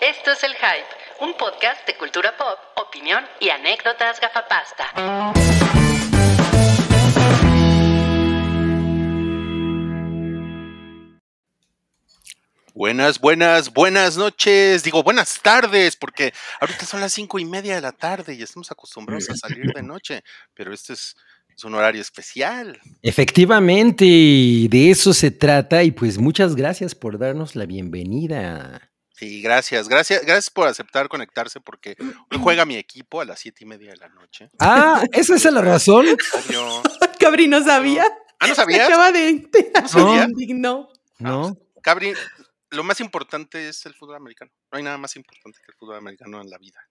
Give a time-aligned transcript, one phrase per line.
[0.00, 4.92] Esto es El Hype, un podcast de cultura pop, opinión y anécdotas gafapasta.
[12.74, 14.84] Buenas, buenas, buenas noches.
[14.84, 18.70] Digo, buenas tardes, porque ahorita son las cinco y media de la tarde y estamos
[18.70, 20.22] acostumbrados a salir de noche,
[20.52, 21.16] pero este es,
[21.48, 22.78] es un horario especial.
[23.00, 28.90] Efectivamente, de eso se trata y pues muchas gracias por darnos la bienvenida.
[29.16, 31.96] Sí, gracias, gracias, gracias por aceptar conectarse porque
[32.30, 34.50] hoy juega mi equipo a las siete y media de la noche.
[34.58, 36.06] Ah, ¿esa es la razón?
[36.06, 36.82] Obvio.
[37.18, 38.04] Cabri no sabía.
[38.38, 38.88] Ah, ¿no sabías?
[38.88, 39.48] acaba de
[39.80, 40.28] ¿No sabía?
[40.48, 40.90] No.
[41.18, 41.56] No.
[41.82, 42.12] Cabri,
[42.70, 44.50] lo más importante es el fútbol americano.
[44.70, 46.86] No hay nada más importante que el fútbol americano en la vida.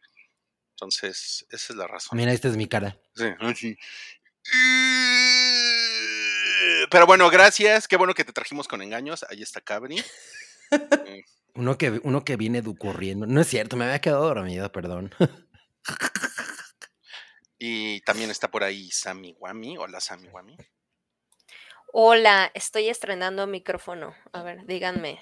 [0.71, 2.17] Entonces, esa es la razón.
[2.17, 2.97] Mira, esta es mi cara.
[3.15, 3.77] Sí, ah, sí.
[6.89, 7.87] Pero bueno, gracias.
[7.87, 9.23] Qué bueno que te trajimos con engaños.
[9.29, 10.03] Ahí está Cabri.
[11.55, 13.25] Uno que, uno que viene corriendo.
[13.25, 15.11] No es cierto, me había quedado dormido, perdón.
[17.57, 19.77] Y también está por ahí Sammy Wami.
[19.77, 20.57] Hola, Sammy Wami.
[21.93, 24.13] Hola, estoy estrenando micrófono.
[24.33, 25.19] A ver, díganme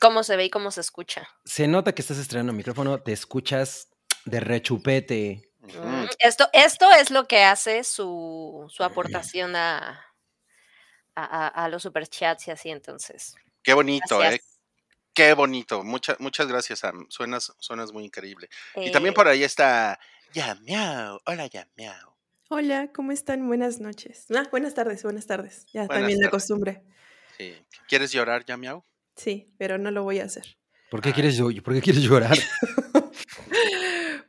[0.00, 1.28] cómo se ve y cómo se escucha.
[1.44, 3.88] Se nota que estás estrenando micrófono, te escuchas
[4.24, 5.52] de rechupete.
[5.60, 10.02] Mm, Esto, esto es lo que hace su, su aportación a,
[11.14, 13.34] a, a- a los superchats y así, entonces.
[13.62, 14.40] Qué bonito, ¿eh?
[15.16, 15.82] Qué bonito.
[15.82, 17.06] Muchas muchas gracias, Sam.
[17.08, 18.50] Suenas, suenas muy increíble.
[18.76, 19.98] Y también Eh, por ahí está
[20.34, 21.22] Yamiao.
[21.24, 22.14] Hola, Yamiao.
[22.50, 23.46] Hola, ¿cómo están?
[23.48, 24.26] Buenas noches.
[24.36, 25.64] Ah, buenas tardes, buenas tardes.
[25.72, 26.82] Ya Buenas también la costumbre.
[27.38, 27.54] Sí.
[27.88, 28.84] ¿Quieres llorar, Yamiao?
[29.16, 30.58] Sí, pero no lo voy a hacer.
[30.90, 31.12] ¿Por qué Ah.
[31.14, 32.36] quieres, ¿por qué quieres llorar?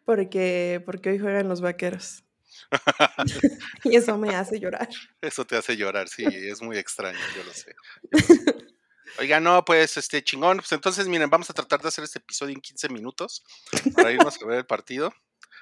[0.06, 2.24] Porque, porque hoy juegan los vaqueros.
[3.84, 4.88] y eso me hace llorar.
[5.20, 7.76] Eso te hace llorar, sí, es muy extraño, yo lo sé.
[8.04, 8.67] yo lo sé.
[9.20, 10.58] Oiga, no, pues este chingón.
[10.58, 13.44] Pues entonces, miren, vamos a tratar de hacer este episodio en 15 minutos
[13.96, 15.14] para irnos a ver el partido.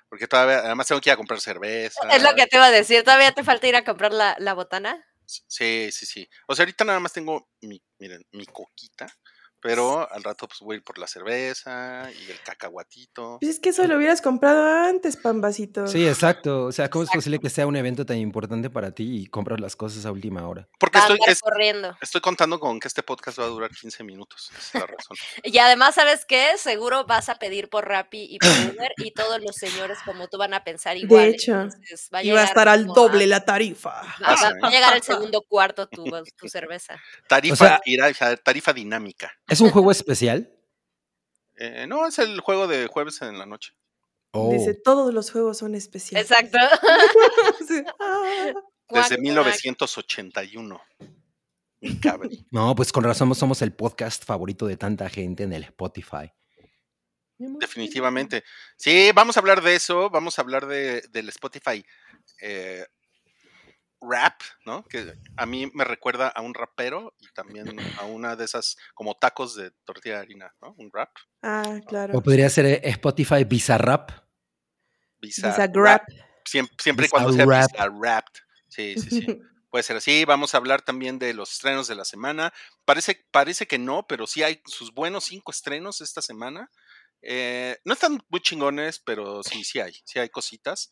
[0.10, 2.00] Porque todavía, además tengo que ir a comprar cerveza.
[2.12, 3.04] es lo que te iba a decir.
[3.04, 5.04] ¿Todavía te falta ir a comprar la, la botana?
[5.26, 6.30] Sí, sí, sí.
[6.48, 9.08] O sea, ahorita nada más tengo mi, miren, mi coquita.
[9.66, 13.38] Pero al rato pues voy a ir por la cerveza y el cacahuatito.
[13.42, 15.88] Pues es que eso lo hubieras comprado antes, Pambacito.
[15.88, 16.66] Sí, exacto.
[16.66, 19.60] O sea, ¿cómo es posible que sea un evento tan importante para ti y compras
[19.60, 20.68] las cosas a última hora?
[20.80, 21.98] Porque a estoy, es- corriendo.
[22.02, 24.52] estoy contando con que este podcast va a durar 15 minutos.
[24.52, 25.18] Esa es la razón.
[25.44, 26.58] Y además, ¿sabes qué?
[26.58, 30.38] Seguro vas a pedir por Rappi y por Uber y todos los señores como tú
[30.38, 31.30] van a pensar igual.
[31.30, 34.02] hecho, entonces va Y va a estar al doble a- la tarifa.
[34.02, 36.06] Va, Pasa, va- va a llegar el segundo cuarto tu,
[36.38, 36.96] tu cerveza.
[37.28, 39.32] Tarifa, sea- tira- tarifa dinámica.
[39.56, 40.54] ¿Es un juego especial?
[41.56, 43.72] Eh, no, es el juego de jueves en la noche.
[44.32, 44.52] Oh.
[44.52, 46.30] Dice, todos los juegos son especiales.
[46.30, 46.58] Exacto.
[47.62, 47.86] Desde
[48.86, 49.18] cuac.
[49.18, 50.82] 1981.
[51.80, 52.46] Mi cabri.
[52.52, 56.30] No, pues con razón somos el podcast favorito de tanta gente en el Spotify.
[57.38, 58.44] Definitivamente.
[58.76, 60.10] Sí, vamos a hablar de eso.
[60.10, 61.86] Vamos a hablar de, del Spotify
[62.42, 62.86] eh,
[64.08, 64.84] rap, ¿no?
[64.86, 69.16] Que a mí me recuerda a un rapero y también a una de esas como
[69.16, 70.76] tacos de tortilla de harina, ¿no?
[70.78, 71.10] Un rap.
[71.42, 72.18] Ah, claro.
[72.18, 74.12] O podría ser eh, Spotify Bizarrap.
[75.20, 76.04] Bizarrap.
[76.44, 78.26] Siempre, siempre y cuando sea Bizarrap.
[78.68, 79.26] Sí, sí, sí.
[79.70, 80.24] Puede ser así.
[80.24, 82.54] Vamos a hablar también de los estrenos de la semana.
[82.86, 86.72] Parece, parece que no, pero sí hay sus buenos cinco estrenos esta semana.
[87.22, 89.94] Eh, no están muy chingones, pero sí, sí hay.
[90.06, 90.92] Sí hay cositas.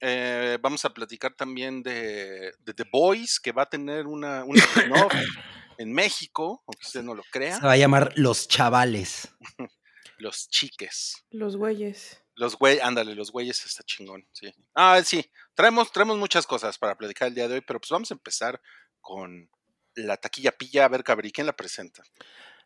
[0.00, 4.56] Eh, vamos a platicar también de, de The Boys, que va a tener una, un
[4.56, 5.12] spin-off
[5.78, 7.58] en México, aunque usted no lo Se crea.
[7.58, 9.28] va a llamar Los Chavales.
[10.18, 11.24] Los chiques.
[11.30, 12.22] Los güeyes.
[12.34, 14.52] Los güey, ándale, los güeyes está chingón, sí.
[14.74, 15.24] Ah, sí,
[15.54, 18.60] traemos, traemos muchas cosas para platicar el día de hoy, pero pues vamos a empezar
[19.00, 19.50] con
[19.94, 22.02] la taquilla pilla, a ver, Cabri, ¿quién la presenta?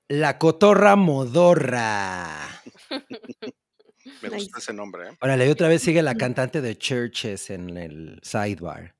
[0.08, 2.62] La Cotorra Modorra.
[4.30, 5.16] Me gusta ese nombre, ¿eh?
[5.20, 8.94] Órale, y otra vez sigue la cantante de Churches en el sidebar.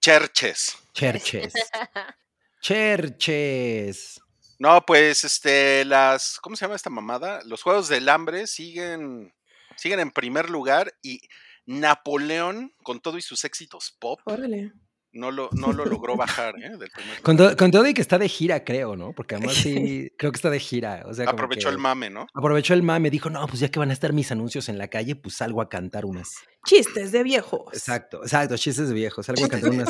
[0.00, 0.76] Cherches.
[0.92, 1.52] Churches.
[2.60, 4.20] Cherches.
[4.58, 7.42] No, pues, este, las, ¿cómo se llama esta mamada?
[7.44, 9.34] Los Juegos del Hambre siguen,
[9.76, 11.20] siguen en primer lugar y
[11.66, 14.72] Napoleón, con todo y sus éxitos pop, Órale.
[15.16, 16.76] No lo, no lo logró bajar, ¿eh?
[16.76, 16.90] Del
[17.22, 19.12] Con, to- con todo y que está de gira, creo, ¿no?
[19.12, 21.02] Porque además sí, creo que está de gira.
[21.06, 22.26] O sea, como Aprovechó que el mame, ¿no?
[22.34, 24.88] Aprovechó el mame, dijo, no, pues ya que van a estar mis anuncios en la
[24.88, 26.28] calle, pues salgo a cantar unas.
[26.66, 27.72] Chistes de viejos.
[27.72, 29.26] Exacto, exacto, chistes de viejos.
[29.26, 29.88] Salgo a cantar unas,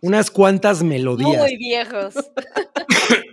[0.00, 1.36] unas cuantas melodías.
[1.42, 2.14] Muy viejos.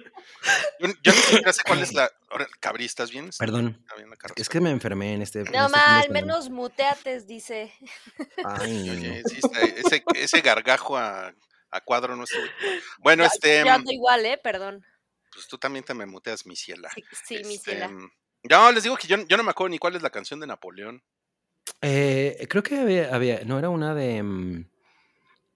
[0.83, 2.11] Yo, yo ni siquiera sé cuál es la.
[2.29, 3.25] Ahora, Cabri, ¿estás bien?
[3.25, 3.83] ¿Estás Perdón.
[4.35, 5.39] Es que me enfermé en este.
[5.39, 7.73] en No, este fin de ma, al menos muteates, dice.
[8.45, 11.33] Ay, Oye, sí, está- ese, ese gargajo a,
[11.71, 12.43] a cuadro no estuvo.
[12.99, 13.63] Bueno, Yo- este.
[13.65, 14.39] Yo ando igual, ¿eh?
[14.43, 14.83] Perdón.
[15.33, 16.89] Pues tú también te me muteas, mi ciela.
[16.93, 17.89] Sí, sí, mi Este, ciela.
[18.43, 20.47] Ya les digo que yo, yo no me acuerdo ni cuál es la canción de
[20.47, 21.01] Napoleón.
[21.81, 24.65] Eh, creo que había, había- no era una de...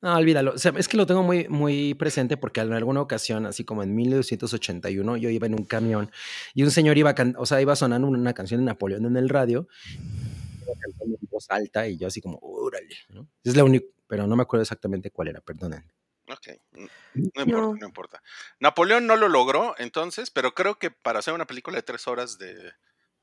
[0.01, 0.53] No, olvídalo.
[0.53, 3.81] O sea, es que lo tengo muy, muy presente porque en alguna ocasión, así como
[3.81, 6.11] en 1981, yo iba en un camión
[6.53, 9.27] y un señor iba, can- o sea, iba sonando una canción de Napoleón en el
[9.29, 13.27] radio, iba cantando en voz alta y yo así como, órale, ¿no?
[13.43, 15.83] Es la única, pero no me acuerdo exactamente cuál era, perdonen.
[16.29, 17.75] Ok, no importa, No.
[17.75, 18.21] no importa.
[18.59, 22.37] Napoleón no lo logró entonces, pero creo que para hacer una película de tres horas
[22.37, 22.53] de,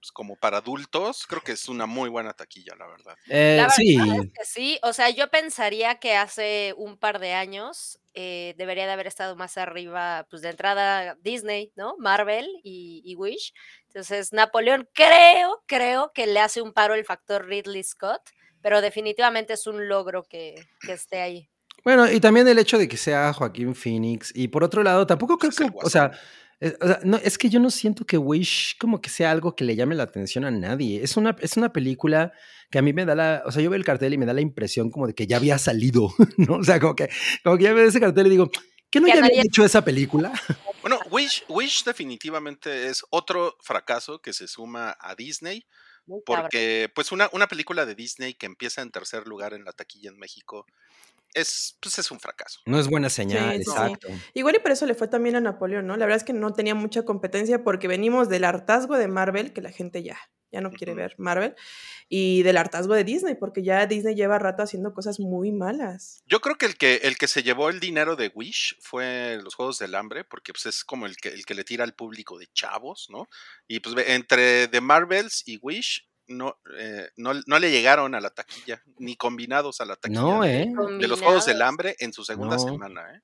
[0.05, 3.17] pues, como para adultos, creo que es una muy buena taquilla, la verdad.
[3.27, 7.19] Eh, La sí, verdad es que sí, o sea, yo pensaría que hace un par
[7.21, 11.97] de años eh, debería de haber estado más arriba, pues de entrada Disney, ¿no?
[11.99, 13.55] Marvel y, y Wish.
[13.87, 18.21] Entonces, Napoleón creo, creo que le hace un paro el factor Ridley Scott,
[18.61, 21.49] pero definitivamente es un logro que, que esté ahí.
[21.83, 24.33] Bueno, y también el hecho de que sea Joaquín Phoenix.
[24.35, 26.11] Y por otro lado, tampoco creo Pues es el que, o sea,
[26.61, 29.65] o sea, no, es que yo no siento que Wish como que sea algo que
[29.65, 31.03] le llame la atención a nadie.
[31.03, 32.33] Es una, es una película
[32.71, 34.33] que a mí me da la, o sea, yo veo el cartel y me da
[34.33, 36.57] la impresión como de que ya había salido, ¿no?
[36.57, 37.09] O sea, como que,
[37.43, 38.51] como que ya veo ese cartel y digo,
[38.91, 40.33] ¿qué no ya había hecho esa película?
[40.85, 45.67] Bueno, Wish, Wish definitivamente es otro fracaso que se suma a Disney,
[46.05, 46.43] Muy cabrón.
[46.43, 50.11] porque pues una, una película de Disney que empieza en tercer lugar en la taquilla
[50.11, 50.67] en México
[51.35, 52.61] es, pues, es un fracaso.
[52.67, 53.71] No es buena señal, Sí, sí, sí.
[53.71, 54.09] exacto.
[54.33, 55.97] Igual y por eso le fue también a Napoleón, ¿no?
[55.97, 59.61] La verdad es que no tenía mucha competencia porque venimos del hartazgo de Marvel, que
[59.61, 60.19] la gente ya,
[60.53, 61.55] ya no quiere ver Marvel,
[62.09, 66.23] y del hartazgo de Disney, porque ya Disney lleva rato haciendo cosas muy malas.
[66.27, 69.55] Yo creo que el que el que se llevó el dinero de Wish fue los
[69.55, 72.39] Juegos del Hambre, porque pues es como el que el que le tira al público
[72.39, 73.29] de chavos, ¿no?
[73.67, 78.31] Y pues entre The Marvels y Wish no, eh, no, no le llegaron a la
[78.31, 80.73] taquilla, ni combinados a la taquilla No, de, ¿eh?
[80.99, 81.63] de los Juegos del.
[81.63, 82.63] Hambre en su segunda No.
[82.63, 83.21] semana, ¿eh?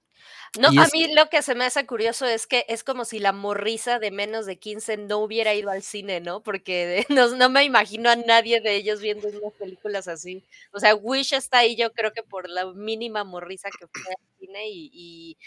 [0.59, 3.05] No, Y a es- mí lo que se me hace curioso es que es como
[3.05, 6.43] si la morrisa de menos de 15 no hubiera ido al cine, ¿no?
[6.43, 10.45] Porque no, no me imagino a nadie de ellos viendo unas películas así.
[10.73, 14.39] O sea, Wish está ahí yo creo que por la mínima morrisa que fue al
[14.41, 15.39] cine y, y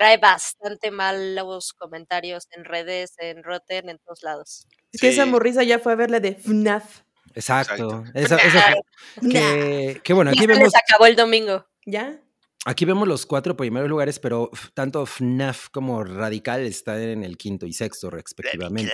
[0.00, 4.66] trae bastante malos comentarios en redes, en Rotten, en todos lados.
[4.92, 7.02] Es que esa morrisa ya fue a verla de FNAF.
[7.34, 8.02] Exacto.
[8.14, 8.18] Exacto.
[8.18, 8.74] Esa- esa
[9.30, 11.66] que, que bueno, Y aquí se vemos, les acabó el domingo.
[11.84, 12.18] ¿Ya?
[12.66, 17.66] aquí vemos los cuatro primeros lugares, pero tanto FNAF como Radical están en el quinto
[17.66, 18.92] y sexto, respectivamente.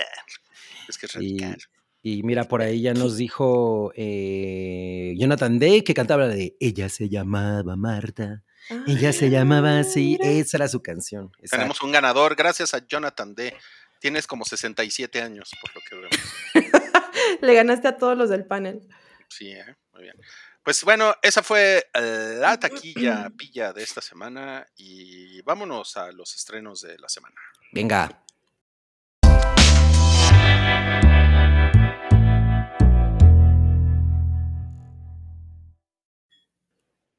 [0.89, 1.57] Es que es Y, radical.
[2.03, 6.89] y mira, por ahí ya nos dijo eh, Jonathan Day que cantaba la de Ella
[6.89, 8.43] se llamaba Marta.
[8.87, 10.17] Ella se llamaba así.
[10.21, 11.31] Esa era su canción.
[11.37, 11.57] exacto.
[11.57, 13.55] Tenemos un ganador, gracias a Jonathan D.
[13.99, 16.81] Tienes como 67 años, por lo que vemos.
[17.41, 18.87] Le ganaste a todos los del panel.
[19.29, 19.75] Sí, ¿eh?
[19.93, 20.15] muy bien.
[20.63, 26.35] Pues bueno, esa fue eh, la taquilla pilla de esta semana y vámonos a los
[26.35, 27.35] estrenos de la semana.
[27.71, 28.23] Venga.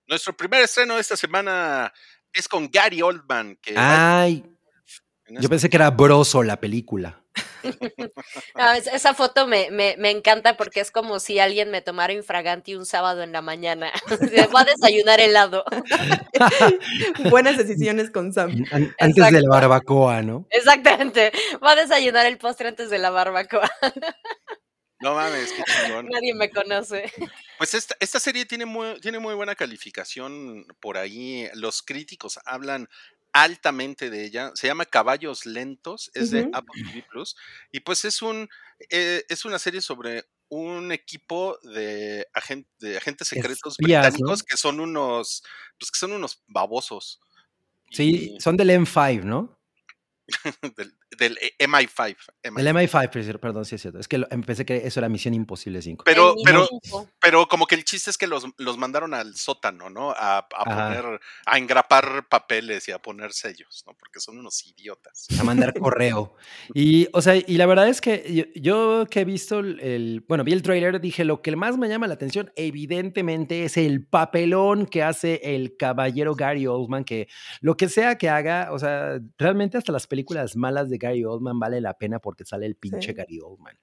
[0.08, 1.92] Nuestro primer estreno de esta semana
[2.32, 4.42] es con Gary Oldman, que Ay,
[5.28, 7.22] yo esta- pensé que era Broso la película.
[8.56, 12.12] No, es- esa foto me, me, me encanta porque es como si alguien me tomara
[12.12, 13.92] infraganti un sábado en la mañana.
[14.52, 15.64] Voy a desayunar helado.
[17.30, 18.64] Buenas decisiones con Sam.
[18.72, 20.46] An- antes de la barbacoa, ¿no?
[20.50, 21.32] Exactamente.
[21.60, 23.70] Voy a desayunar el postre antes de la barbacoa.
[25.00, 26.06] No mames, qué chingón.
[26.06, 27.10] Nadie me conoce.
[27.58, 31.48] Pues esta, esta serie tiene muy, tiene muy buena calificación por ahí.
[31.54, 32.88] Los críticos hablan
[33.32, 34.52] altamente de ella.
[34.54, 36.48] Se llama Caballos Lentos, es de.
[36.52, 37.34] Apple TV Plus.
[37.72, 38.48] Y pues es un
[38.90, 44.08] eh, es una serie sobre un equipo de, agen- de agentes secretos Espías, ¿no?
[44.10, 45.42] británicos que son unos,
[45.80, 47.20] pues que son unos babosos.
[47.90, 49.58] Sí, Y son del M5, ¿no?
[50.76, 52.16] del, del MI5.
[52.42, 52.88] Del MI5.
[52.88, 53.98] MI5, perdón, perdón, sí es cierto.
[53.98, 56.04] Es que lo- pensé que eso era Misión Imposible 5.
[56.04, 56.68] Pero, El pero.
[57.20, 60.10] Pero como que el chiste es que los, los mandaron al sótano, ¿no?
[60.10, 63.94] A, a poner, a engrapar papeles y a poner sellos, ¿no?
[63.94, 65.26] Porque son unos idiotas.
[65.38, 66.34] a mandar correo.
[66.74, 68.24] Y, o sea, y la verdad es que
[68.54, 71.76] yo, yo que he visto el, el- bueno, vi el trailer, dije, lo que más
[71.78, 77.28] me llama la atención, evidentemente, es el papelón que hace el caballero Gary Oldman, que
[77.60, 81.58] lo que sea que haga, o sea, realmente hasta las películas malas de Gary Oldman
[81.58, 83.14] vale la pena porque sale el pinche Sí.
[83.14, 83.76] Gary Oldman.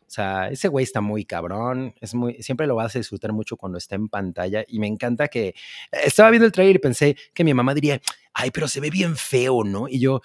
[0.00, 3.56] O sea, ese güey está muy cabrón, es muy, siempre lo vas a disfrutar mucho
[3.56, 5.54] cuando está en pantalla y me encanta que
[5.92, 8.00] estaba viendo el trailer y pensé que mi mamá diría,
[8.32, 9.86] ay, pero se ve bien feo, ¿no?
[9.88, 10.20] Y yo,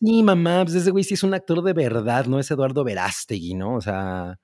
[0.00, 3.54] Sí, mamá, pues ese güey sí es un actor de verdad, no es Eduardo Verástegui,
[3.54, 3.76] ¿no?
[3.76, 4.38] O sea,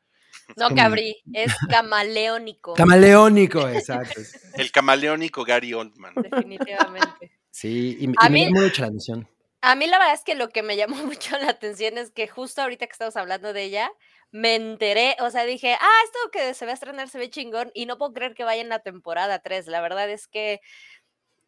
[0.56, 1.16] No, como- cabrí.
[1.34, 2.72] Es camaleónico.
[2.72, 4.20] camaleónico, exacto.
[4.54, 6.14] El camaleónico Gary Oldman.
[6.16, 7.32] definitivamente.
[7.50, 9.28] Sí, y, y A me mí- llama mucho la atención.
[9.62, 12.28] A mí la verdad es que lo que me llamó mucho la atención es que
[12.28, 13.90] justo ahorita que estamos hablando de ella,
[14.30, 17.70] me enteré, o sea, dije, ah, esto que se va a estrenar se ve chingón
[17.74, 19.66] y no puedo creer que vaya en la temporada 3.
[19.66, 20.60] La verdad es que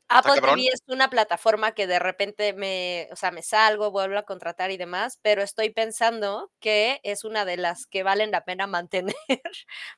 [0.09, 0.57] Apple cabrón.
[0.57, 4.71] TV es una plataforma que de repente me, o sea, me salgo, vuelvo a contratar
[4.73, 9.15] y demás, pero estoy pensando que es una de las que valen la pena mantener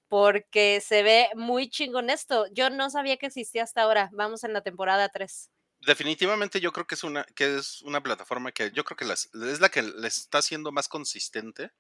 [0.09, 2.47] porque se ve muy chingón esto.
[2.53, 4.11] Yo no sabía que existía hasta ahora.
[4.13, 5.51] Vamos en la temporada 3.
[5.87, 9.29] Definitivamente yo creo que es una, que es una plataforma que yo creo que las-
[9.35, 11.71] es la que le está haciendo más consistente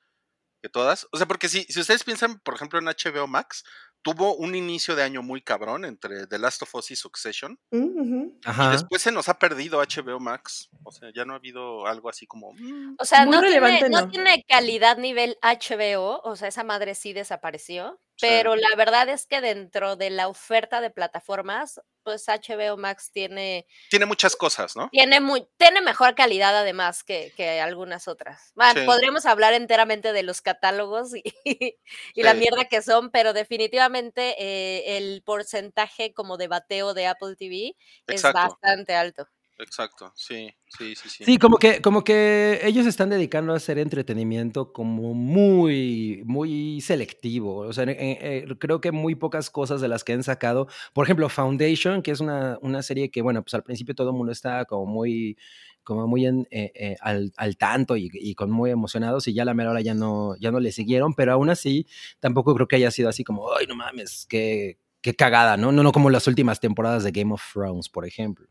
[0.62, 1.09] que todas.
[1.11, 3.64] O sea, porque si, si ustedes piensan, por ejemplo, en HBO Max,
[4.00, 7.59] tuvo un inicio de año muy cabrón entre The Last of Us y Succession.
[7.73, 8.26] Mm.
[8.44, 10.68] Y después se nos ha perdido HBO Max.
[10.85, 12.52] O sea, ya no ha habido algo así como.
[12.52, 14.09] mm, O sea, no tiene, relevante, no no.
[14.09, 18.26] tiene calidad nivel HBO, o sea, esa madre sí desapareció, Sí.
[18.28, 23.66] pero la verdad es que dentro de la oferta de plataformas, pues HBO Max tiene,
[23.90, 24.88] Tiene muchas cosas, ¿no?
[24.90, 28.52] tiene, muy, tiene mejor calidad además que, que algunas otras.
[28.54, 28.87] Bueno, Sí.
[28.87, 31.23] podríamos hablar enteramente de los catálogos y,
[32.14, 37.37] y la mierda que son, pero definitivamente eh, el porcentaje como de bateo de Apple
[37.37, 37.76] TV
[38.09, 39.26] es bastante alto.
[39.62, 40.12] Exacto.
[40.14, 41.25] Sí, sí, sí, sí.
[41.25, 47.59] Sí, como que, como que ellos están dedicando a hacer entretenimiento como muy, muy selectivo.
[47.59, 50.69] O sea, eh, creo que muy pocas cosas de las que han sacado.
[50.92, 54.16] Por ejemplo, Foundation, que es una, una serie que, bueno, pues al principio todo el
[54.16, 55.37] mundo estaba como muy,
[55.85, 59.45] como muy en, eh, eh, al, al tanto y, y con muy emocionados y ya
[59.45, 61.87] la mera hora ya no, ya no le siguieron, pero aún así
[62.21, 65.73] tampoco creo que haya sido así como, ay, no mames, qué, qué cagada, ¿no?
[65.73, 68.47] No, no como las últimas temporadas de Game of Thrones, por ejemplo.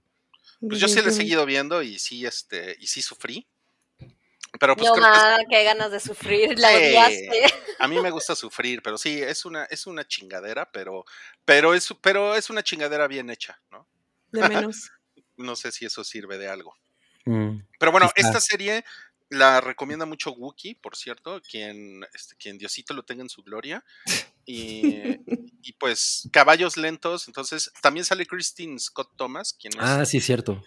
[0.67, 3.47] Pues yo sí le he seguido viendo y sí, este, y sí sufrí.
[4.59, 6.75] Pero pues no, creo que qué ganas de sufrir, la Sí.
[6.75, 7.53] odiaste.
[7.79, 11.05] a mí me gusta sufrir, pero sí, es una, es una chingadera, pero,
[11.45, 13.87] pero es, pero es una chingadera bien hecha, ¿no?
[14.31, 14.91] De menos.
[15.37, 16.75] No sé si eso sirve de algo.
[17.25, 17.59] Mm.
[17.79, 18.83] Pero bueno, esta serie
[19.29, 23.83] la recomienda mucho Wookie, por cierto, quien, este, quien Diosito lo tenga en su gloria.
[24.45, 24.83] Y
[25.81, 30.63] pues caballos lentos, entonces también sale Christine Scott Thomas, quien es, Ah, sí, cierto.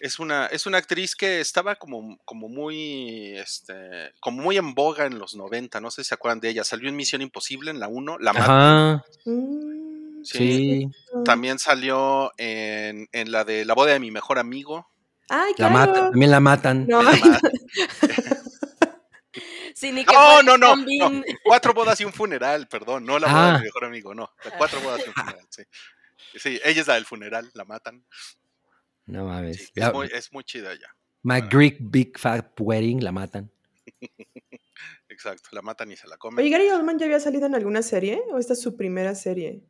[0.00, 3.74] es una, es una actriz que estaba como, como muy, este,
[4.20, 6.88] como muy en boga en los 90, no sé si se acuerdan de ella, salió
[6.88, 10.88] en Misión Imposible en la 1, la matan, Ajá, Mm, sí, sí.
[11.24, 14.88] también salió en, en la de La boda de mi mejor amigo,
[15.28, 15.72] Ay, La claro.
[15.74, 16.86] matan, también la matan.
[16.88, 17.40] No, la ay, ma-
[19.82, 21.22] Sí, ni que No, no, no.
[21.44, 23.58] Cuatro bodas y un funeral, perdón, no la boda de Ah.
[23.58, 24.30] mi mejor amigo, no.
[24.56, 25.62] Cuatro bodas y un funeral, sí.
[26.38, 28.06] Sí, ella es la del funeral, la matan.
[29.06, 29.56] No mames.
[29.56, 30.94] Sí, La- es, muy, es muy chida ella.
[31.24, 33.50] My Greek Big Fat Wedding la matan.
[35.08, 36.50] Exacto, la matan y se la Oye, comen.
[36.50, 39.62] Gary Oldman ya había salido en alguna serie o esta es su primera serie?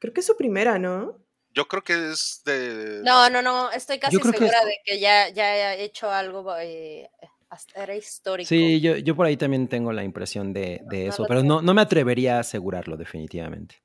[0.00, 1.24] Creo que es su primera, ¿no?
[1.54, 3.00] Yo creo que es de.
[3.04, 6.54] No, no, no, estoy casi que segura es- de que ya, ya ha hecho algo,
[6.58, 7.08] eh,
[7.74, 8.48] era histórico.
[8.48, 11.62] Sí, yo, yo por ahí también tengo la impresión de, de No eso, pero no,
[11.62, 13.82] no me atrevería a asegurarlo definitivamente.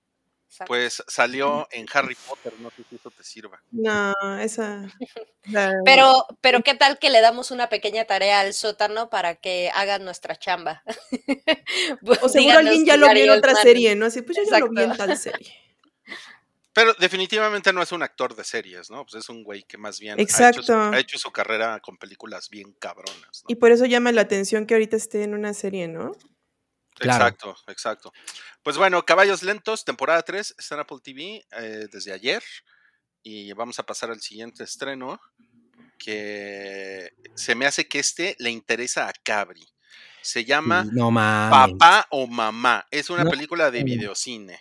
[0.48, 0.70] Exacto.
[0.70, 3.62] Pues salió en Harry Potter, no sé si eso te sirva.
[3.72, 4.86] No, esa.
[5.46, 9.72] la- Pero, pero qué tal que le damos una pequeña tarea al sótano para que
[9.74, 10.84] hagan nuestra chamba.
[12.22, 14.08] O seguro alguien ya lo vio en otra serie, ¿no?
[14.08, 15.54] Así, pues yo ya lo vi en tal serie.
[16.74, 19.04] Pero definitivamente no es un actor de series, ¿no?
[19.06, 21.98] Pues es un güey que más bien ha hecho, su, ha hecho su carrera con
[21.98, 23.48] películas bien cabronas, ¿no?
[23.50, 26.14] Y por eso llama la atención que ahorita esté en una serie, ¿no?
[26.96, 27.26] Claro.
[27.26, 28.14] Exacto, exacto.
[28.64, 32.44] Pues bueno, Caballos Lentos, temporada 3, está en Apple TV eh, desde ayer.
[33.24, 35.20] Y vamos a pasar al siguiente estreno,
[35.98, 39.68] que se me hace que este le interesa a Cabri.
[40.22, 41.12] Se llama No.
[41.12, 42.86] Papá o Mamá.
[42.92, 43.32] Es una No.
[43.32, 44.60] película de videocine.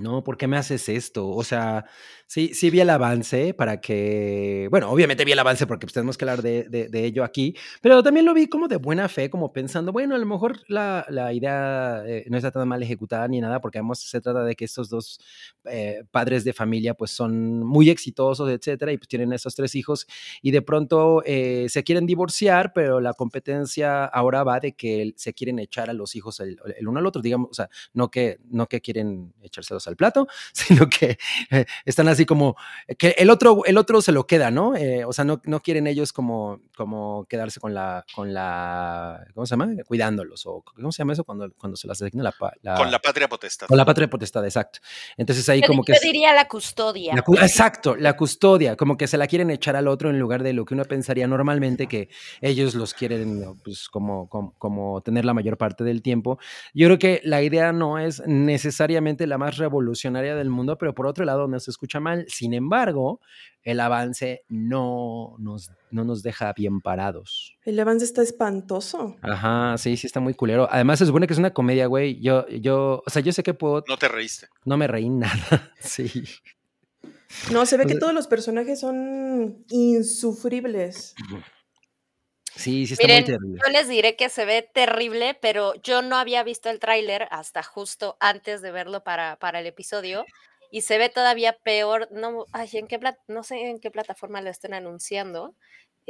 [0.00, 1.28] No, ¿por qué me haces esto?
[1.28, 1.84] O sea,
[2.28, 6.16] sí, sí vi el avance para que, bueno, obviamente vi el avance porque pues, tenemos
[6.16, 9.30] que hablar de, de- de ello aquí, pero también lo vi como de buena fe,
[9.30, 13.26] como pensando, bueno, a lo mejor la, la idea eh, no está tan mal ejecutada
[13.28, 15.18] ni nada, porque además se trata de que estos dos
[15.64, 20.06] eh, padres de familia pues son muy exitosos, etcétera, y pues tienen esos tres hijos
[20.42, 25.34] y de pronto eh, se quieren divorciar, pero la competencia ahora va de que se
[25.34, 28.38] quieren echar a los hijos el, el uno al otro, digamos, o sea, no que,
[28.50, 31.18] no que quieren echárselos al plato, sino que
[31.50, 32.56] eh, están así como
[32.98, 34.74] que el otro, el otro se lo queda, ¿no?
[34.76, 39.46] Eh, o sea, no, no quieren ellos como, como quedarse con la, con la, ¿cómo
[39.46, 39.68] se llama?
[39.86, 41.24] Cuidándolos, o ¿cómo se llama eso?
[41.24, 43.66] Cuando, cuando se las asigna la, la- Con la patria potestad.
[43.68, 44.80] con la patria potestad, exacto.
[45.16, 45.92] Entonces ahí Yo como di- que...
[45.94, 47.14] yo diría la custodia.
[47.14, 50.42] la cu- exacto, la custodia, como que se la quieren echar al otro en lugar
[50.42, 52.08] de lo que uno pensaría normalmente que
[52.40, 56.38] ellos los quieren pues, como, como, como tener la mayor parte del tiempo.
[56.74, 61.06] Yo creo que la idea no es necesariamente la más revolucionaria del mundo, pero por
[61.06, 62.26] otro lado no se escucha mal.
[62.28, 63.20] Sin embargo,
[63.62, 67.54] el avance no nos, no nos deja bien parados.
[67.64, 69.16] El avance está espantoso.
[69.22, 70.68] Ajá, sí, sí está muy culero.
[70.70, 72.20] Además se supone que es una comedia, güey.
[72.20, 74.48] Yo, yo, o sea, yo sé que puedo, No te reíste.
[74.64, 75.72] no me reí nada.
[75.80, 76.24] Sí.
[77.52, 81.14] No, se ve que todos los personajes son insufribles.
[82.54, 83.60] Sí, sí está Miren, muy terrible.
[83.64, 87.62] yo les diré que se ve terrible, pero yo no había visto el tráiler hasta
[87.62, 90.24] justo antes de verlo para, para el episodio
[90.70, 92.08] y se ve todavía peor.
[92.10, 95.54] No, ay, ¿en qué no sé en qué plataforma lo estén anunciando,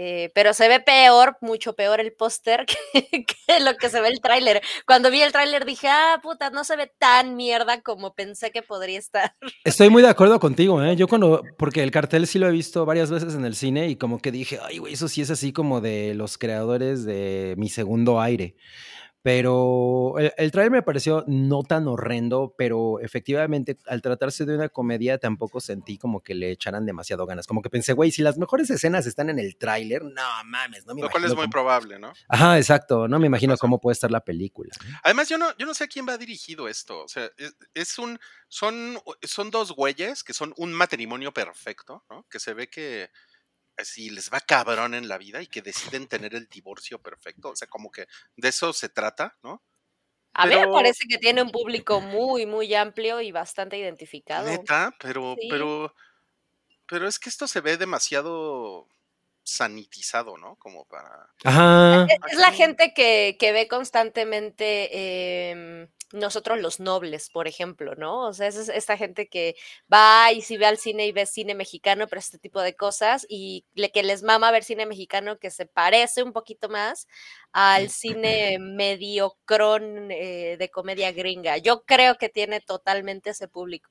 [0.00, 4.06] eh, pero se ve peor, mucho peor el póster que, que lo que se ve
[4.06, 4.62] el tráiler.
[4.86, 8.62] Cuando vi el tráiler dije, ah, puta, no se ve tan mierda como pensé que
[8.62, 9.34] podría estar.
[9.64, 10.94] Estoy muy de acuerdo contigo, ¿eh?
[10.94, 13.96] Yo cuando, porque el cartel sí lo he visto varias veces en el cine y
[13.96, 17.68] como que dije, ay, güey, eso sí es así como de los creadores de Mi
[17.68, 18.54] Segundo Aire.
[19.22, 24.68] Pero el, el trailer me pareció no tan horrendo, pero efectivamente al tratarse de una
[24.68, 27.46] comedia tampoco sentí como que le echaran demasiado ganas.
[27.46, 30.94] Como que pensé, güey, si las mejores escenas están en el tráiler, no mames, no
[30.94, 32.12] me Lo cual es muy cómo- probable, ¿no?
[32.28, 33.60] Ajá, exacto, no me imagino pasa.
[33.60, 34.70] cómo puede estar la película.
[35.02, 37.02] Además, yo no, yo no sé a quién va dirigido esto.
[37.04, 42.24] O sea, es, es un, son, son dos güeyes que son un matrimonio perfecto, ¿no?
[42.30, 43.10] Que se ve que
[43.84, 47.50] si les va cabrón en la vida y que deciden tener el divorcio perfecto.
[47.50, 48.06] O sea, como que
[48.36, 49.62] de eso se trata, ¿no?
[50.34, 54.46] A mí me Pero- parece que tiene un público muy, muy amplio y bastante identificado.
[54.46, 55.48] Neta, pero, Sí.
[55.50, 55.94] pero,
[56.86, 58.88] pero es que esto se ve demasiado
[59.48, 60.56] sanitizado, ¿no?
[60.56, 61.30] Como para.
[61.44, 62.04] Ajá.
[62.04, 68.26] Es, es la gente que, que ve constantemente em, nosotros los nobles, por ejemplo, ¿no?
[68.26, 69.56] O sea, es es esta gente que
[69.92, 73.26] va y si ve al cine y ve cine mexicano, pero este tipo de cosas,
[73.28, 77.06] y le, que les mama ver cine mexicano que se parece un poquito más
[77.52, 81.56] al cine mediocrón eh, de comedia gringa.
[81.56, 83.90] Yo creo que tiene totalmente ese público.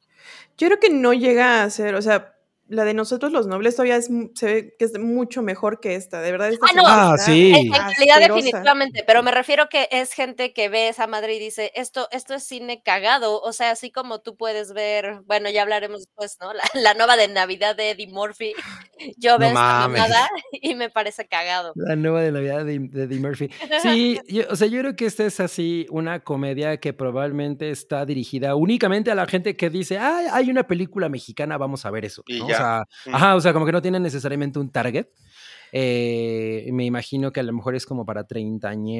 [0.57, 2.36] Yo creo que no llega a ser, o sea,
[2.69, 6.21] la de nosotros los nobles todavía es, se ve que es mucho mejor que esta,
[6.21, 6.49] de verdad.
[6.49, 6.83] Esta Ah, no.
[6.85, 7.53] Ah, sí.
[7.55, 11.71] En, calidad definitivamente, pero me refiero que es gente que ve esa madre y dice,
[11.75, 15.99] esto, esto es cine cagado, o sea, así como tú puedes ver, bueno, ya hablaremos
[16.01, 16.53] después, ¿no?
[16.53, 18.53] La, la nueva de Navidad de Eddie Murphy,
[19.17, 21.73] yo No veo esta mamada y me parece cagado.
[21.75, 23.49] La nueva de Navidad de, de Eddie Murphy.
[23.81, 28.05] Sí, yo- o sea, yo creo que esta es así una comedia que probablemente está
[28.05, 32.05] dirigida únicamente a la gente que dice, ah, hay una película mexicana, vamos a ver
[32.05, 32.23] eso.
[32.27, 32.45] Y ¿no?
[32.45, 32.56] O ya.
[32.57, 33.15] Sea, Mm.
[33.15, 35.07] ajá, o sea, como que no tiene necesariamente un target.
[35.73, 38.25] Eh, me imagino que a lo mejor es como para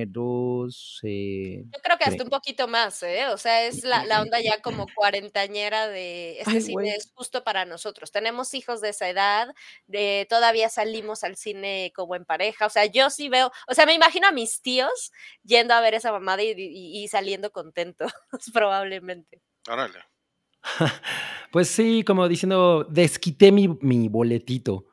[0.07, 0.99] treintañeros.
[1.03, 3.27] eh, Yo creo que hasta un poquito más, ¿eh?
[3.27, 6.89] O sea, es la, la onda ya como cuarentañera de este Ay, cine güey.
[6.89, 8.11] es justo para nosotros.
[8.11, 9.47] Tenemos hijos de esa edad,
[9.87, 12.65] de, todavía salimos al cine como en pareja.
[12.65, 15.11] O sea, yo sí veo, o sea, me imagino a mis tíos
[15.43, 18.11] yendo a ver esa mamada y, y- y saliendo contentos,
[18.53, 19.41] probablemente.
[19.69, 19.99] Órale.
[21.51, 24.85] Pues sí, como diciendo, desquité mi, mi boletito.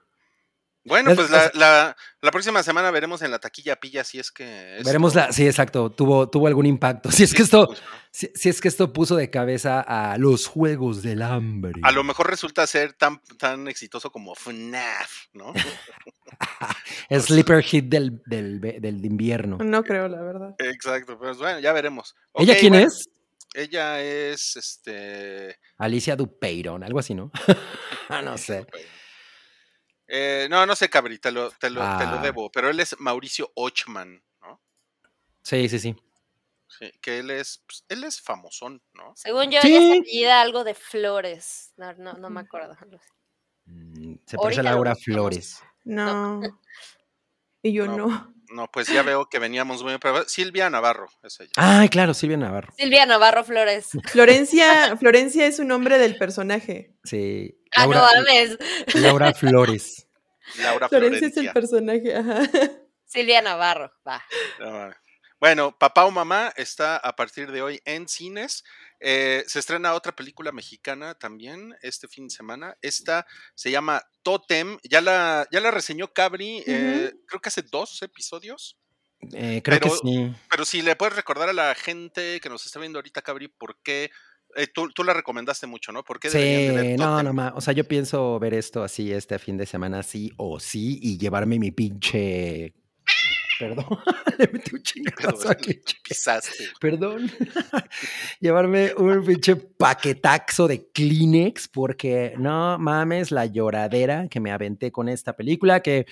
[0.84, 4.18] Bueno, Es- pues la, sea- la, la próxima semana veremos en la taquilla pilla si
[4.20, 4.80] es que.
[4.84, 5.32] Veremos la.
[5.32, 5.90] Sí, exacto.
[5.90, 7.10] Tuvo, tuvo algún impacto.
[7.10, 7.66] Si es sí, que esto.
[7.66, 7.86] pues, ¿no?
[8.12, 11.80] Si, si es que esto puso de cabeza a los juegos del hambre.
[11.82, 15.52] A lo mejor resulta ser tan, tan exitoso como FNAF, ¿no?
[17.20, 19.58] Sleeper hit del, del, del invierno.
[19.58, 20.54] No creo, la verdad.
[20.58, 22.14] Exacto, pues bueno, ya veremos.
[22.34, 23.08] ¿Ella quién bueno, es?
[23.54, 25.58] Ella es este.
[25.78, 27.30] Alicia Dupeyron, algo así, ¿no?
[28.10, 28.66] Ah, no sé.
[30.06, 32.20] Eh, no, no sé, Cabri, te lo, te, lo, te lo Ah.
[32.22, 34.60] debo, pero él es Mauricio Ochman, ¿no?
[35.42, 35.96] Sí, sí, sí.
[36.68, 39.12] Sí, que él es, pues, él es famosón, ¿no?
[39.16, 39.74] Según yo, Sí.
[39.74, 41.72] ella se algo de Flores.
[41.76, 42.76] No, no, no me acuerdo.
[43.64, 44.94] Mm, Se parece a Laura.
[44.96, 45.62] Flores.
[45.84, 46.40] No.
[47.62, 47.96] Y yo No.
[47.96, 48.33] no.
[48.50, 50.30] No, pues ya veo que veníamos muy preparados.
[50.30, 51.50] Silvia Navarro es ella.
[51.56, 52.72] Ay, claro, Silvia Navarro.
[52.76, 53.88] Silvia Navarro Flores.
[54.12, 56.94] Florencia, Florencia es un nombre del personaje.
[57.04, 57.58] Sí.
[57.74, 58.58] Ah, no Laura, mames.
[58.94, 60.06] Laura Flores.
[60.58, 61.42] Laura Florencia es Florencia.
[61.42, 62.70] el personaje, ajá.
[63.06, 64.22] Silvia Navarro, va.
[64.60, 64.96] No mames.
[65.40, 68.64] Bueno, Papá o Mamá está a partir de hoy en cines.
[69.00, 72.76] Eh, se estrena otra película mexicana también este fin de semana.
[72.80, 74.78] Esta se llama Totem.
[74.82, 78.78] Ya la, ya la reseñó Cabri, eh, creo que hace dos episodios.
[79.32, 80.32] Eh, creo que Pero- sí.
[80.50, 83.78] Pero si le puedes recordar a la gente que nos está viendo ahorita, Cabri, por
[83.82, 84.10] qué.
[84.72, 86.04] tú, tú la recomendaste mucho, ¿no?
[86.04, 87.52] ¿Por qué deberían de ver Sí, no, no más.
[87.56, 91.18] O sea, yo pienso ver esto así este fin de semana, sí o sí, y
[91.18, 92.72] llevarme mi pinche.
[93.58, 93.86] Perdón,
[94.38, 95.80] le metí un chingadazo aquí.
[96.08, 96.64] Pisaste.
[96.80, 97.30] Perdón.
[98.40, 105.08] Llevarme un pinche paquetaxo de Kleenex porque no mames la lloradera que me aventé con
[105.08, 106.06] esta película que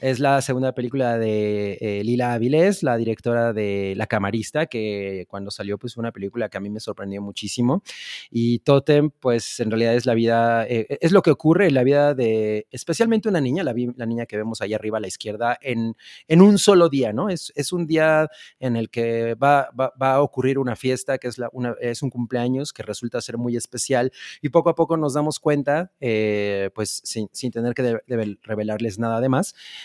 [0.00, 5.50] Es la segunda película de eh, Lila Avilés, la directora de La Camarista, que cuando
[5.50, 7.82] salió pues fue una película que a mí me sorprendió muchísimo.
[8.30, 11.84] Y Totem, pues en realidad es la vida, eh, es lo que ocurre en la
[11.84, 15.94] vida de especialmente una niña, la, niña que vemos ahí arriba a la izquierda, en,
[16.28, 17.28] en un solo día, ¿no?
[17.28, 18.26] Es, es un día
[18.58, 22.08] en el que va, va, a ocurrir una fiesta, que es, la, una, es un
[22.08, 27.02] cumpleaños que resulta ser muy especial y poco a poco nos damos cuenta, eh, pues
[27.04, 28.00] sin, sin, tener que
[28.42, 29.54] revelarles nada de más,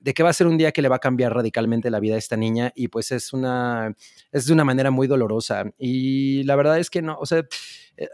[0.00, 2.14] de que va a ser un día que le va a cambiar radicalmente la vida
[2.14, 3.94] a esta niña y pues es una,
[4.32, 5.64] es de una manera muy dolorosa.
[5.78, 7.44] Y la verdad es que no, o sea,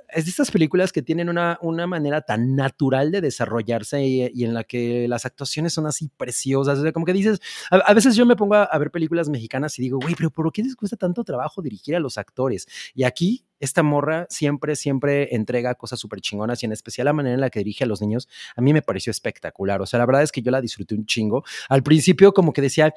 [0.08, 4.44] es de estas películas que tienen una, una manera tan natural de desarrollarse y, y,
[4.44, 6.78] en la que las actuaciones son así preciosas.
[6.78, 9.82] O como que dices, a, veces yo me pongo a, a, ver películas mexicanas y
[9.82, 12.66] digo, güey, pero ¿por qué les cuesta tanto trabajo dirigir a los actores?
[12.94, 17.34] Y aquí esta morra siempre, siempre entrega cosas súper chingonas y en especial la manera
[17.34, 19.80] en la que dirige a los niños, a mí me pareció espectacular.
[19.80, 21.44] O sea, la verdad es que yo la disfruté un chingo.
[21.76, 22.94] Al principio como que decía,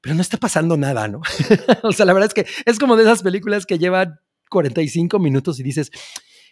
[0.00, 1.20] pero no está pasando nada, ¿no?
[1.82, 5.60] o sea, la verdad es que es como de esas películas que llevan 45 minutos
[5.60, 5.90] y dices,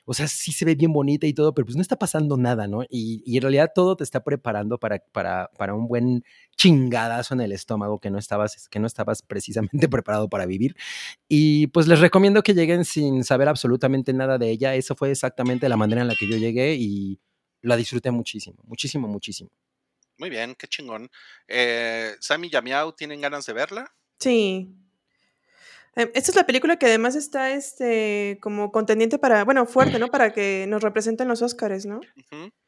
[0.04, 2.68] o sea, sí se ve bien bonita y todo, pero pues no está pasando nada,
[2.68, 2.82] ¿no?
[2.90, 6.22] Y, y en realidad todo te está preparando para, para, para, un buen
[6.54, 10.76] chingadazo en el estómago que no, estabas, que no estabas precisamente preparado para vivir.
[11.28, 14.74] Y pues les recomiendo que lleguen sin saber absolutamente nada de ella.
[14.74, 17.20] Eso fue exactamente la manera en la que yo llegué y
[17.62, 19.50] la disfruté muchísimo, muchísimo, muchísimo.
[20.20, 21.10] Muy bien, qué chingón.
[21.48, 23.92] Eh, Sammy y Yamiao, ¿tienen ganas de verla?
[24.20, 24.72] Sí,
[25.96, 30.08] esta es la película que además está este como contendiente para, bueno, fuerte, ¿no?
[30.08, 32.00] Para que nos representen los Óscares, ¿no?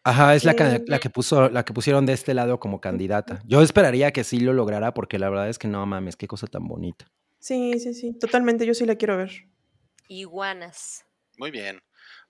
[0.03, 3.41] Ajá, es la que, la que puso, la que pusieron de este lado como candidata.
[3.47, 6.49] Yo esperaría que sí lo lograra, porque la verdad es que no mames, qué cosa
[6.49, 7.07] tan bonita.
[7.39, 8.13] Sí, sí, sí.
[8.19, 9.31] Totalmente, yo sí la quiero ver.
[10.09, 11.05] Iguanas.
[11.39, 11.81] Muy bien.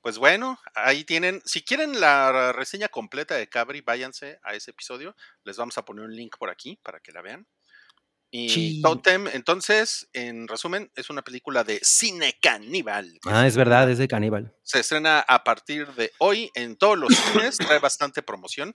[0.03, 1.41] Pues bueno, ahí tienen.
[1.45, 5.15] Si quieren la reseña completa de Cabri, váyanse a ese episodio.
[5.45, 7.47] Les vamos a poner un link por aquí para que la vean.
[8.35, 8.83] Y sí.
[8.83, 13.21] Totem, entonces, en resumen, es una película de cine caníbal.
[13.27, 14.53] Ah, es verdad, es de caníbal.
[14.63, 18.75] Se estrena a partir de hoy en todos los cines, trae bastante promoción.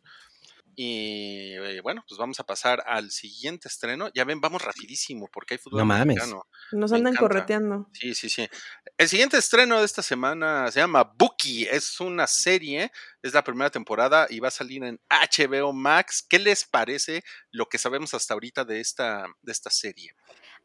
[0.79, 4.11] Y eh, bueno, pues vamos a pasar al siguiente estreno.
[4.13, 6.01] Ya ven, vamos rapidísimo porque hay fútbol no mames.
[6.03, 6.47] americano.
[6.71, 7.89] Nos andan correteando.
[7.93, 8.47] Sí, sí, sí.
[8.95, 11.63] El siguiente estreno de esta semana se llama Bookie.
[11.63, 12.91] Es una serie,
[13.23, 16.23] es la primera temporada y va a salir en HBO Max.
[16.29, 20.13] ¿Qué les parece lo que sabemos hasta ahorita de esta, de esta serie?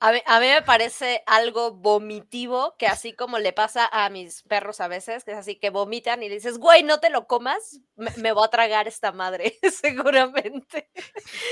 [0.05, 4.43] A mí, a mí, me parece algo vomitivo, que así como le pasa a mis
[4.43, 7.79] perros a veces, que es así que vomitan y dices, güey, no te lo comas,
[7.95, 10.91] me, me voy a tragar esta madre, seguramente.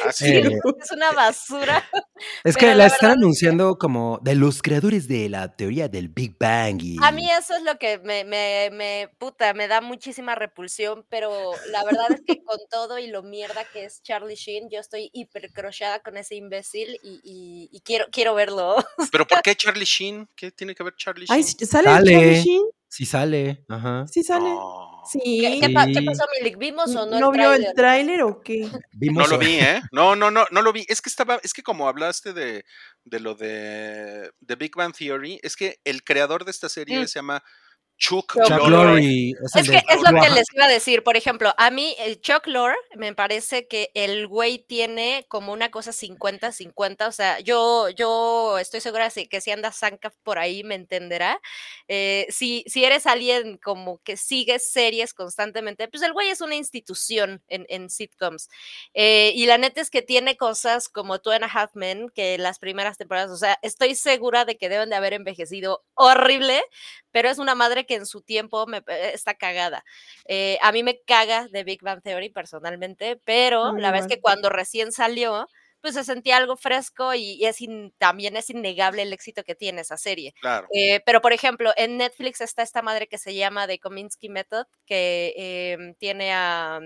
[0.05, 0.41] Así Eh,
[0.83, 1.85] es una basura.
[2.45, 6.09] Es que la, la están verdad- anunciando como de los creadores de la teoría del
[6.11, 6.97] Big Bang y...
[7.03, 11.53] A mí eso es lo que me, me, me, puta, me da muchísima repulsión, pero
[11.71, 15.09] la verdad es que con todo y lo mierda que es Charlie Sheen, yo estoy
[15.15, 18.76] hiper crochada con ese imbécil y, y, y quiero, quiero verlo.
[19.12, 20.29] ¿Pero por qué Charlie Sheen?
[20.37, 21.37] ¿Qué tiene que ver Charlie Sheen?
[21.37, 22.12] Ay, ¿sale, Sale.
[22.12, 22.62] Charlie Sheen?
[22.88, 24.05] Sí sale, ajá.
[24.09, 24.50] Sí sale.
[25.11, 25.20] Sí.
[25.40, 26.05] ¿Qué, qué pa- qué Sí.
[26.05, 26.59] pasó, Milik?
[26.59, 27.68] ¿Vimos o no, ¿No, el vio tráiler?
[27.68, 28.68] el tráiler o qué?
[28.92, 29.81] Vimos No lo vi, ¿eh?
[29.92, 30.85] No, no, no, no lo vi.
[30.88, 32.64] Es que estaba, es que como hablaste de,
[33.05, 37.07] de lo de, de Big Bang Theory, es que el creador de esta serie Mm.
[37.07, 37.42] se llama
[38.01, 39.31] Chuck, Chuck Lorre.
[39.31, 41.05] Es, Es que es lo que les iba a decir.
[41.05, 45.71] Por ejemplo, a mí, el Chuck Lorre, me parece que el güey tiene como una
[45.71, 47.07] cosa 50-50.
[47.07, 51.43] O sea, yo, yo estoy segura que si anda Sankaf por ahí me entenderá.
[51.89, 56.55] Eh, si, si eres alguien como que sigues series constantemente, pues el güey es una
[56.55, 58.49] institución en, en sitcoms.
[58.95, 62.39] Eh, y la neta es que tiene cosas como Two and a Half Men, que
[62.39, 66.63] las primeras temporadas, o sea, estoy segura de que deben de haber envejecido horrible
[67.13, 69.85] pero es una madre que en su tiempo me, eh, está cagada.
[70.26, 74.20] Eh, a mí me caga de Big Bang Theory personalmente, pero la verdad es que
[74.20, 75.46] cuando recién salió,
[75.81, 79.55] pues se sentía algo fresco y, y es in- también es innegable el éxito que
[79.55, 80.35] tiene esa serie.
[80.40, 80.68] Claro.
[80.74, 84.66] Eh, pero, por ejemplo, en Netflix está esta madre que se llama The Kominsky Method,
[84.85, 86.81] que em, tiene a...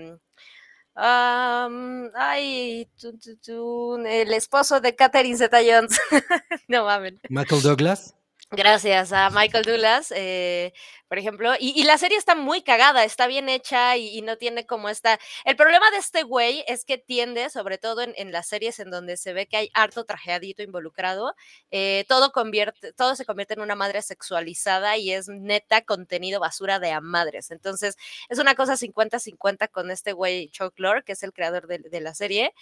[0.95, 5.99] am, ay, tun, tun, tun, el esposo de Catherine Zeta Jones.
[6.69, 7.15] no mames.
[7.29, 8.15] Michael Douglas.
[8.51, 10.71] Gracias a Michael Douglas, eh,
[11.07, 14.87] por ejemplo, y, la serie está muy cagada, está bien hecha y, no tiene como
[14.87, 15.19] esta...
[15.45, 18.91] El problema de este güey es que tiende, sobre todo en, en las series en
[18.91, 21.33] donde se ve que hay harto trajeadito involucrado,
[21.71, 26.77] eh, todo, convierte, todo se convierte en una madre sexualizada y es neta contenido basura
[26.79, 27.49] de a madres.
[27.49, 27.97] Entonces,
[28.29, 31.99] es una cosa 50-50 con este güey Chuck Lorre, que es el creador de, de
[31.99, 32.53] la serie.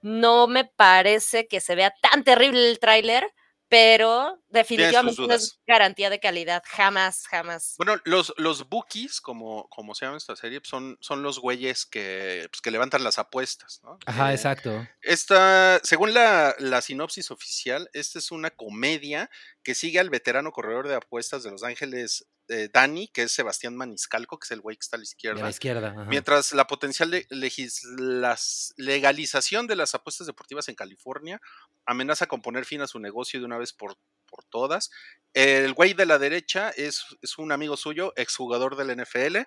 [0.00, 3.32] No me parece que se vea tan terrible el tráiler,
[3.68, 7.74] pero definitivamente no es garantía de calidad, jamás, jamás.
[7.76, 12.46] Bueno, los, los bookies, como, como se llama esta serie, son, son los güeyes que,
[12.50, 13.98] pues, que levantan las apuestas, ¿no?
[14.06, 14.86] Ajá, Eh, exacto.
[15.02, 19.30] Esta, según la, la sinopsis oficial, esta es una comedia
[19.62, 23.76] que sigue al veterano corredor de apuestas de Los Ángeles, eh, Danny, que es Sebastián
[23.76, 25.42] Maniscalco, que es el güey que está a la izquierda.
[25.42, 25.88] la izquierda.
[25.90, 26.04] ajá.
[26.04, 31.40] Mientras la potencial legislas- legalización de las apuestas deportivas en California
[31.84, 34.90] amenaza con poner fin a su negocio de una vez por, por todas.
[35.34, 39.46] El güey de la derecha es, es un amigo suyo, exjugador del NFL.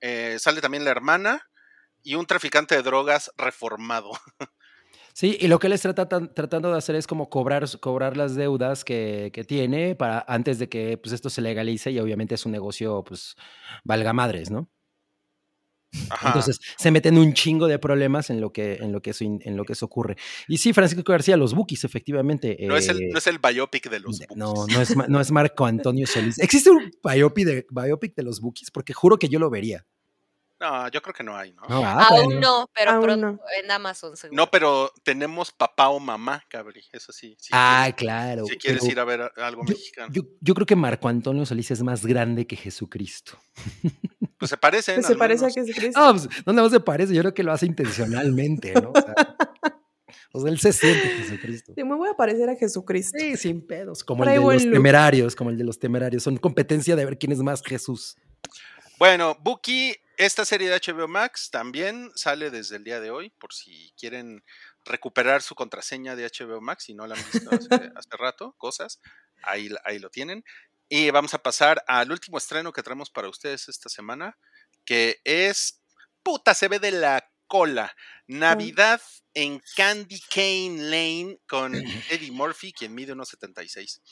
[0.00, 1.48] Eh, sale también la hermana
[2.02, 4.10] y un traficante de drogas reformado.
[5.14, 8.34] Sí, y lo que él está tratan- tratando de hacer es como cobrar, cobrar las
[8.34, 12.46] deudas que, que tiene para antes de que pues, esto se legalice y obviamente es
[12.46, 13.36] un negocio, pues,
[13.84, 14.70] valga madres, ¿no?
[16.08, 16.28] Ajá.
[16.28, 19.56] Entonces se meten un chingo de problemas en lo que, en lo que, eso, en
[19.56, 20.16] lo que eso ocurre.
[20.48, 22.56] Y sí, Francisco García, los Bookies, efectivamente.
[22.62, 24.36] no, es el, eh, no es el biopic de los Bookies.
[24.36, 26.38] no, no es, no es Marco Antonio Solís.
[26.38, 28.70] ¿Existe un biopic de, biopic de los Bookies?
[28.70, 29.86] Porque juro que yo lo vería.
[30.62, 31.62] No, yo creo que no hay, ¿no?
[31.68, 32.40] No, ah, Aún bueno.
[32.40, 33.38] no, pero Aún pronto no.
[33.60, 34.36] en Amazon seguro.
[34.36, 36.84] No, pero tenemos papá o mamá, Cabri.
[36.92, 37.36] Eso sí.
[37.38, 38.46] Si Ah, quieres, claro.
[38.46, 40.12] si quieres pero ir a ver algo yo, mexicano.
[40.12, 43.36] yo- yo creo que Marco Antonio Solís es más grande que Jesucristo.
[44.38, 44.94] pues se parecen.
[44.94, 45.50] Pues se parece a.
[45.50, 46.00] Jesucristo.
[46.00, 48.92] Ah, pues, no nada más se parece, yo creo que lo hace intencionalmente, ¿no?
[48.94, 49.14] O sea,
[50.34, 51.72] o sea, él se siente Jesucristo.
[51.76, 53.18] Sí, me voy a parecer a Jesucristo.
[53.20, 54.04] Sí, sin pedos.
[54.04, 54.72] Como el de los look.
[54.74, 56.22] temerarios, como el de los temerarios.
[56.22, 58.16] Son competencia de ver quién es más Jesús.
[58.98, 63.52] Bueno, Buki, esta serie de HBO Max también sale desde el día de hoy, por
[63.52, 64.44] si quieren
[64.84, 69.00] recuperar su contraseña de HBO Max, si no la han visto hace, hace rato, cosas,
[69.42, 70.44] ahí, ahí lo tienen.
[70.88, 74.38] Y vamos a pasar al último estreno que traemos para ustedes esta semana,
[74.84, 75.80] que es,
[76.22, 77.94] puta, se ve de la cola,
[78.26, 79.00] Navidad
[79.34, 81.74] en Candy Cane Lane con
[82.10, 84.02] Eddie Murphy, quien mide unos 76.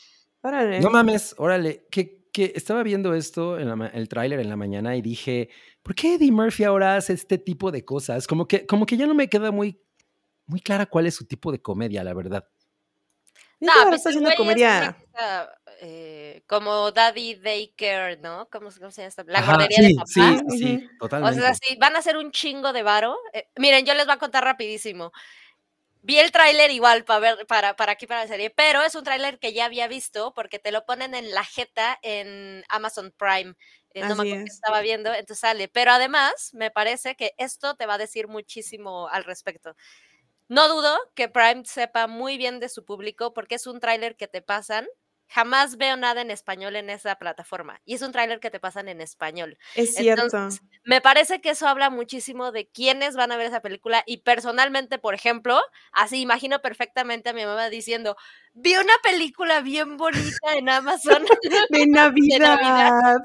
[0.42, 0.80] Órale.
[0.80, 4.96] No mames, órale, que, que estaba viendo esto, en la el tráiler en la mañana
[4.96, 5.50] y dije,
[5.82, 8.26] ¿por qué Eddie Murphy ahora hace este tipo de cosas?
[8.26, 9.80] Como que, como que ya no me queda muy,
[10.46, 12.48] muy clara cuál es su tipo de comedia, la verdad.
[13.60, 14.78] No, que pues está haciendo comedia.
[14.78, 18.48] una cosa, eh, como Daddy Daycare, ¿no?
[18.50, 19.24] ¿Cómo, se- cómo se llama esta?
[19.26, 20.06] La Ajá, guardería sí, de papá.
[20.06, 20.56] Sí, Ujú.
[20.56, 21.40] sí, O totalmente.
[21.40, 23.18] sea, sí, van a hacer un chingo de varo.
[23.34, 25.12] Eh, miren, yo les voy a contar rapidísimo.
[26.02, 29.04] Vi el tráiler igual para ver, para, para aquí, para la serie, pero es un
[29.04, 33.54] tráiler que ya había visto porque te lo ponen en la jeta en Amazon Prime.
[33.92, 34.54] Eh, no me acuerdo es.
[34.54, 35.68] estaba viendo, entonces sale.
[35.68, 39.76] Pero además, me parece que esto te va a decir muchísimo al respecto.
[40.48, 44.28] No dudo que Prime sepa muy bien de su público porque es un tráiler que
[44.28, 44.88] te pasan.
[45.32, 47.80] Jamás veo nada en español en esa plataforma.
[47.84, 49.56] Y es un tráiler que te pasan en español.
[49.76, 50.24] Es cierto.
[50.24, 54.18] Entonces, me parece que eso habla muchísimo de quiénes van a ver esa película y
[54.18, 55.60] personalmente, por ejemplo,
[55.92, 58.16] así imagino perfectamente a mi mamá diciendo,
[58.54, 61.24] vi una película bien bonita en Amazon,
[61.70, 63.18] de Navidad.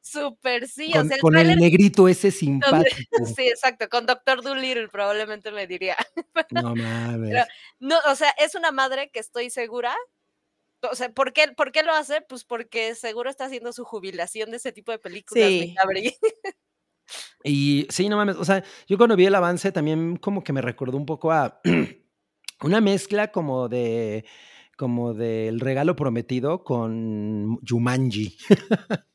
[0.00, 3.24] súper sí, con o sea, el con el tráiler- negrito ese simpático.
[3.34, 5.96] sí, exacto, con Doctor Dolittle probablemente me diría.
[6.50, 7.30] No mames.
[7.30, 7.44] Pero-
[7.78, 9.94] No, o sea, es una madre que estoy segura.
[10.90, 12.20] O sea, ¿por qué, ¿por qué lo hace?
[12.22, 15.48] Pues porque seguro está haciendo su jubilación de ese tipo de películas.
[15.48, 15.74] Sí.
[15.76, 16.14] cabri.
[17.42, 20.62] Y sí, no mames, o sea, yo cuando vi el avance también como que me
[20.62, 21.60] recordó un poco a
[22.62, 24.24] una mezcla como de
[24.76, 28.36] como del regalo prometido con Jumanji.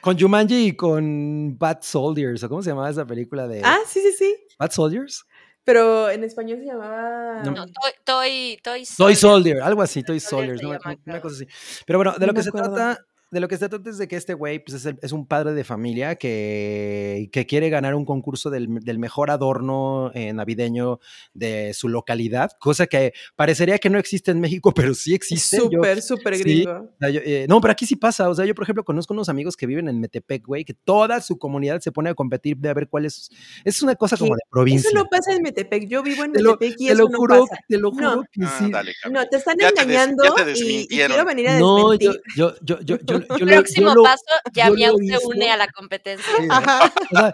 [0.00, 4.00] con Jumanji y con Bad Soldiers, ¿o cómo se llamaba esa película de Ah, sí,
[4.00, 4.36] sí, sí.
[4.58, 5.24] Bad Soldiers?
[5.68, 7.42] Pero en español se llamaba.
[7.44, 7.50] No.
[7.50, 9.16] No, Toy, Toy, Toy Toy Soldier.
[9.18, 10.72] Soldier, algo así, Toy Soldier Soldiers, se ¿no?
[10.72, 11.46] llama, una cosa así.
[11.86, 12.74] Pero bueno, de No lo que se acuerdo.
[12.74, 15.12] trata, de lo que se trata es de que este güey pues es, el- es
[15.12, 20.32] un padre de familia que, que quiere ganar un concurso del, del mejor adorno eh,
[20.32, 21.00] navideño
[21.34, 25.58] de su localidad, cosa que parecería que no existe en México, pero sí existe.
[25.58, 26.70] Súper, súper sí, gringo.
[26.72, 28.28] o sea, yo, eh, no, pero aquí sí pasa.
[28.28, 31.20] O sea, yo, por ejemplo, conozco unos amigos que viven en Metepec, güey, que toda
[31.20, 33.30] su comunidad se pone a competir de a ver cuál es.
[33.64, 34.88] Es una cosa como de provincia.
[34.88, 35.86] Eso no pasa en Metepec.
[35.88, 37.60] Yo vivo en te lo, Metepec y te eso lo no juro, pasa.
[37.68, 37.94] te lo No.
[38.10, 38.70] juro que Ah, sí.
[38.70, 39.14] dale, Cabri.
[39.18, 41.98] No, te están Ya te des- ya engañando te y- quiero venir a No, yo,
[42.12, 42.22] desmentir.
[42.36, 45.50] yo, yo, yo, yo, yo, lo- Próximo yo lo- paso, yo lo Yamiau se une
[45.50, 46.26] a la competencia.
[46.38, 46.92] Sí, Ajá.
[47.12, 47.32] o sea,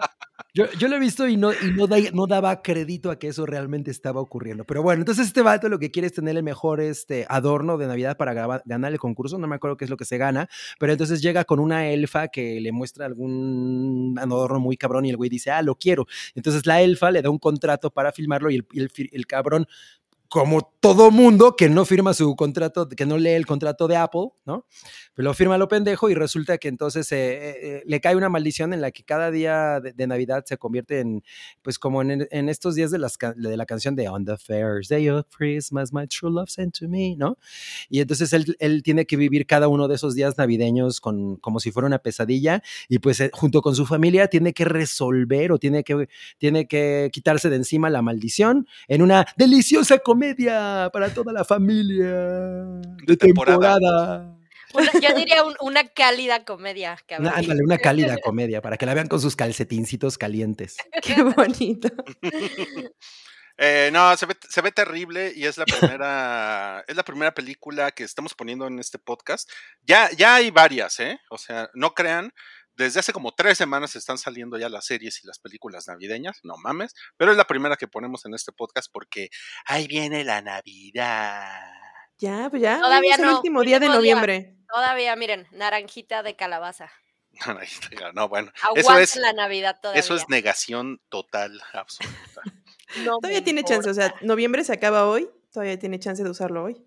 [0.53, 3.27] yo, yo lo he visto y, no, y no, da- no daba crédito a que
[3.27, 4.63] eso realmente estaba ocurriendo.
[4.63, 7.87] Pero bueno, entonces este vato lo que quiere es tener el mejor este, adorno de
[7.87, 9.37] Navidad para graba- ganar el concurso.
[9.37, 10.47] No me acuerdo qué es lo que se gana,
[10.79, 15.17] pero entonces llega con una elfa que le muestra algún adorno muy cabrón y el
[15.17, 16.05] güey dice, ah, lo quiero.
[16.35, 18.65] Entonces la elfa le da un contrato para filmarlo y
[19.11, 19.67] el cabrón
[20.35, 24.31] como todo mundo que no firma su contrato, que no lee el contrato de Apple,
[24.45, 24.67] ¿no?
[25.13, 28.27] Pero lo firma lo pendejo y resulta que entonces eh, eh, eh, le cae una
[28.27, 31.23] maldición en la que cada día de, de Navidad se convierte en,
[31.61, 34.91] pues como en, en estos días de, las, de la canción de On the First
[34.91, 37.37] Day of Christmas, my true love sent to me, ¿no?
[37.89, 41.61] Y entonces él, él tiene que vivir cada uno de esos días navideños con, como
[41.61, 45.59] si fuera una pesadilla y pues eh, junto con su familia tiene que resolver o
[45.59, 51.31] tiene que, tiene que quitarse de encima la maldición en una deliciosa comedia para toda
[51.33, 52.07] la familia
[53.05, 53.75] de temporada.
[53.75, 54.37] temporada.
[54.73, 56.97] Una- yo diría un- una cálida comedia.
[57.19, 60.77] Una, ándale, una cálida comedia para que la vean con sus calcetincitos calientes.
[61.03, 61.89] Qué bonito.
[63.57, 67.91] Eh, no, se ve, se ve terrible y es la primera, es la primera película
[67.91, 69.49] que estamos poniendo en este podcast.
[69.83, 71.19] Ya, ya hay varias, ¿eh?
[71.29, 72.33] O sea, no crean,
[72.77, 76.55] desde hace como tres semanas están saliendo ya las series y las películas navideñas, no
[76.57, 79.29] mames, pero es la primera que ponemos en este podcast porque
[79.65, 81.61] ahí viene la Navidad.
[82.17, 82.79] Ya, pues ya.
[82.79, 83.95] Todavía es el no, último día de día.
[83.95, 84.57] noviembre.
[84.73, 86.91] Todavía, miren, naranjita de calabaza.
[88.13, 89.99] No, bueno, eso Aguanten es, la Navidad todavía.
[89.99, 92.41] eso es negación total, absoluta.
[93.03, 93.89] No Todavía tiene chance.
[93.89, 95.27] O sea, noviembre se acaba hoy.
[95.51, 96.85] Todavía tiene chance de usarlo hoy.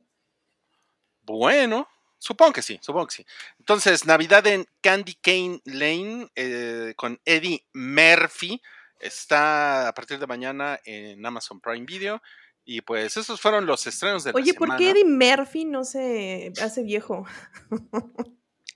[1.22, 3.26] Bueno, supongo que sí, supongo que sí.
[3.58, 8.60] Entonces, Navidad en Candy Cane Lane eh, con Eddie Murphy
[9.00, 12.20] está a partir de mañana en Amazon Prime Video.
[12.64, 14.78] Y pues esos fueron los estrenos de la Oye, ¿por semana.
[14.78, 17.26] qué Eddie Murphy no se hace viejo?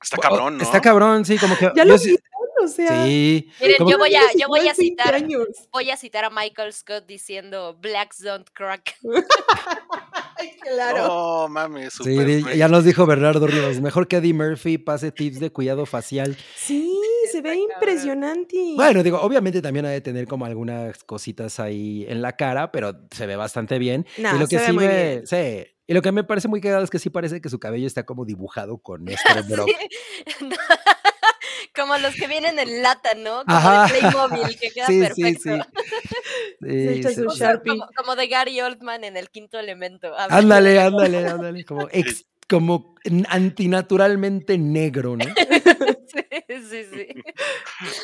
[0.02, 0.62] Está cabrón, ¿no?
[0.62, 1.66] Está cabrón, sí, como que.
[1.76, 2.22] Ya yo lo vieron,
[2.64, 3.04] o sea.
[3.04, 3.50] Sí.
[3.60, 5.46] Miren, yo voy a, yo voy a igual 20 citar, años.
[5.72, 8.96] voy a citar a Michael Scott diciendo Blacks don't crack.
[10.36, 11.06] Ay, claro.
[11.06, 12.56] No, mames, Sí, super güey.
[12.58, 13.80] ya nos dijo Bernardo Rivas.
[13.80, 16.36] Mejor que Eddie Murphy pase tips de cuidado facial.
[16.56, 16.92] Sí,
[17.30, 18.56] se ve impresionante.
[18.74, 22.94] Bueno, digo, obviamente también ha de tener como algunas cositas ahí en la cara, pero
[23.10, 24.06] se ve bastante bien.
[24.18, 25.26] Nah, y lo que se ve sí muy me- bien.
[25.26, 27.86] sí, Y lo que me parece muy cagado es que sí parece que su cabello
[27.86, 29.68] está como dibujado con este Brock.
[30.38, 30.46] Sí.
[31.74, 33.44] Como los que vienen en lata, ¿no?
[33.44, 33.86] Como Ajá.
[33.92, 35.42] de Playmobil, que queda Sí, perfecto.
[35.42, 35.60] sí.
[36.60, 37.36] Sí, O sí.
[37.38, 40.14] sea, como, como de Gary Oldman en el quinto elemento.
[40.18, 41.64] Ándale, ándale, ándale.
[41.64, 42.94] Como, ex- como
[43.28, 45.24] antinaturalmente negro, ¿no?
[46.12, 47.06] Sí, sí, sí.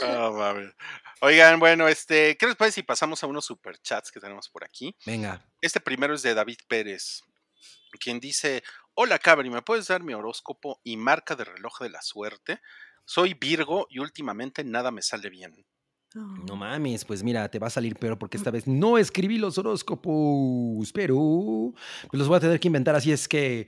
[0.03, 0.73] Ah, mames.
[1.21, 4.97] Oigan, bueno, este, ¿qué les parece si pasamos a unos superchats que tenemos por aquí?
[5.05, 5.45] Venga.
[5.61, 7.23] Este primero es de David Pérez,
[8.01, 8.63] quien dice,
[8.95, 12.61] hola Cabri, ¿me puedes dar mi horóscopo y marca de reloj de la suerte?
[13.09, 15.65] Soy Virgo y últimamente nada me sale bien.
[16.15, 19.57] No mames, pues mira, te va a salir peor porque esta vez no escribí los
[19.57, 21.73] horóscopos, pero
[22.11, 23.67] pues los voy a tener que inventar, así es que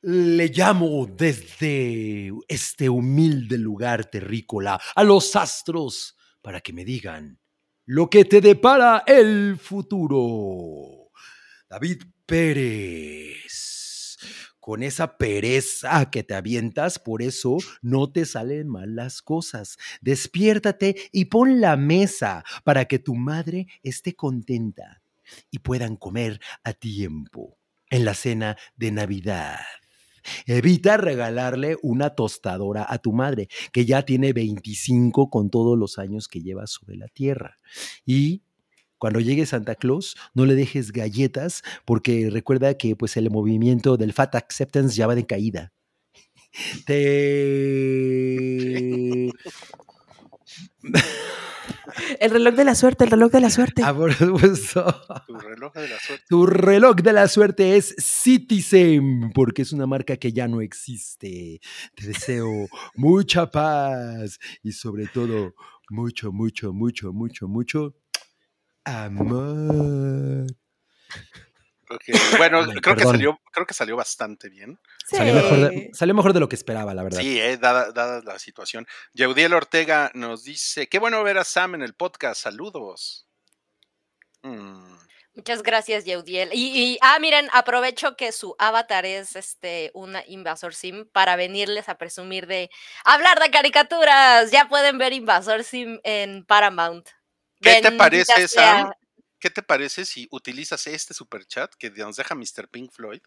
[0.00, 7.38] le llamo desde este humilde lugar terrícola a los astros para que me digan
[7.84, 11.10] lo que te depara el futuro.
[11.68, 13.79] David Pérez.
[14.70, 19.76] Con esa pereza que te avientas, por eso no te salen mal las cosas.
[20.00, 25.02] Despiértate y pon la mesa para que tu madre esté contenta
[25.50, 29.58] y puedan comer a tiempo en la cena de Navidad.
[30.46, 36.28] Evita regalarle una tostadora a tu madre, que ya tiene 25 con todos los años
[36.28, 37.58] que lleva sobre la tierra.
[38.06, 38.44] Y
[39.00, 44.12] cuando llegue Santa Claus, no le dejes galletas, porque recuerda que pues, el movimiento del
[44.12, 45.72] Fat Acceptance ya va de caída.
[46.86, 47.00] Te...
[52.20, 53.82] El reloj de la suerte, el reloj de la suerte.
[53.84, 54.84] Ah, por supuesto.
[55.26, 56.24] Tu reloj de la suerte.
[56.28, 61.60] Tu reloj de la suerte es Citizen, porque es una marca que ya no existe.
[61.94, 65.54] Te deseo mucha paz y sobre todo
[65.88, 67.94] mucho, mucho, mucho, mucho, mucho
[68.84, 70.46] amor.
[71.92, 72.02] Ok,
[72.38, 74.78] Bueno, Ay, creo que salió, creo que salió bastante bien.
[75.08, 75.90] Salió, mejor de, Sí.
[75.92, 77.20] salió mejor de lo que esperaba, la verdad.
[77.20, 78.86] Sí, eh, dada, dada la situación.
[79.12, 83.26] Yeudiel Ortega nos dice, qué bueno ver a Sam en el podcast, saludos.
[84.42, 84.98] Mm,
[85.34, 86.50] Muchas gracias, Yeudiel.
[86.52, 91.88] Y, y, ah, miren, aprovecho que su avatar es este una Invasor Sim para venirles
[91.88, 92.68] a presumir de
[93.04, 94.50] hablar de caricaturas.
[94.50, 97.08] Ya pueden ver Invasor Sim en Paramount.
[97.60, 98.82] ¿Qué te parece, sea.
[98.82, 98.92] Sam?
[99.38, 102.68] ¿Qué te parece si utilizas este super chat que nos deja Mr.
[102.70, 103.20] Pink Floyd?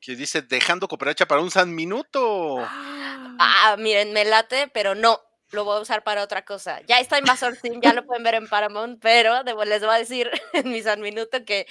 [0.00, 2.58] Que dice, dejando cooperacha para un San Minuto.
[2.58, 5.20] Ah, miren, me late, pero no.
[5.52, 6.80] Lo voy a usar para otra cosa.
[6.86, 10.30] Ya está Invasor Sim, ya lo pueden ver en Paramount, pero les voy a decir
[10.52, 11.66] en mi San Minuto que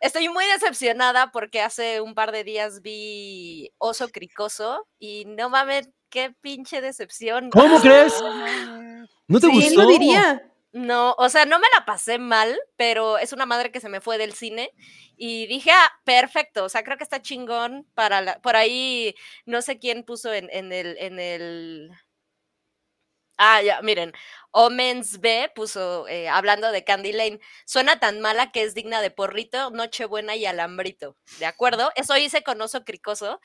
[0.00, 5.90] estoy muy decepcionada porque hace un par de días vi Oso Cricoso y no mames,
[6.08, 7.50] qué pinche decepción.
[7.50, 8.14] ¿Cómo crees?
[9.26, 9.82] ¿No te ¿Quién gustó?
[9.82, 10.42] lo diría?
[10.72, 14.02] No, o sea, no me la pasé mal, pero es una madre que se me
[14.02, 14.70] fue del cine
[15.16, 19.14] y dije, ah, perfecto, o sea, creo que está chingón para la, por ahí,
[19.46, 21.90] no sé quién puso en, el, en el,
[23.36, 24.12] ah, ya, miren,
[24.50, 29.10] Omens B puso, eh, hablando de Candy Lane, suena tan mala que es digna de
[29.10, 31.90] porrito, Nochebuena y alambrito, ¿de acuerdo?
[31.96, 33.40] Eso hice con Oso Cricoso,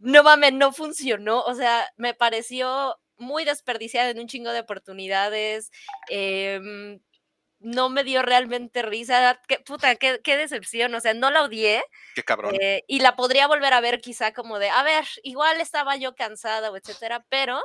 [0.00, 5.70] no mames, no funcionó, o sea, me pareció muy desperdiciada en un chingo de oportunidades.
[6.08, 7.00] em,
[7.64, 9.40] no me dio realmente risa.
[9.46, 10.92] Qué, puta, qué, qué decepción.
[10.94, 11.82] O sea, no la odié.
[12.14, 12.54] Qué cabrón.
[12.60, 16.14] eh, y la podría volver a ver quizá como de, a ver, igual estaba yo
[16.16, 17.60] cansada o etcétera, pero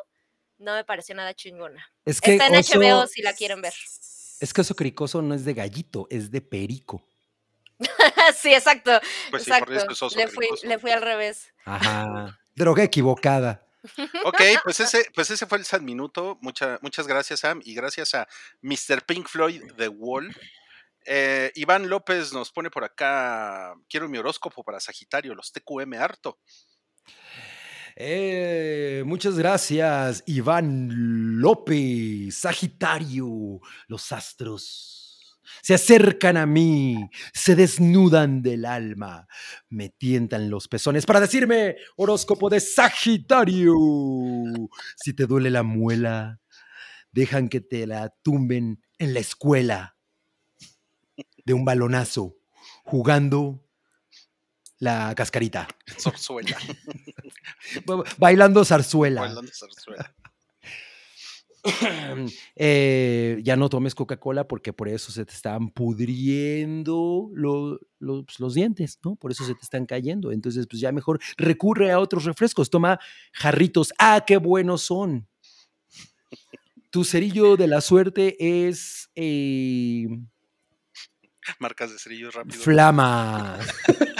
[0.59, 1.91] no me pareció nada chingona.
[2.05, 3.73] Es que Está en oso, HBO si la quieren ver.
[4.39, 7.03] es que oso cricoso no es de gallito, es de perico.
[8.35, 8.99] sí, exacto.
[9.29, 9.73] Pues sí, por exacto.
[9.75, 11.53] eso es oso le, fui, le fui al revés.
[11.65, 12.39] Ajá.
[12.55, 13.66] Droga equivocada.
[14.25, 16.38] Ok, pues ese, pues ese fue el San Minuto.
[16.41, 17.61] Mucha- muchas gracias, Sam.
[17.63, 18.27] Y gracias a
[18.61, 19.03] Mr.
[19.05, 20.35] Pink Floyd The Wall.
[21.05, 23.73] Eh, Iván López nos pone por acá.
[23.89, 26.39] Quiero mi horóscopo para Sagitario, los TQM harto.
[27.95, 33.59] Eh, muchas gracias, Iván López, Sagitario.
[33.88, 35.07] Los astros
[35.68, 39.28] se acercan a mí, se desnudan del alma,
[39.68, 43.74] me tientan los pezones para decirme horóscopo de Sagitario.
[44.95, 46.39] Si te duele la muela,
[47.11, 49.97] dejan que te la tumben en la escuela
[51.43, 52.38] de un balonazo,
[52.86, 53.61] jugando
[54.80, 55.68] la cascarita,
[55.99, 56.55] Zorzuela.
[57.86, 59.20] ba- bailando zarzuela.
[59.20, 60.15] bailando zarzuela.
[62.55, 68.53] Eh, ya no tomes Coca-Cola porque por eso se te están pudriendo lo- los, los
[68.53, 69.15] dientes, ¿no?
[69.15, 70.32] Por eso se te están cayendo.
[70.32, 72.70] Entonces, pues ya mejor recurre a otros refrescos.
[72.70, 72.99] Toma
[73.34, 73.93] jarritos.
[73.99, 75.28] ¡Ah, qué buenos son!
[76.89, 78.36] Tu cerillo de la suerte
[78.68, 80.07] es eh,
[81.59, 82.59] Marcas de cerillos rápido.
[82.61, 83.59] Flama.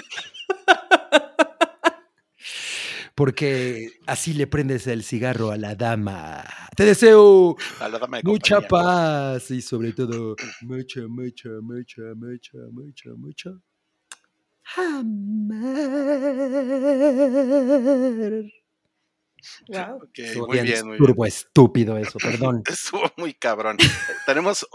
[3.18, 6.44] Porque así le prendes el cigarro a la dama.
[6.76, 8.68] Te deseo A la dama de Mucha compañía.
[8.70, 13.50] paz y sobre todo mucha, mucha, mucha, mucha, mucha, mucha.
[17.58, 18.44] Amar.
[19.68, 19.96] Wow.
[20.04, 21.08] Ok, Estuvo muy bien bien, muy bien.
[21.08, 22.62] turbo estúpido eso, perdón.
[22.70, 23.78] Estuvo muy cabrón.
[24.28, 24.68] Tenemos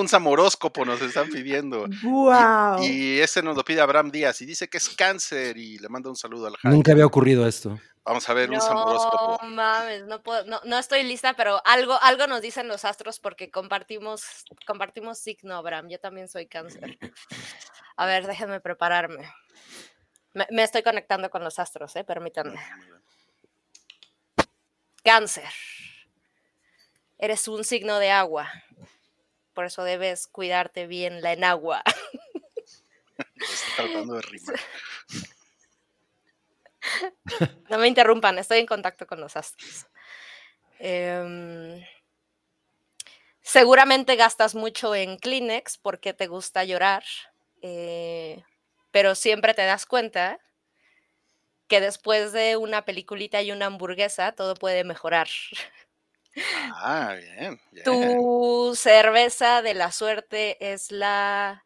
[0.00, 1.86] un, un samoróscopo, nos están pidiendo.
[2.02, 2.82] Wow.
[2.82, 6.08] Y ese nos lo pide Abraham Díaz y dice que es cáncer y le manda
[6.10, 6.76] un saludo al Jaime.
[6.76, 7.78] Nunca había ocurrido esto.
[8.04, 9.44] Vamos a ver un No samoróscopo.
[9.46, 13.50] mames, no puedo, no, no estoy lista, pero algo, algo nos dicen los astros porque
[13.50, 15.88] compartimos, compartimos signo, Abraham.
[15.90, 16.98] Yo también soy cáncer.
[17.96, 19.30] A ver, déjenme prepararme.
[20.32, 22.58] Me, me estoy conectando con los astros, eh, permítanme.
[25.04, 25.48] Cáncer.
[27.18, 28.50] Eres un signo de agua.
[29.54, 31.82] Por eso debes cuidarte bien la enagua.
[33.40, 34.60] Estoy tratando de rimar.
[37.68, 39.86] No me interrumpan, estoy en contacto con los astros.
[40.78, 41.84] Em,
[43.42, 47.04] seguramente gastas mucho en Kleenex porque te gusta llorar,
[47.62, 48.42] eh,
[48.90, 50.38] pero siempre te das cuenta
[51.68, 55.28] que después de una peliculita y una hamburguesa todo puede mejorar.
[56.74, 57.60] Ah, bien.
[57.72, 57.84] bien.
[57.84, 61.62] Tu cerveza de la suerte es la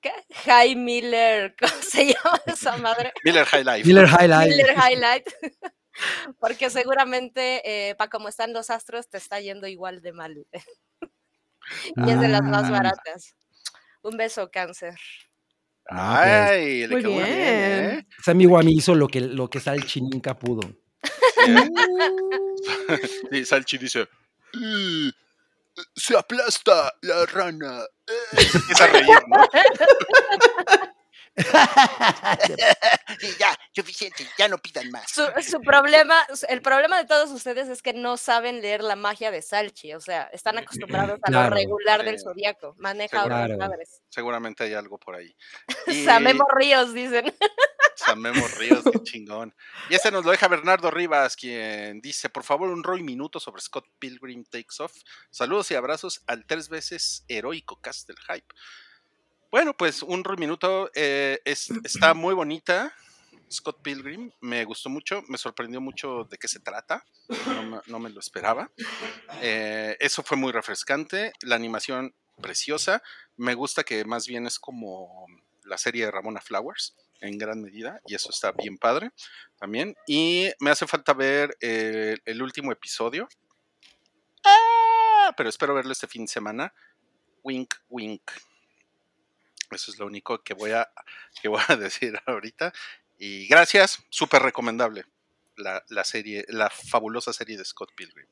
[0.00, 0.12] ¿qué?
[0.46, 3.12] High Miller, ¿cómo se llama esa madre?
[3.24, 3.84] Miller High Life.
[3.88, 4.48] Miller High Life.
[4.48, 5.26] Miller Highlight.
[6.40, 10.46] Porque seguramente, para como están los astros, te está yendo igual de mal.
[11.96, 12.70] y es de las más Ah.
[12.70, 13.34] baratas.
[14.02, 14.94] Un beso, cáncer.
[15.90, 17.38] Ah, pues, Ay, le Muy quedó bien, bien.
[18.00, 18.06] ¿eh?
[18.18, 20.60] ese amigo a mí hizo lo que, lo que Salchi nunca pudo.
[23.30, 24.08] Sí, Salchi dice:
[24.54, 25.10] "Eh,
[25.96, 27.84] Se aplasta la rana.
[28.06, 29.46] Eh", Se empieza a reír, ¿no?
[33.22, 35.10] Y ya, suficiente, ya no pidan más.
[35.10, 36.14] Su, su problema,
[36.48, 39.94] el problema de todos ustedes es que no saben leer la magia de Salchi.
[39.94, 41.50] O sea, están acostumbrados a Claro.
[41.50, 42.74] lo regular del zodiaco.
[42.78, 43.34] Maneja Seguro.
[43.36, 43.70] otras Claro.
[43.70, 44.02] madres.
[44.10, 45.34] Seguramente hay algo por ahí.
[46.36, 47.34] Samemo Ríos, dicen.
[47.96, 49.54] Samemo Ríos, qué chingón.
[49.90, 53.62] Y este nos lo deja Bernardo Rivas, quien dice, por favor, un Roy minuto sobre
[53.62, 54.92] Scott Pilgrim Takes Off.
[55.30, 58.54] Saludos y abrazos al tres veces heroico cast del hype.
[59.50, 62.94] Bueno, pues un Roy minuto eh, es, está muy bonita.
[63.50, 67.04] Scott Pilgrim, me gustó mucho, me sorprendió mucho de qué se trata,
[67.46, 68.70] no me, no me lo esperaba.
[69.42, 73.02] Eh, eso fue muy refrescante, la animación preciosa,
[73.36, 75.26] me gusta que más bien es como
[75.64, 79.10] la serie de Ramona Flowers en gran medida y eso está bien padre
[79.58, 79.94] también.
[80.06, 83.28] Y me hace falta ver eh, el último episodio.
[84.44, 86.74] Ah, pero espero verlo este fin de semana.
[87.42, 88.30] Wink, wink.
[89.70, 90.90] Eso es lo único que voy a,
[91.40, 92.72] que voy a decir ahorita.
[93.18, 95.04] Y gracias, súper recomendable
[95.56, 98.26] la, la serie, la fabulosa serie de Scott Pilgrim.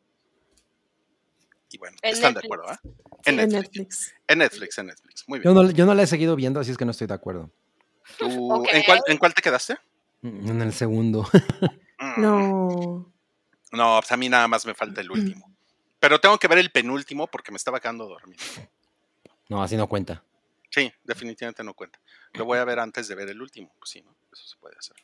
[1.71, 2.81] Y bueno, En están de acuerdo, ¿ah?
[3.25, 3.62] En En Netflix.
[3.77, 4.14] Netflix.
[4.27, 5.25] En Netflix, en Netflix.
[5.29, 5.55] Muy bien.
[5.55, 7.51] Yo no, yo no la he seguido viendo, así es que no estoy de acuerdo.
[8.18, 8.64] Tú-.
[8.73, 9.77] ¿en, cuál, ¿En cuál te quedaste?
[10.23, 11.29] Mm, En el segundo.
[11.99, 13.12] Mm, No.
[13.73, 15.49] No, pues a mí nada más me falta el último.
[16.01, 18.43] Pero tengo que ver el penúltimo porque me estaba quedando dormido.
[19.49, 20.25] No, así no cuenta.
[20.71, 22.01] Sí, definitivamente no cuenta.
[22.33, 23.73] Lo voy a ver antes de ver el último.
[23.79, 24.14] Pues sí, ¿no?
[24.33, 24.97] Eso se puede hacer.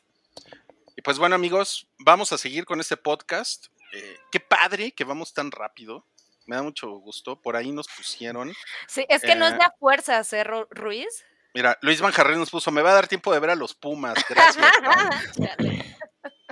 [0.97, 3.67] Y pues bueno, amigos, vamos a seguir con este podcast.
[3.93, 6.05] Eh, qué padre que vamos tan rápido.
[6.47, 7.39] Me da mucho gusto.
[7.39, 8.51] Por ahí nos pusieron.
[8.87, 9.57] Sí, es que no es Eh.
[9.57, 11.23] de a fuerza hacer Ru- Ruiz.
[11.53, 13.73] Mira, Luis Van Jarrén nos puso, me va a dar tiempo de ver a los
[13.75, 14.15] Pumas.
[14.27, 14.65] Gracias.
[14.83, 15.09] Juan".
[15.57, 15.97] Chale.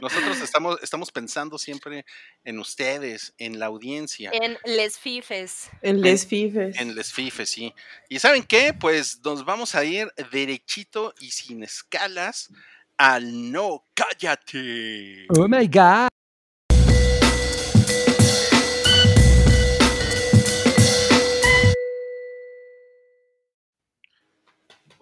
[0.02, 2.06] Nosotros estamos, estamos pensando siempre
[2.44, 4.30] en ustedes, en la audiencia.
[4.34, 5.70] en Les Fifes.
[5.82, 6.78] En Les Fifes.
[6.80, 7.74] En Les Fifes, sí.
[8.10, 8.74] ¿Y saben qué?
[8.74, 12.50] Pues nos vamos a ir derechito y sin escalas
[12.98, 15.28] al No Cállate.
[15.30, 16.10] Oh my God.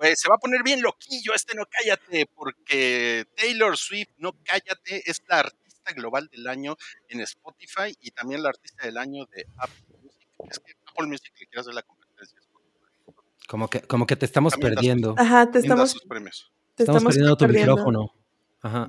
[0.04, 5.02] Pues se va a poner bien loquillo este No Cállate, porque Taylor Swift, No Cállate,
[5.10, 6.76] es la artista global del año
[7.08, 10.28] en Spotify y también la artista del año de Apple Music.
[10.52, 12.38] Es que Apple Music le quiere hacer la competencia.
[12.38, 13.48] a Spotify.
[13.48, 15.16] Como que, como que te estamos También das perdiendo.
[15.18, 16.52] Ajá, te estamos, sus premios.
[16.76, 17.72] te Estamos estamos perdiendo tu perdiendo.
[17.72, 18.14] micrófono.
[18.62, 18.88] Ajá.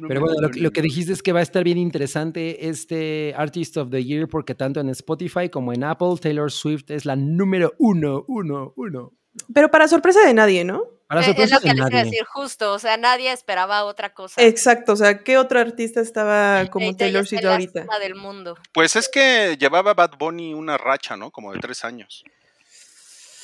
[0.00, 3.76] No Pero bueno, lo, que dijiste es que va a estar bien interesante este Artist
[3.76, 7.72] of the Year porque tanto en Spotify como en Apple, Taylor Swift es la número
[7.78, 9.12] uno, uno, uno.
[9.52, 10.84] Pero para sorpresa de nadie, ¿no?
[11.06, 12.04] Para Eh, es sorpresa lo que de les iba a nadie.
[12.10, 14.40] decir justo, o sea, nadie esperaba otra cosa.
[14.42, 17.82] Exacto, o sea, ¿qué otro artista estaba Y como ella Taylor Swift la ahorita?
[17.82, 18.56] cima del mundo.
[18.72, 21.30] Pues es que llevaba Bad Bunny una racha, ¿no?
[21.30, 22.24] Como de tres años.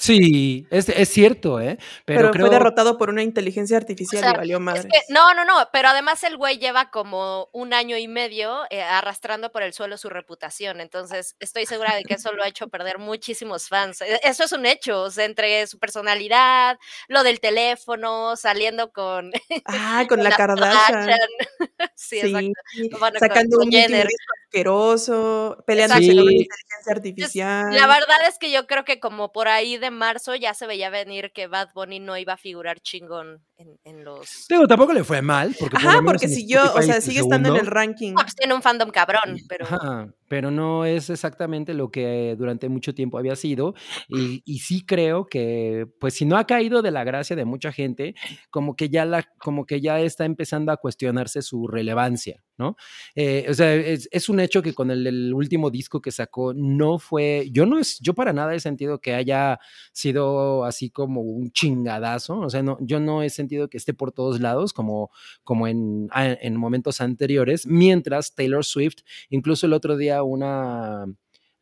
[0.00, 1.76] Sí, es, es cierto, ¿eh?
[2.06, 2.46] Pero, Pero, creo...
[2.46, 4.88] fue derrotado por una inteligencia artificial O sea, y valió Es madre.
[4.90, 8.80] que, no, no, no, pero además el güey lleva como un año y medio eh,
[8.82, 12.68] arrastrando por el suelo su reputación, entonces estoy segura de que eso lo ha hecho
[12.68, 14.00] perder muchísimos fans.
[14.00, 16.78] E- Eso es un hecho, o sea, entre su personalidad,
[17.08, 19.30] lo del teléfono, saliendo con,
[19.66, 21.10] Ah, con la Kardashian.
[21.94, 22.98] Sí, exacto.
[22.98, 24.08] Bueno, con- sacando con un Jenner.
[24.50, 26.22] Asqueroso, peleándose Exacto.
[26.22, 26.36] con Sí.
[26.42, 27.74] inteligencia artificial.
[27.74, 30.90] La verdad es que yo creo que como por ahí de marzo ya se veía
[30.90, 34.46] venir que Bad Bunny no iba a figurar chingón en, en los...
[34.48, 35.54] Digo, tampoco le fue mal.
[35.58, 38.14] Porque por Ajá, menos porque en siguió, o sea, sigue estando en el ranking.
[38.14, 39.66] Pues tiene un fandom cabrón, pero...
[39.66, 43.74] Ajá, pero no es exactamente lo que durante mucho tiempo había sido.
[44.08, 47.72] Y, y sí creo que, pues si no ha caído de la gracia de mucha
[47.72, 48.14] gente,
[48.48, 52.76] como que ya, la, como que ya está empezando a cuestionarse su relevancia, ¿no?
[53.16, 56.54] Eh, o sea, es, es un hecho que con el, el último disco que sacó
[56.54, 59.58] no fue, yo no es, yo para nada he sentido que haya
[59.92, 64.12] sido así como un chingadazo, o sea, no, yo no he sentido que esté por
[64.12, 65.10] todos lados como,
[65.44, 68.98] como en, a- en momentos anteriores, mientras Taylor Swift,
[69.28, 71.04] incluso el otro día una...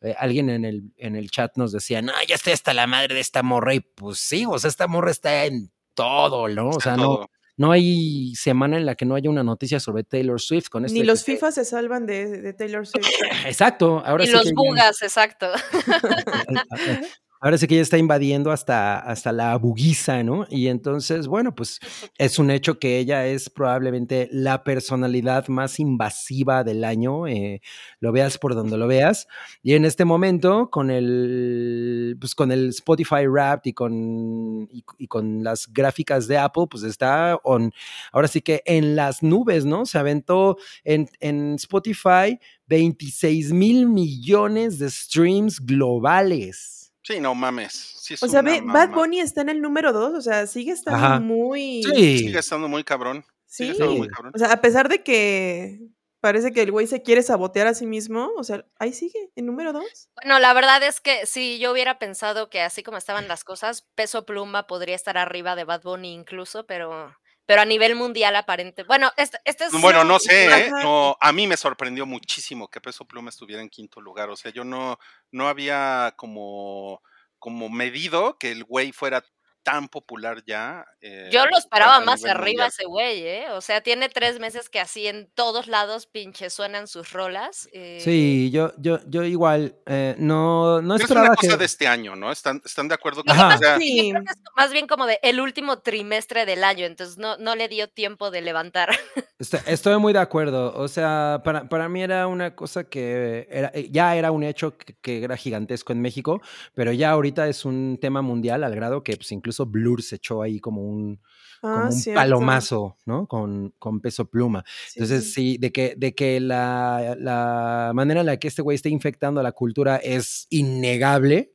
[0.01, 3.15] eh, alguien en el, en el chat nos decía, no, ya estoy hasta la madre
[3.15, 6.69] de esta morra, y pues sí, o sea, esta morra está en todo, ¿no?
[6.71, 7.27] O sea, no,
[7.57, 10.97] no hay semana en la que no haya una noticia sobre Taylor Swift con esto.
[10.97, 13.05] Ni los FIFA se salvan de, de Taylor Swift.
[13.47, 15.49] Exacto, ahora y sí los bugas, exacto.
[17.41, 20.47] Ahora sí que ya está invadiendo hasta, hasta la buguiza, ¿no?
[20.51, 21.79] Y entonces, bueno, pues
[22.19, 27.61] es un hecho que ella es probablemente la personalidad más invasiva del año, eh,
[28.01, 29.29] lo veas por donde lo veas.
[29.63, 35.07] Y en este momento, con el, pues con el Spotify Wrapped y con, y, y
[35.07, 37.73] con las gráficas de Apple, pues está on,
[38.13, 39.87] ahora sí que en las nubes, ¿no?
[39.87, 46.78] Se aventó en, en Spotify 26 mil millones de streams globales.
[47.09, 47.73] Sí, no mames.
[47.73, 48.91] Sí es O sea, ve, Bad.
[48.91, 51.21] Bunny está en el número 2, o sea, sigue estando Ajá.
[51.21, 51.83] muy...
[51.83, 52.19] Sí.
[52.19, 53.25] Sigue estando muy cabrón.
[53.47, 53.73] Sigue Sí.
[53.73, 54.33] estando muy cabrón.
[54.35, 55.81] O sea, a pesar de que
[56.21, 59.47] parece que el güey se quiere sabotear a sí mismo, o sea, ahí sigue, en
[59.47, 59.85] número 2.
[60.17, 63.87] Bueno, la verdad es que si yo hubiera pensado que así como estaban las cosas,
[63.95, 67.17] Peso Pluma podría estar arriba de Bad Bunny incluso, pero,
[67.49, 68.83] pero a nivel mundial aparente.
[68.83, 69.81] Bueno, este, este es...
[69.81, 70.71] Bueno, no sé, ¿eh?
[70.71, 74.29] No, a mí me sorprendió muchísimo que Peso Pluma estuviera en quinto lugar.
[74.29, 74.99] O sea, yo no,
[75.31, 77.01] no había como,
[77.39, 79.25] como medido que el güey fuera
[79.71, 80.85] tan popular ya.
[81.01, 82.69] eh, Yo lo esperaba más arriba mundial.
[82.69, 83.47] ese güey, ¿eh?
[83.53, 87.69] O sea, tiene tres meses que así en todos lados pinche suenan sus rolas.
[87.73, 91.57] eh, Sí, yo, yo, yo igual eh, no, no es una cosa que.
[91.57, 92.33] de este año, ¿no?
[92.33, 93.59] ¿Están, están de acuerdo con Ajá.
[93.59, 94.11] sea, es que yo Sí.
[94.11, 97.55] creo que es más bien como de el último trimestre del año, entonces no, no
[97.55, 98.89] le dio tiempo de levantar.
[99.39, 100.75] Estoy, estoy muy de acuerdo.
[100.75, 104.77] O sea, para, para mí era una cosa que era, eh, ya era un hecho
[104.77, 106.43] que, que era gigantesco en México,
[106.75, 110.43] pero ya ahorita es un tema mundial al grado que pues, incluso Blur se echó
[110.43, 111.21] ahí como un,
[111.61, 113.27] como Ah, un palomazo, ¿no?
[113.27, 114.65] Con, con peso pluma.
[114.89, 115.33] Sí, Entonces, sí.
[115.33, 119.41] sí, de que, de que la, la manera en la que este güey está infectando
[119.41, 121.53] a la cultura es innegable.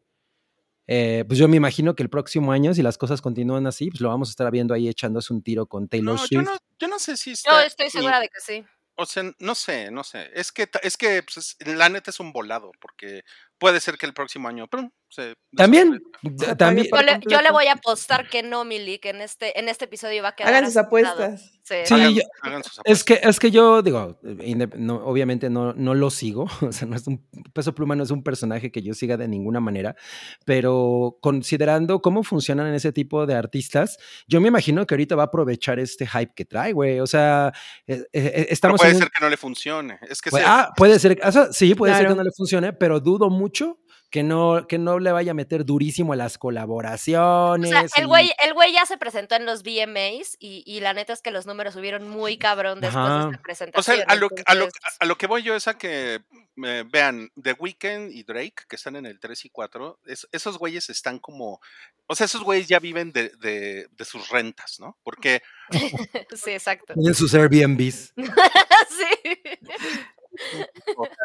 [0.88, 4.02] eh, pues yo me imagino que el próximo año, si las cosas continúan así, pues
[4.02, 6.44] lo vamos a estar viendo ahí echándose un tiro con Taylor no, yo Swift.
[6.44, 7.66] no, yo no sé si Yo está.
[7.66, 8.64] estoy ni- segura de que sí.
[8.96, 10.30] O sea, no sé, no sé.
[10.36, 13.24] Es que, es que pues, es- la neta es un volado, porque
[13.64, 14.90] puede ser que el próximo año ¡prum!
[15.08, 16.02] se También,
[16.58, 19.70] también, Yo le, yo le voy a apostar que no, Mili, que en este, en
[19.70, 20.50] este episodio va a quedar.
[20.54, 21.52] Hagan sus apuestas.
[21.64, 21.76] Sí.
[21.86, 23.30] Sí, Hagan, yo- hagan sus Es que, apuestas.
[23.36, 24.20] es que yo digo,
[24.78, 28.12] no, obviamente no, no lo sigo, o sea, no es un, Peso Pluma no es
[28.12, 29.96] un personaje que yo siga de ninguna manera,
[30.46, 33.98] pero considerando cómo funcionan ese tipo de artistas,
[34.28, 37.54] yo me imagino que ahorita va a aprovechar este hype que trae, güey, o sea,
[37.88, 40.00] eh, eh, eh, Pero estamos puede en un- ser que no le funcione.
[40.10, 42.16] Es que pues, se- ah, puede ser, o sea, sí, puede ser que Claro.
[42.18, 43.53] no le funcione, pero dudo mucho
[44.12, 47.70] que no, que no le vaya a meter durísimo a las O colaboraciones.
[47.72, 50.94] sea, el y- güey, el güey ya se presentó en los VMAs y, y la
[50.94, 53.26] neta es que los números subieron muy cabrón después Ajá.
[53.26, 54.06] de esta o sea, presentación.
[54.12, 54.68] a lo, a, lo,
[55.00, 56.22] a lo que voy yo es a que
[56.64, 60.60] eh, vean The Weeknd y Drake, que están en el 3 y 4, es- esos
[60.60, 61.60] güeyes están como.
[62.06, 64.96] O sea, esos güeyes ya viven de, de- de sus rentas, ¿no?
[65.02, 65.42] Porque
[66.36, 66.94] sí, exacto.
[66.96, 68.14] en sus Airbnbs.
[68.18, 69.40] sí.
[70.98, 71.16] o sea,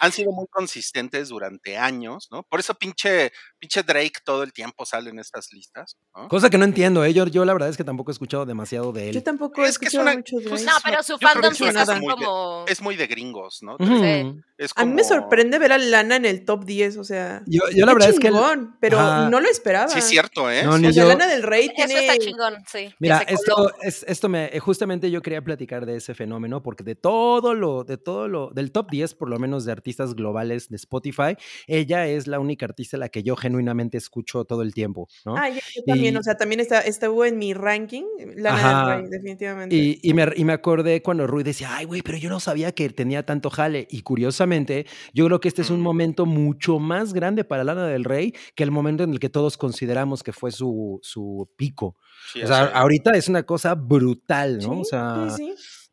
[0.00, 2.42] han sido muy consistentes durante años, ¿no?
[2.42, 6.28] Por eso pinche, pinche Drake todo el tiempo sale en estas listas, ¿no?
[6.28, 7.12] Cosa que no entiendo, ¿eh?
[7.14, 9.22] yo, yo la verdad es que tampoco he escuchado demasiado de Yo él.
[9.24, 10.64] tampoco he Es que es escuchado una- mucho pues, Drake.
[10.66, 12.64] No, pero su yo fandom es sí es así de- como...
[12.68, 13.76] Es muy de gringos, ¿no?
[13.78, 14.40] Sí.
[14.58, 17.42] Es A mí me como- sorprende ver a Lana en el top 10, o sea.
[17.46, 18.28] Yo, yo la verdad es que...
[18.28, 19.28] el- chingón, pero Ajá.
[19.30, 19.88] no lo esperaba.
[19.88, 20.64] Sí, es cierto, ¿eh?
[20.64, 22.00] No, O sea, yo- Lana del Rey Eso tiene.
[22.06, 22.92] está chingón, sí.
[22.98, 26.94] Mira, esto, es, esto me, eh, justamente yo quería platicar de ese fenómeno, porque de
[26.96, 30.76] todo lo, de todo lo, del top 10, por lo menos de artistas globales de
[30.76, 31.36] Spotify,
[31.66, 35.36] ella es la única artista a la que yo genuinamente escucho todo el tiempo, ¿no?
[35.36, 38.04] Ah, yo también, Y- o sea, también está, estuvo en mi ranking,
[38.36, 39.76] Lana del Rey, definitivamente.
[39.76, 42.72] Y, y me, y me acordé cuando Rui decía, ay, güey, pero yo no sabía
[42.72, 43.86] que tenía tanto jale.
[43.90, 48.04] Y curiosamente, yo creo que este es un momento mucho más grande para Lana del
[48.04, 51.96] Rey que el momento en el que todos consideramos que fue su, su pico.
[52.32, 54.74] sí, O sea, ahorita es una cosa brutal, ¿no?
[54.74, 55.36] Sí, o sea,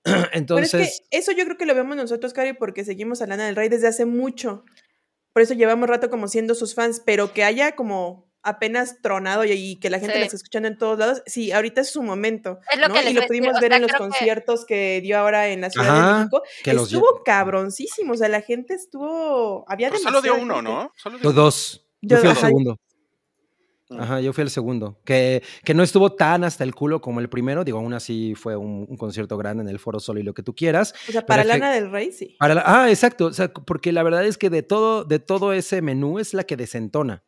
[0.13, 1.01] Pero es entonces...
[1.09, 3.69] que eso yo creo que lo vemos nosotros, Cari, porque seguimos a Lana del Rey
[3.69, 4.63] desde hace mucho.
[5.33, 9.51] Por eso llevamos rato como siendo sus fans, pero que haya como apenas tronado y,
[9.53, 10.19] y que la gente Sí.
[10.19, 12.59] la está escuchando en todos lados, sí, ahorita es su momento.
[12.71, 12.93] Es lo ¿no?
[12.93, 15.61] que Y lo pudimos o ver sea, en los que- conciertos que dio ahora en
[15.61, 16.43] la Ciudad Ajá, de México.
[16.63, 19.65] que los Estuvo cabroncísimo, o sea, la gente estuvo...
[19.67, 20.69] Había Pero solo dio uno, gente.
[20.71, 20.91] ¿no?
[20.95, 21.87] Solo dio Los dos.
[22.01, 22.77] Yo Yo- fui el segundo.
[23.89, 23.99] Mm.
[23.99, 24.99] Ajá, yo fui el segundo.
[25.05, 27.63] Que, que no estuvo tan hasta el culo como el primero.
[27.63, 30.41] Digo, aún así fue un, un concierto grande en el Foro Solo y lo que
[30.43, 30.93] tú quieras.
[31.07, 32.35] O sea, para Lana del Rey, sí.
[32.39, 33.25] Para la- ah, exacto.
[33.27, 36.43] O sea, porque la verdad es que de todo, de todo ese menú es la
[36.45, 37.23] que desentona.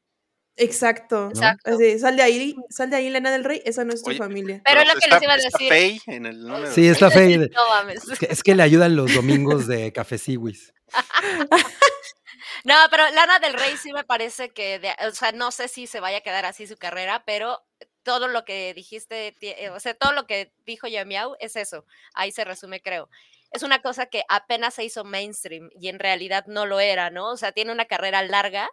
[0.60, 1.28] Exacto.
[1.30, 1.70] Exacto.
[1.76, 4.18] Así, sal de ahí, sal de ahí, Lana del Rey, esa no es tu Oye,
[4.18, 4.64] familia.
[4.66, 5.70] Pero es lo que está- les iba a está decir.
[5.70, 6.72] Faye en el número.
[6.74, 8.10] Sí, está de- No mames.
[8.10, 10.74] Es que, es que le ayudan los domingos de Café Siwis.
[12.64, 15.88] No, pero Lana del Rey sí me parece que, de- o sea, no sé si
[15.88, 17.64] se vaya a quedar así su carrera, pero
[18.04, 21.86] todo lo que dijiste, eh, o sea, todo lo que dijo Yamiau es eso.
[22.14, 23.10] Ahí se resume, creo.
[23.52, 27.32] Es una cosa que apenas se hizo mainstream y en realidad no lo era, ¿no?
[27.32, 28.70] O sea, tiene una carrera larga,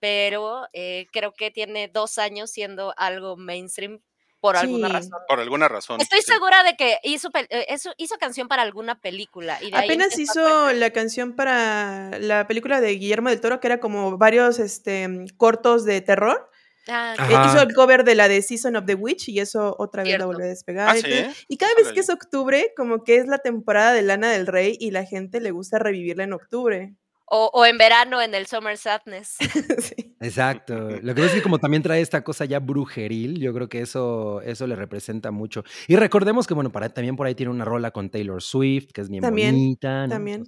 [0.00, 4.00] pero eh, creo que tiene dos años siendo algo mainstream
[4.40, 5.10] por alguna razón.
[5.28, 6.00] Por alguna razón.
[6.00, 6.32] Estoy sí.
[6.32, 9.58] segura de que hizo, pel- eh, eso- hizo canción para alguna película.
[9.62, 13.66] Y de ahí Apenas hizo la canción para la película de Guillermo del Toro, que
[13.66, 16.50] era como varios este, cortos de terror.
[16.90, 20.02] Ah, Eh, hizo el cover de la de Season of the Witch y eso otra
[20.04, 20.26] vez la Cierto.
[20.28, 20.88] volvió a despegar.
[20.88, 21.10] Ah, y, ¿sí?
[21.22, 21.32] todo.
[21.48, 24.74] Y cada vez que es octubre, como que es la temporada de Lana del Rey
[24.80, 26.94] y la gente le gusta revivirla en octubre.
[27.26, 29.36] o, o en verano en el Summer Sadness.
[29.82, 30.07] Sí.
[30.20, 30.74] Exacto.
[31.02, 33.80] Lo que pasa es que como también trae esta cosa ya brujeril, yo creo que
[33.80, 35.64] eso, eso le representa mucho.
[35.86, 39.00] Y recordemos que, bueno, para, también por ahí tiene una rola con Taylor Swift, que
[39.02, 40.06] es bien También, bonita.
[40.06, 40.12] ¿no?
[40.14, 40.44] también.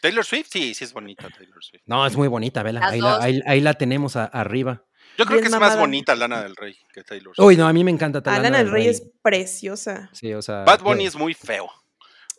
[0.00, 1.82] Taylor Swift, sí, sí es bonita Taylor Swift.
[1.86, 2.80] No, es muy bonita, vela.
[2.86, 4.84] Ahí la, ahí, ahí la tenemos a- arriba.
[5.18, 7.46] Yo creo Bien que es más bonita Lana del Rey que Taylor Swift.
[7.46, 10.10] Uy, no, a mí me encanta Ah, Lana Lana del Rey es preciosa.
[10.12, 10.64] Sí, o sea.
[10.64, 11.68] Bad yo- Bunny es muy feo.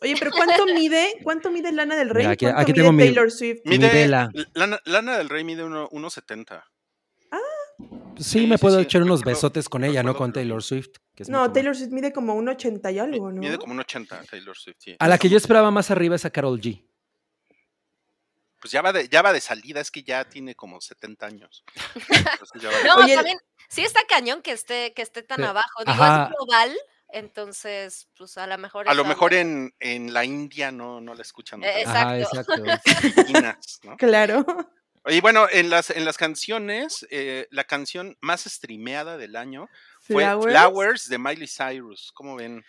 [0.00, 1.18] Oye, pero ¿cuánto mide?
[1.22, 2.24] ¿Cuánto mide Lana del Rey?
[2.24, 3.60] Mira, aquí- ¿Cuánto aquí mide tengo mi- Taylor Swift?
[3.64, 4.30] Mi Mide, vela.
[4.54, 6.64] Lana, Lana del Rey mide uno- 1.70.
[8.16, 10.16] Sí, Sí, me sí, puedo sí, echar unos besotes con ella, ¿no?
[10.16, 10.88] Con Taylor Swift.
[11.14, 13.40] que es No, Taylor Swift mide como un 80 y algo, ¿no?
[13.40, 14.96] Mide como un 80 Taylor Swift, sí.
[14.98, 16.84] A la que yo esperaba más arriba es a Carol G.
[18.60, 21.62] Pues ya va de, ya va de salida, es que ya tiene como 70 años.
[22.32, 23.38] Entonces ya va de No, Oye, también,
[23.68, 25.44] sí está cañón que esté, que esté tan Sí.
[25.44, 25.84] abajo.
[25.86, 26.24] Digo, Ajá.
[26.24, 26.76] es global,
[27.10, 28.88] entonces, pues a lo mejor.
[28.88, 31.62] A lo mejor en, en la India no, no la escuchan.
[31.64, 31.84] Eh.
[31.86, 32.62] Ajá, Exacto.
[33.98, 34.44] Claro.
[35.06, 39.68] Y bueno, en las, en las canciones, eh, la canción más streameada del año
[40.00, 40.52] fue Flowers.
[40.52, 42.12] Flowers, de Miley Cyrus.
[42.12, 42.62] ¿Cómo ven?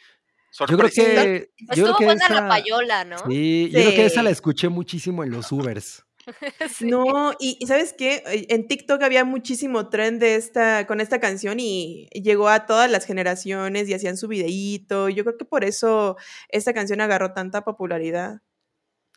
[0.57, 1.51] Yo creo que.
[1.57, 3.17] Yo Estuvo creo que buena esa, la payola, ¿no?
[3.27, 4.23] Sí, yo creo que esa Sí.
[4.23, 6.05] la escuché muchísimo en los Ubers.
[6.77, 6.85] Sí.
[6.87, 8.23] No, y, y ¿sabes qué?
[8.27, 12.89] Eh, En TikTok había muchísimo trend de esta, con esta canción y llegó a todas
[12.89, 15.09] las generaciones y hacían su videíto.
[15.09, 16.17] Yo creo que por eso
[16.49, 18.41] esta canción agarró tanta popularidad.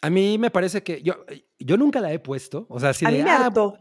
[0.01, 1.25] A mí me parece que yo,
[1.59, 3.79] yo nunca la he puesto, o sea, así a de, mí me "Ah, hartó.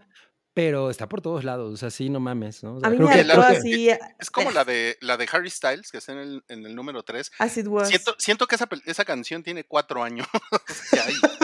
[0.53, 2.75] pero está por todos lados, o sea, sí, no mames, ¿no?
[2.75, 3.89] O sea, A mí creo me que- la- hartó creo que- así.
[4.19, 7.01] Es como la de, la de Harry Styles, que está en el, en el número
[7.01, 7.32] 3.
[7.39, 7.88] As it was.
[7.89, 10.27] Siento, siento que esa, esa canción tiene cuatro años.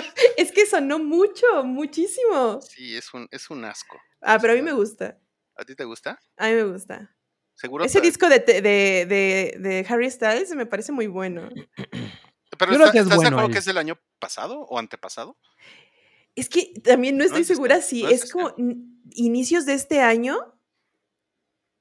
[0.68, 2.62] y- Es que sonó mucho, muchísimo.
[2.62, 3.98] sí, es un, es un asco.
[4.22, 5.18] Ah, pero a mí me gusta.
[5.56, 6.20] ¿A ti te gusta?
[6.38, 7.16] A mí me gusta.
[7.56, 7.84] Seguro.
[7.86, 11.50] Ese te- disco de, de, de, de Harry Styles me parece muy bueno.
[12.60, 13.54] Pero Yo creo está- que es ¿estás de bueno acuerdo él.
[13.54, 15.38] que es del año pasado o antepasado?
[16.36, 18.34] Es que también no estoy es de segura este- si no es de es este
[18.34, 18.54] como
[19.12, 20.38] inicios de este año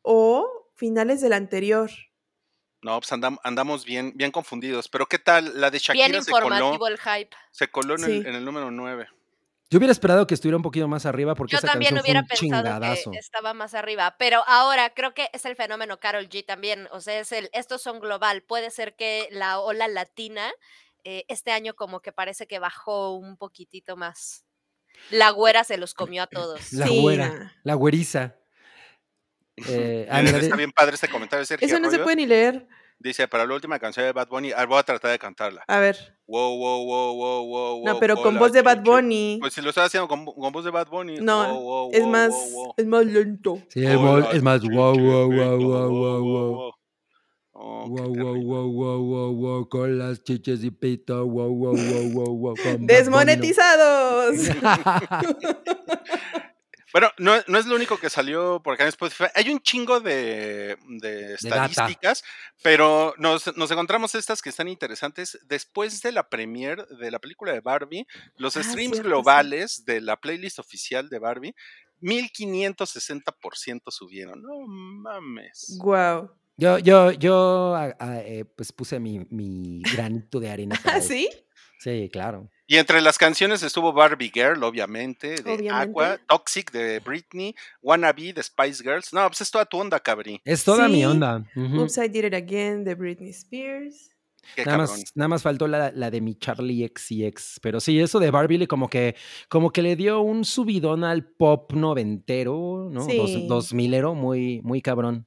[0.02, 1.90] o finales del anterior.
[2.82, 4.88] No, pues andam- andamos bien, bien confundidos.
[4.88, 5.60] Pero ¿qué tal?
[5.60, 7.36] La de Bien Shakira se coló, informativo el hype.
[7.50, 8.10] se coló en, Sí.
[8.12, 9.08] el, en el número 9.
[9.68, 12.20] Yo hubiera esperado que estuviera un poquito más arriba porque Yo esa también canción hubiera
[12.26, 13.10] fue un pensado chingadazo.
[13.10, 17.00] que estaba más arriba, pero ahora creo que es el fenómeno Carol G también, o
[17.00, 20.52] sea, es el, estos son global, puede ser que la ola latina
[21.02, 24.44] eh, este año como que parece que bajó un poquitito más.
[25.10, 26.72] La güera se los comió a todos.
[26.72, 28.36] La Sí, güera, la güeriza.
[29.68, 32.04] Eh, ah, mira, está bien padre este comentario de Sergio Eso no se Arroyo.
[32.04, 32.66] puede ni leer.
[32.98, 35.64] Dice, para la última canción de Bad Bunny, ah, voy a tratar de cantarla.
[35.68, 36.16] A ver.
[36.26, 38.82] Wow, wow, wow, wow, wow, No, pero con voz de Bad.
[38.82, 39.38] Bunny.
[39.40, 41.18] Pues si lo estás haciendo con, con voz de Bad Bunny.
[41.20, 42.74] No, wow, wow, es wow, más, wow, wow.
[42.76, 43.62] es más lento.
[43.68, 43.98] sí, es,
[44.32, 46.72] es más, wow, wow, wow, wow, wow, wow.
[47.58, 52.10] Oh, Wow, wow, wow, wow, wow, wow, con las chiches y pito, wow, wow, wow,
[52.10, 52.54] wow, wow.
[52.80, 54.36] ¡Desmonetizados!
[56.96, 59.24] Bueno, no, no es lo único que salió por acá en Spotify.
[59.34, 60.78] Hay un chingo de,
[61.34, 62.24] estadísticas,
[62.62, 65.38] pero nos, nos encontramos estas que están interesantes.
[65.44, 68.06] Después de la premiere de la película de Barbie,
[68.38, 69.02] los Ah, streams cierto, sí.
[69.02, 71.54] globales de la playlist oficial de Barbie,
[72.00, 74.40] 1560% subieron.
[74.40, 75.76] No mames.
[75.78, 76.30] Guau.
[76.56, 80.80] Yo, yo, yo, eh, pues puse mi, mi granito de arena.
[80.86, 81.12] ¿Ah, eso.
[81.78, 82.08] Sí?
[82.12, 82.50] Claro.
[82.66, 85.70] Y entre las canciones estuvo Barbie Girl, obviamente, de Obviamente.
[85.70, 89.12] Aqua, Toxic de Britney, Wannabe de Spice Girls.
[89.12, 90.40] No, pues es toda tu onda, cabrí.
[90.44, 91.44] Es toda mi onda.
[91.54, 94.10] Oops, I Did It Again de Britney Spears.
[94.54, 94.98] Qué Nada cabrón.
[95.00, 97.58] más, nada más faltó la, la de mi Charlie X y X.
[97.62, 99.16] Pero sí, eso de Barbie le como que,
[99.48, 103.04] como que le dio un subidón al pop noventero, ¿no?
[103.04, 103.16] Sí.
[103.16, 105.26] Dos, dos milero, muy, muy cabrón.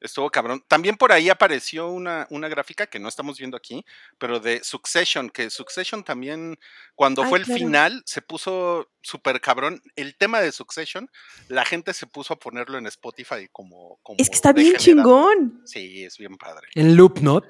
[0.00, 0.64] Estuvo cabrón.
[0.66, 3.84] También por ahí apareció una, una gráfica que no estamos viendo aquí,
[4.18, 6.58] pero de Succession, que Succession también,
[6.94, 7.58] cuando Ay, fue el claro.
[7.58, 9.82] final, se puso súper cabrón.
[9.96, 11.10] El tema de Succession,
[11.48, 13.98] la gente se puso a ponerlo en Spotify como...
[14.02, 15.62] como Es que está bien chingón.
[15.64, 16.68] Sí, es bien padre.
[16.74, 17.42] En loop, ¿no?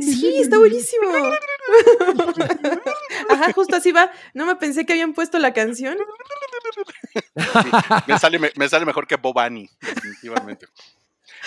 [0.00, 1.08] Sí, está buenísimo.
[3.30, 4.10] Ajá, justo así va.
[4.34, 5.96] No me pensé que habían puesto la canción.
[7.36, 7.70] Sí,
[8.06, 10.66] me, sale, me, me sale mejor que Bobani, definitivamente.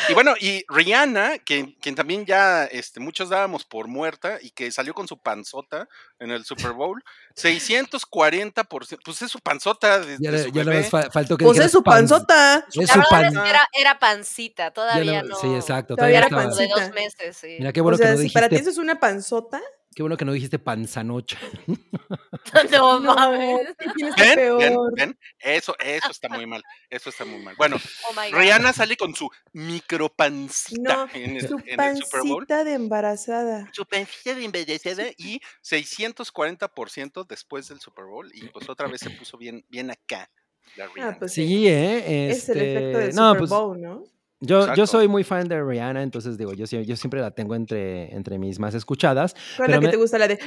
[0.09, 4.71] Y bueno, y Rihanna, que, quien también ya este, muchos dábamos por muerta y que
[4.71, 5.87] salió con su panzota
[6.19, 7.03] en el Super Bowl,
[7.35, 10.83] 640%, pues es su panzota de, Ya, de su ya le bebé.
[11.11, 12.65] faltó que Pues es su pan- panzota.
[12.69, 15.35] Es su verdad es pan- que era, era pancita, todavía lo- no.
[15.37, 15.95] Sí, exacto.
[15.95, 16.93] Todavía Todavía era estaba- de dos pancita.
[16.95, 17.55] meses, sí.
[17.59, 19.61] Mira, qué bueno o sea, que no si para ti eso es una panzota.
[19.97, 21.39] Qué bueno que no dijiste panzanocha.
[22.71, 23.61] no No, mames.
[23.95, 24.35] ¿quién está ¿Ven?
[24.35, 24.69] ¿Ven?
[24.69, 24.93] peor?
[24.95, 25.19] ¿Ven?
[25.39, 26.63] Eso, eso está muy mal.
[26.87, 27.55] Eso está muy mal.
[27.57, 27.77] Bueno,
[28.07, 28.37] Oh.
[28.37, 32.45] Rihanna sale con su micropancita No, en, el, Su en el Super Bowl.
[32.45, 33.69] pancita de embarazada.
[33.73, 39.09] su pancita de embellecida y 640% después del Super Bowl y pues otra vez se
[39.19, 40.29] puso bien, bien acá
[40.75, 41.11] la Rihanna.
[41.13, 41.47] Ah, pues sí.
[41.47, 42.29] Sí, ¿eh?
[42.29, 44.03] Es el efecto Este, del no, Super pues, Bowl, ¿no?
[44.39, 48.13] Yo, yo soy muy fan de Rihanna, entonces digo, yo, yo siempre la tengo entre,
[48.15, 49.35] entre mis más escuchadas.
[49.55, 50.19] ¿Cuál es la que te gusta?
[50.19, 50.39] La de...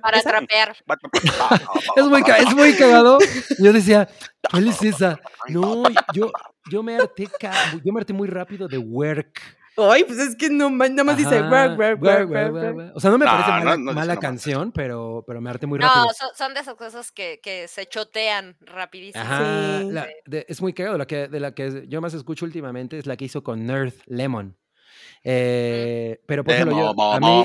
[0.00, 0.76] Para trapear.
[1.96, 3.18] es, muy, es muy cagado.
[3.58, 4.08] Yo decía,
[4.50, 5.18] ¿cuál es esa?
[5.48, 5.82] No,
[6.14, 6.30] yo,
[6.70, 7.28] yo, me harté,
[7.84, 9.40] yo me harté muy rápido de Work.
[9.76, 11.40] Ay, pues es que no, nada más dice.
[11.40, 15.24] O sea, no me No, parece no, mala, no dice mala una mala canción, pero,
[15.26, 16.04] pero me arte muy rápido.
[16.04, 19.24] No, son, son de esas cosas que, que se chotean rapidísimo.
[19.24, 19.90] Ajá, Sí.
[19.90, 20.98] la- de- es muy cagado.
[20.98, 23.94] La que, de la que yo más escucho últimamente es la que hizo con Nerd
[24.06, 24.56] Lemon.
[25.24, 27.02] Eh, pero por De ejemplo, yo.
[27.12, 27.44] a mí-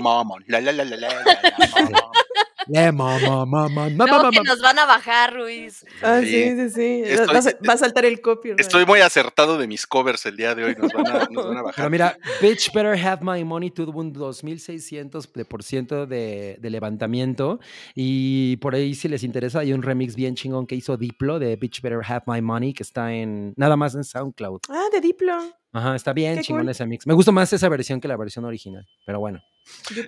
[2.69, 5.85] mo- mo- Luego mo- que nos van a bajar, Ruiz.
[6.01, 6.27] Ah, Sí.
[6.27, 7.01] sí, sí, sí.
[7.05, 8.59] Estoy- va, a, sa- va a saltar el copyright.
[8.59, 10.75] Estoy muy acertado de mis covers el día de hoy.
[10.77, 11.89] Nos van a, nos van a Pero bajar.
[11.89, 17.59] mira, Bitch Better Have My Money tuvo un 2600 de por ciento de, de levantamiento.
[17.95, 21.55] Y por ahí, si les interesa, hay un remix bien chingón que hizo Diplo de
[21.55, 24.61] Bitch Better Have My Money, que está en nada más en SoundCloud.
[24.69, 25.37] Ah, de Diplo.
[25.77, 26.71] Ajá, está bien chingón cool.
[26.71, 27.05] ese mix.
[27.05, 28.87] Me gusta más esa versión que la versión original.
[29.05, 29.41] Pero bueno.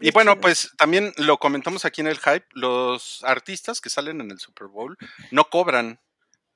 [0.02, 4.32] Y bueno, pues también lo comentamos aquí en el hype, los artistas que salen en
[4.32, 4.98] el Super Bowl
[5.32, 6.00] no cobran.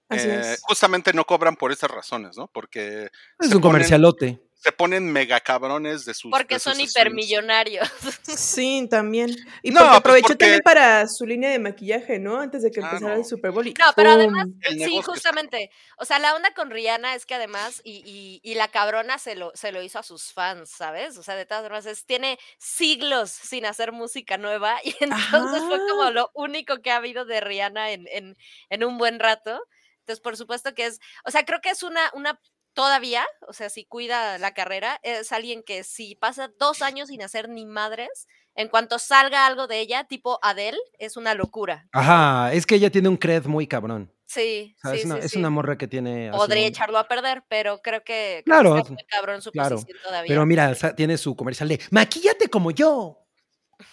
[0.09, 0.61] Así eh, es.
[0.63, 2.47] justamente no cobran por esas razones, ¿no?
[2.47, 3.09] Porque
[3.39, 4.41] Es un ponen- comercialote.
[4.63, 6.91] Se ponen mega cabrones de sus Porque de sus son streams.
[6.95, 7.89] hipermillonarios.
[8.23, 9.35] Sí, también.
[9.61, 12.39] Y No, porque pues aprovechó porque- también para su línea de maquillaje, ¿no?
[12.39, 12.95] Antes de que Claro.
[12.95, 13.67] empezara el Super Bowl.
[13.67, 14.19] y No, pero ¡pum!
[14.19, 15.69] además, El sí, justamente.
[15.97, 19.35] O sea, la onda con Rihanna es que además, y, y- y la cabrona se
[19.35, 21.17] lo, se lo hizo a sus fans, ¿sabes?
[21.17, 24.95] O sea, de todas formas, es- tiene siglos sin hacer música nueva y
[25.59, 28.37] entonces fue como lo único que ha habido de Rihanna en, en,
[28.69, 29.61] en un buen rato.
[29.99, 32.37] Entonces, por supuesto que es, o sea, creo que es una, una
[32.73, 37.21] todavía, o sea, si cuida la carrera, es alguien que si pasa dos años sin
[37.21, 41.87] hacer ni madres, en cuanto salga algo de ella, tipo Adele, es una locura.
[41.91, 44.11] Ajá, es que ella tiene un cred muy cabrón.
[44.25, 45.39] Sí, O sea, sí, es, una, sí, es sí.
[45.39, 46.31] una morra que tiene.
[46.31, 49.99] Podría un- echarlo a perder, pero creo que, Claro, está muy cabrón su claro, posición
[50.03, 50.27] todavía.
[50.29, 53.22] Pero mira, tiene su comercial de maquíllate como yo.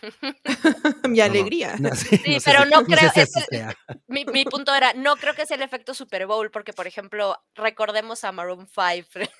[1.09, 1.77] Mi alegría.
[1.79, 2.79] no Sí, no pero si- no
[3.11, 6.51] sé creo- si mi, mi punto era, no creo que sea el efecto Super Bowl,
[6.51, 9.31] porque, por ejemplo, recordemos a Maroon 5.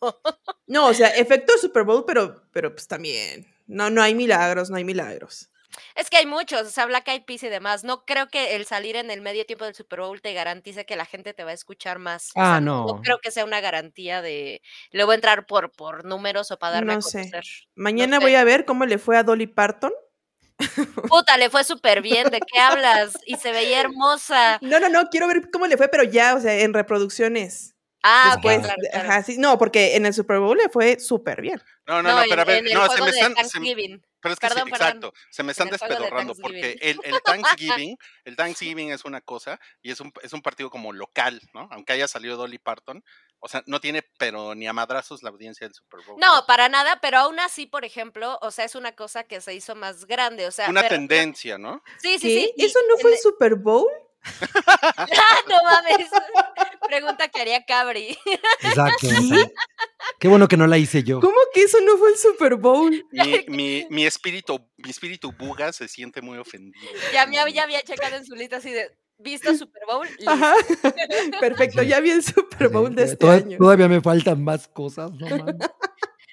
[0.00, 0.16] ¿no?
[0.66, 3.46] No, o sea, efecto Super Bowl, pero, pero pues también.
[3.66, 5.49] No, no hay milagros, no hay milagros.
[5.94, 7.84] Es que hay muchos, o sea, Black Eyed Peas y demás.
[7.84, 10.96] No creo que el salir en el medio tiempo del Super Bowl te garantice que
[10.96, 12.30] la gente te va a escuchar más.
[12.34, 13.00] O Ah, sea, no.
[13.04, 16.74] creo que sea una garantía de, le voy a entrar por, por números o para
[16.74, 17.18] darme No a sé.
[17.30, 17.44] conocer.
[17.76, 18.22] Mañana sé.
[18.24, 19.92] voy a ver cómo le fue a Dolly Parton.
[21.08, 23.16] Puta, le fue súper bien, ¿de qué hablas?
[23.26, 24.58] Y se veía hermosa.
[24.62, 27.74] No, no, no, quiero ver cómo le fue, pero ya, o sea, en reproducciones.
[28.02, 29.08] Ah, Después, pues, claro.
[29.10, 31.60] Ajá, sí, no, porque en el Super Bowl le fue súper bien.
[31.86, 33.34] No, no, no, No, pero a ver, en el no, se me están.
[33.48, 34.00] se-.
[34.20, 37.00] Pero es que sí, Perdón, exacto, se me están de despedorrando porque el, Thanksgiving.
[37.04, 41.40] el Thanksgiving, el Thanksgiving es una cosa y es un, es un partido como local,
[41.54, 41.68] ¿no?
[41.70, 43.02] Aunque haya salido Dolly Parton,
[43.38, 46.18] o sea, no tiene pero ni a madrazos la audiencia del Super Bowl.
[46.20, 49.54] No, para nada, pero aún así, por ejemplo, o sea, es una cosa que se
[49.54, 51.82] hizo más grande, o sea, Una pero- tendencia, ¿no?
[51.98, 52.52] Sí, sí, sí.
[52.56, 53.88] y ¿Eso no fue el- Super Bowl?
[54.96, 56.08] ¡Ah, no mames!
[56.86, 58.16] Pregunta que haría Cabri.
[58.62, 59.08] Exacto.
[60.18, 61.20] qué bueno que no la hice yo.
[61.20, 62.90] ¿Cómo que eso no fue el Super Bowl?
[63.12, 66.86] Mi, mi, mi espíritu, mi espíritu buga se siente muy ofendido.
[67.12, 70.06] Ya, me había- ya había checado en su lista así de, ¿visto Super Bowl?
[70.08, 70.30] Listo.
[70.30, 70.54] Ajá.
[71.40, 73.56] Perfecto, ya vi el Super Bowl de este toda- año.
[73.58, 75.56] Todavía me faltan más cosas, no mames.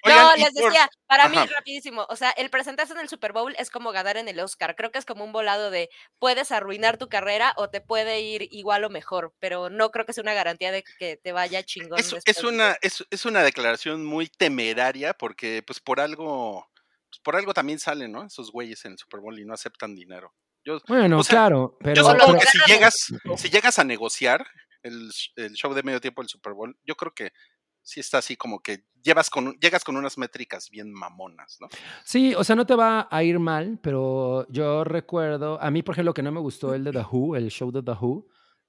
[0.08, 3.32] No, Oigan, les por- decía, para mí, rapidísimo, o sea, el presentarse en el Super
[3.34, 4.76] Bowl es como ganar en el Oscar.
[4.76, 5.90] Creo que es como un volado de
[6.20, 10.14] puedes arruinar tu carrera o te puede ir igual o mejor, pero no creo que
[10.14, 12.00] sea una garantía de que te vaya chingón.
[12.00, 16.68] Es, es una, es, es una declaración muy temeraria porque pues por algo,
[17.10, 18.26] pues, por algo también salen, ¿no?
[18.26, 20.34] Esos güeyes en el Super Bowl y no aceptan dinero.
[20.66, 22.96] Yo, Bueno, O sea, claro, pero, yo lo supongo pero- que si llegas,
[23.38, 24.46] si llegas a negociar
[24.84, 27.32] el, el show de medio tiempo del Super Bowl, yo creo que
[27.88, 31.70] sí está así como que llevas con, llegas con unas métricas bien mamonas, ¿no?
[32.04, 35.96] Sí, o sea, no te va a ir mal, pero yo recuerdo, a mí, por
[35.96, 38.28] ejemplo, que no me gustó el de The Who, el show de The Who,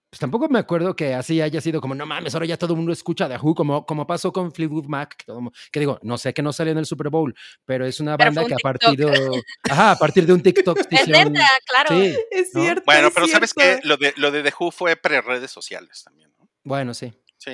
[0.09, 2.77] pues tampoco me acuerdo que así haya sido como, no mames, ahora ya todo el
[2.77, 6.17] mundo escucha The Who, como, como pasó con Fleetwood Mac, que, todo que digo, no
[6.17, 8.63] sé que no salió en el Super Bowl, pero es una Pero banda que a
[8.63, 11.89] partir de, ajá, a partir de un TikTok Es neta, claro.
[11.91, 12.63] Sí, Es ¿no?
[12.63, 12.83] cierto.
[12.87, 13.89] Bueno, es pero ¿sabes cierto.
[13.89, 16.49] Lo de, lo de The Who fue pre-redes sociales también, ¿no?
[16.63, 17.13] bueno, sí.
[17.39, 17.51] Sí,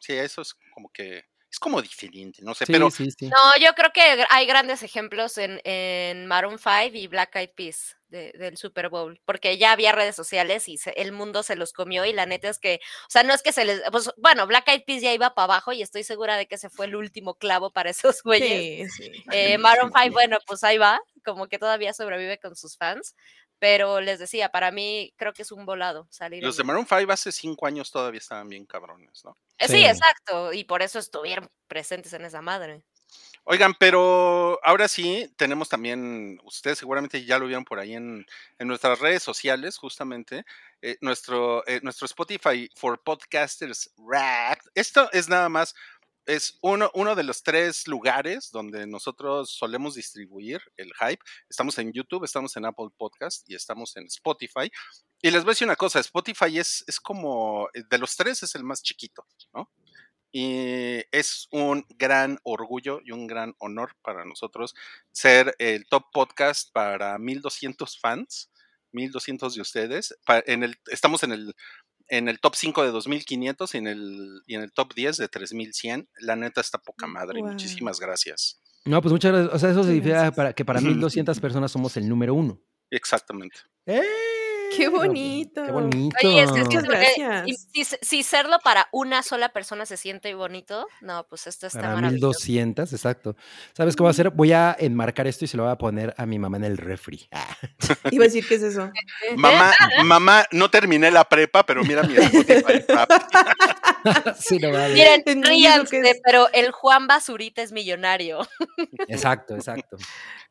[0.00, 3.26] sí, eso es como que, es como diferente, no sé, Sí, pero sí, sí.
[3.28, 7.96] No, yo creo que hay grandes ejemplos en, en Maroon 5 y Black Eyed Peas
[8.08, 11.72] de- del Super Bowl, porque ya había redes sociales y se- el mundo se los
[11.72, 14.46] comió y la neta es que, o sea, no es que se les, pues bueno,
[14.46, 16.96] Black Eyed Peas ya iba para abajo y estoy segura de que ese fue el
[16.96, 18.92] último clavo para esos güeyes.
[18.94, 19.12] Sí, sí.
[19.32, 19.58] Eh,
[19.88, 23.14] Maroon 5, bueno, pues ahí va, como que todavía sobrevive con sus fans,
[23.58, 26.42] pero les decía, para mí creo que es un volado salir.
[26.42, 29.36] los de Maroon 5 hace cinco años todavía estaban bien cabrones, ¿no?
[29.58, 29.84] Eh, sí, Sí.
[29.84, 32.82] exacto, y por eso estuvieron presentes en esa madre.
[33.44, 38.26] Oigan, pero ahora sí, tenemos también, ustedes seguramente ya lo vieron por ahí en,
[38.58, 40.44] en nuestras redes sociales, justamente,
[40.82, 44.58] eh, nuestro, eh, nuestro Spotify for Podcasters Rap.
[44.74, 45.74] Esto es nada más
[46.26, 51.22] es uno, uno de los tres lugares donde nosotros solemos distribuir el hype.
[51.48, 54.70] Estamos en YouTube, estamos en Apple Podcast y estamos en Spotify.
[55.22, 58.54] Y les voy a decir una cosa, Spotify es, es como, de los tres es
[58.54, 59.24] el más chiquito,
[59.54, 59.70] ¿no?
[60.32, 64.74] Y es un gran orgullo y un gran honor para nosotros
[65.10, 68.50] ser el top podcast para 1200 fans,
[68.92, 70.14] 1200 de ustedes.
[70.90, 71.54] Estamos en el
[72.08, 75.28] en el top 5 de 2500 y en el, y en el top 10 de
[75.28, 76.08] 3100.
[76.20, 77.40] La neta está poca madre.
[77.40, 77.50] Wow.
[77.50, 78.60] Muchísimas gracias.
[78.84, 79.54] No, pues muchas gracias.
[79.54, 82.60] O sea, eso significa para, que para 1200 personas somos el número uno.
[82.90, 83.58] Exactamente.
[83.84, 84.02] ¡Eh!
[84.74, 85.64] Qué bonito.
[85.64, 86.16] Qué bonito.
[86.22, 90.34] Oye, es, es que Muchas eh, si, si serlo para una sola persona se siente
[90.34, 92.28] bonito, no, pues esto está Para maravilloso.
[92.28, 93.36] 1200, exacto.
[93.72, 94.30] ¿Sabes qué voy a hacer?
[94.30, 96.78] Voy a enmarcar esto y se lo voy a poner a mi mamá en el
[96.78, 97.28] refri.
[97.36, 97.56] Ah.
[98.10, 98.90] Iba a decir, ¿qué es eso?
[99.36, 102.84] Mamá, mamá, no terminé la prepa, pero mira mi Spotify
[104.38, 104.94] sí, no mames.
[104.94, 106.20] Miren, ríanse, es.
[106.24, 108.46] pero el Juan Basurita es millonario.
[109.08, 109.96] Exacto, exacto.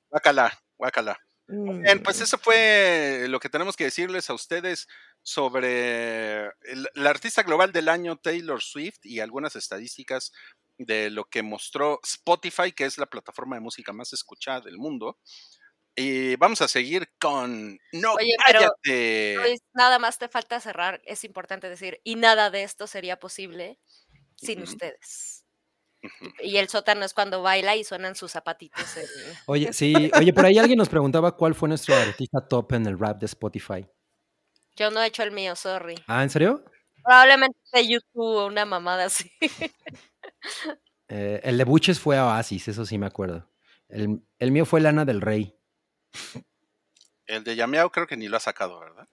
[0.10, 1.18] Guácala, guácala.
[1.48, 2.22] Bien, pues Mm.
[2.22, 4.88] eso fue lo que tenemos que decirles a ustedes
[5.24, 6.52] sobre
[6.96, 10.32] la artista global del año Taylor Swift y algunas estadísticas
[10.78, 15.20] de lo que mostró Spotify, que es la plataforma de música más escuchada del mundo.
[15.96, 19.40] Y vamos a seguir con No Oye, pero, cállate.
[19.44, 23.80] Luis, nada más te falta cerrar, es importante decir, y nada de esto sería posible
[24.36, 24.64] sin Ujú.
[24.64, 25.45] ustedes.
[26.42, 28.84] Y el sótano es cuando baila y suenan sus zapatitos.
[29.46, 33.00] Oye, sí, oye, por ahí alguien nos preguntaba cuál fue nuestro artista top en el
[33.00, 33.88] rap de Spotify.
[34.76, 35.96] Yo no he hecho el mío, sorry.
[36.08, 36.64] Ah, ¿en serio?
[37.04, 39.32] Probablemente de YouTube o una mamada así.
[41.08, 43.48] Eh, el de Buches fue Oasis, eso sí me acuerdo.
[43.90, 45.56] El, el mío fue Lana del Rey.
[47.28, 49.08] El de Yameao creo que ni lo ha sacado, ¿verdad?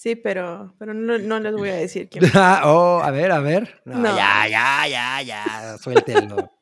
[0.00, 2.24] Sí, pero, pero no, no les voy a decir quién.
[2.32, 3.82] Ah, oh, a ver, a ver.
[3.84, 4.16] No, No.
[4.16, 6.50] Ya, ya, ya, ya, suéltenlo.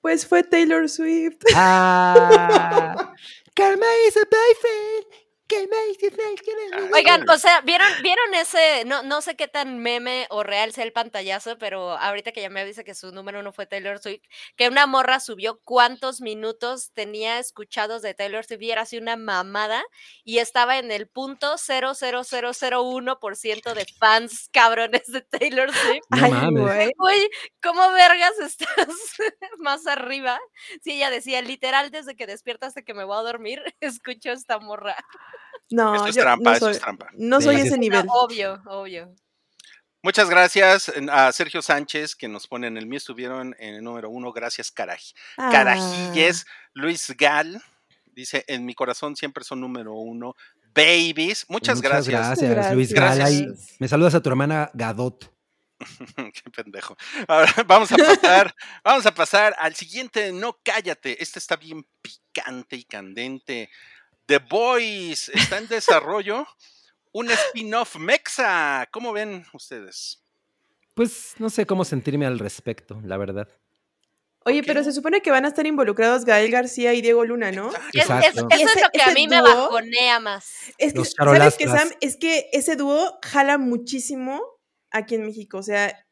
[0.00, 1.42] Pues fue Taylor Swift.
[1.54, 2.94] Ah,
[3.54, 5.25] Karma is a boyfriend.
[6.92, 8.84] Oigan, o sea, ¿vieron, ¿vieron ese?
[8.84, 12.50] No, no sé qué tan meme o real sea el pantallazo, pero ahorita que ya
[12.50, 14.22] me dice que su número uno fue Taylor Swift,
[14.56, 19.16] que una morra subió cuántos minutos tenía escuchados de Taylor Swift y era así una
[19.16, 19.84] mamada
[20.24, 26.04] y estaba en el punto 00001% de fans cabrones de Taylor Swift.
[26.10, 26.62] No Ay, mames.
[26.62, 26.92] güey.
[26.96, 27.30] Güey,
[27.62, 28.68] ¿cómo vergas estás
[29.58, 30.38] más arriba?
[30.82, 34.58] Si ella decía, literal, desde que despiertas hasta que me voy a dormir, escucho esta
[34.58, 34.96] morra.
[35.70, 37.08] No, Eso es yo trampa, no eso soy, es trampa.
[37.14, 38.06] no soy sí, ese nivel.
[38.06, 39.14] No, obvio, obvio.
[40.02, 44.08] Muchas gracias a Sergio Sánchez que nos pone en el mío, estuvieron en el número
[44.08, 44.32] uno.
[44.32, 45.00] Gracias, Caraj.
[45.36, 46.46] Ah, Carajilles.
[46.74, 47.60] Luis Gal
[48.04, 50.36] dice: En mi corazón siempre son número uno.
[50.72, 51.46] Babies.
[51.48, 52.38] Muchas, gracias.
[52.38, 53.18] gracias, Luis Gracias.
[53.18, 53.48] Galay.
[53.80, 55.32] Me saludas a tu hermana Gadot.
[56.16, 56.96] Qué pendejo.
[57.26, 60.32] Ahora vamos a pasar, vamos a pasar al siguiente.
[60.32, 61.22] No cállate.
[61.22, 63.70] Este está bien picante y candente.
[64.26, 66.46] The Boys está en desarrollo.
[67.12, 68.86] Un spin-off mexa.
[68.92, 70.22] ¿Cómo ven ustedes?
[70.94, 73.48] Pues no sé cómo sentirme al respecto, la verdad.
[74.44, 77.68] Oye, pero se supone que van a estar involucrados Gael García y Diego Luna, ¿no?
[77.92, 77.92] Exacto.
[77.92, 78.54] Es- es- Exacto.
[78.54, 80.50] eso es lo que a mí me bajonea más.
[80.78, 81.14] Es que, ¿sabes qué,
[81.64, 81.80] charolastras.
[81.80, 81.90] Sam?
[82.00, 84.40] Es que ese dúo jala muchísimo
[84.92, 85.58] aquí en México.
[85.58, 86.05] O sea,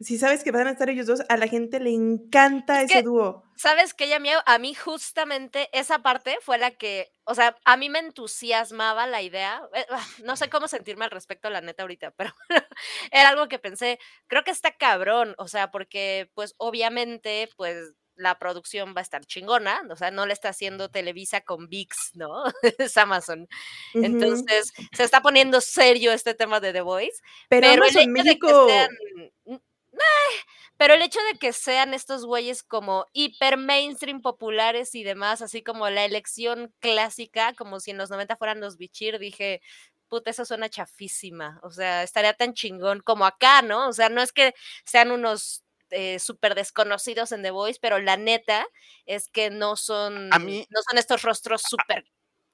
[0.00, 2.98] si sabes que van a estar ellos dos, a la gente le encanta Es ese
[2.98, 3.42] que- dúo.
[3.56, 4.42] ¿Sabes qué, Yamiao?
[4.44, 9.22] A mí justamente esa parte fue la que, o sea, a mí me entusiasmaba la
[9.22, 9.62] idea.
[9.74, 12.32] eh, ah, No sé cómo sentirme al respecto, la neta, ahorita, pero
[13.10, 18.38] era algo que pensé, creo que está cabrón, o sea, porque pues obviamente, pues la
[18.38, 22.44] producción va a estar chingona, o sea, no le está haciendo Televisa con VIX, ¿no?
[22.78, 23.48] es Amazon.
[23.94, 24.04] Ujú.
[24.04, 27.20] Entonces, se está poniendo serio este tema de The Voice.
[27.48, 28.68] pero, Pero el hecho de que México.
[28.68, 28.88] sean.
[30.76, 35.62] Pero el hecho de que sean estos güeyes como hiper mainstream populares y demás, así
[35.62, 39.62] como la elección clásica, como si en los 90 fueran los Bichir, dije,
[40.08, 41.58] puta, eso suena chafísima.
[41.62, 43.88] O sea, estaría tan chingón como acá, ¿no?
[43.88, 48.16] O sea, no es que sean unos eh, súper desconocidos en The Voice, pero la
[48.16, 48.66] neta
[49.06, 52.04] es que no son, mí- no son estos rostros súper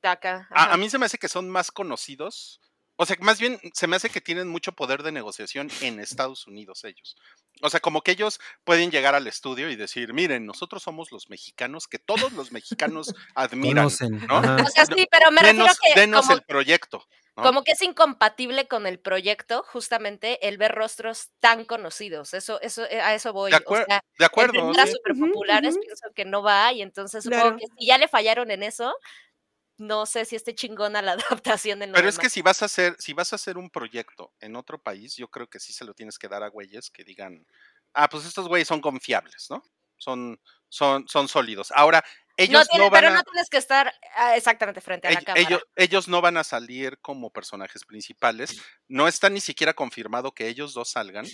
[0.02, 0.46] acá.
[0.50, 2.60] A, a mí se me hace que son más conocidos.
[2.96, 6.46] O sea, más bien se me hace que tienen mucho poder de negociación en Estados
[6.46, 7.16] Unidos ellos.
[7.62, 11.28] O sea, como que ellos pueden llegar al estudio y decir, miren, nosotros somos los
[11.30, 13.84] mexicanos que todos los mexicanos admiran.
[13.84, 14.20] Conocen.
[14.28, 14.38] ¿no?
[14.38, 17.04] O sea, sí, pero me refiero Denos, a que denos como, el proyecto.
[17.36, 17.42] ¿no?
[17.44, 22.34] como que es incompatible con el proyecto, justamente el ver rostros tan conocidos.
[22.34, 23.50] Eso, eso, eh, a eso voy.
[23.50, 24.70] De, o acuer- sea, de acuerdo.
[24.78, 24.92] a sí.
[24.92, 25.80] súper Ujú, populares, ujú.
[25.82, 27.56] pienso que no va, y entonces supongo Claro.
[27.56, 28.94] que si ya le fallaron en eso,
[29.86, 31.12] no sé si esté chingona la
[31.42, 33.70] adaptación en lo Pero es que si vas a hacer, si vas a hacer un
[33.70, 36.90] proyecto en otro país, yo creo que sí se lo tienes que dar a güeyes
[36.90, 37.46] que digan,
[37.94, 39.62] ah, pues estos güeyes son confiables, ¿no?
[39.96, 41.70] Son, son, son sólidos.
[41.76, 43.16] Ahora, No ellos tiene- no van pero a...
[43.18, 45.40] no tienes que estar ah, exactamente frente a la ell- cámara.
[45.46, 48.60] ellos, ellos no van a salir como personajes principales.
[48.88, 51.26] No está ni siquiera confirmado que ellos dos salgan.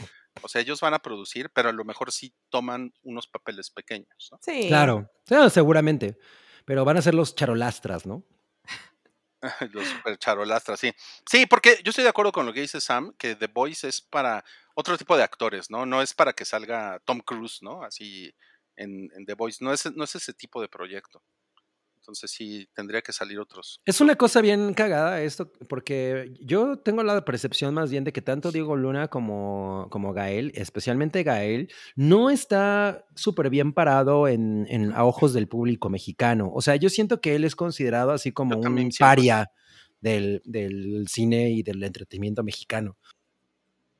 [0.42, 4.28] O sea, ellos van a producir, pero a lo mejor sí toman unos papeles pequeños.
[4.32, 4.38] ¿no?
[4.42, 4.66] Sí.
[4.68, 6.18] Claro, sí, seguramente.
[6.66, 8.22] Pero van a ser los charolastras, ¿no?
[9.72, 10.92] Los super charolastras, sí.
[11.30, 14.00] Sí, porque yo estoy de acuerdo con lo que dice Sam, que The Voice es
[14.00, 15.86] para otro tipo de actores, ¿no?
[15.86, 17.82] No es para que salga Tom Cruise, ¿no?
[17.84, 18.34] Así
[18.76, 19.64] en, en The Voice.
[19.64, 21.22] No es, no es ese tipo de proyecto.
[22.08, 23.82] Entonces sí, tendría que salir otros.
[23.84, 28.22] Es una cosa bien cagada esto, porque yo tengo la percepción más bien de que
[28.22, 34.92] tanto Diego Luna como, como Gael, especialmente Gael, no está súper bien parado en, en-
[34.94, 36.50] a ojos del público mexicano.
[36.54, 39.50] O sea, yo siento que él es considerado así como un paria
[40.00, 42.96] del, del cine y del entretenimiento mexicano.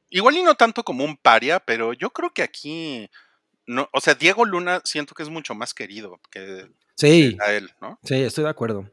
[0.08, 3.06] Igual y no tanto como un paria, pero yo creo que aquí.
[3.66, 7.70] No, o sea, Diego Luna siento que es mucho más querido que Sí, a él,
[7.80, 7.98] ¿no?
[8.04, 8.90] sí, estoy de acuerdo.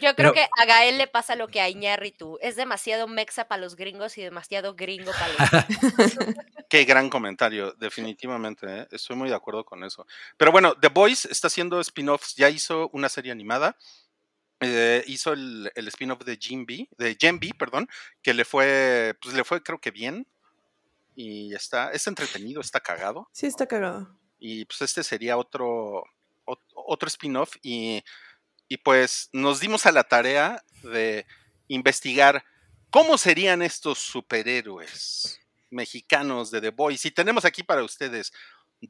[0.00, 2.36] Yo creo Pero- que a Gael le pasa lo que a Iñárritu.
[2.42, 5.38] Es demasiado mexa para los gringos y demasiado gringo para los
[6.68, 8.66] Qué gran comentario, definitivamente.
[8.68, 8.88] ¿eh?
[8.90, 10.04] Estoy muy de acuerdo con eso.
[10.36, 12.34] Pero bueno, The Voice está haciendo spin-offs.
[12.34, 13.76] Ya hizo una serie animada.
[14.60, 17.88] eh, hizo el, el spin-off de Jim B, de Gen B, perdón,
[18.22, 20.26] que le fue, pues le fue creo que bien.
[21.14, 23.28] Y está, es entretenido, está cagado.
[23.32, 24.18] Sí, está cagado.
[24.40, 26.04] Y pues este sería otro, ot-
[26.44, 27.56] otro spin-off.
[27.62, 28.02] Y,
[28.68, 31.26] y pues nos dimos a la tarea de
[31.68, 32.44] investigar
[32.90, 35.40] cómo serían estos superhéroes
[35.70, 37.08] mexicanos de The Voice.
[37.08, 38.32] Y tenemos aquí para ustedes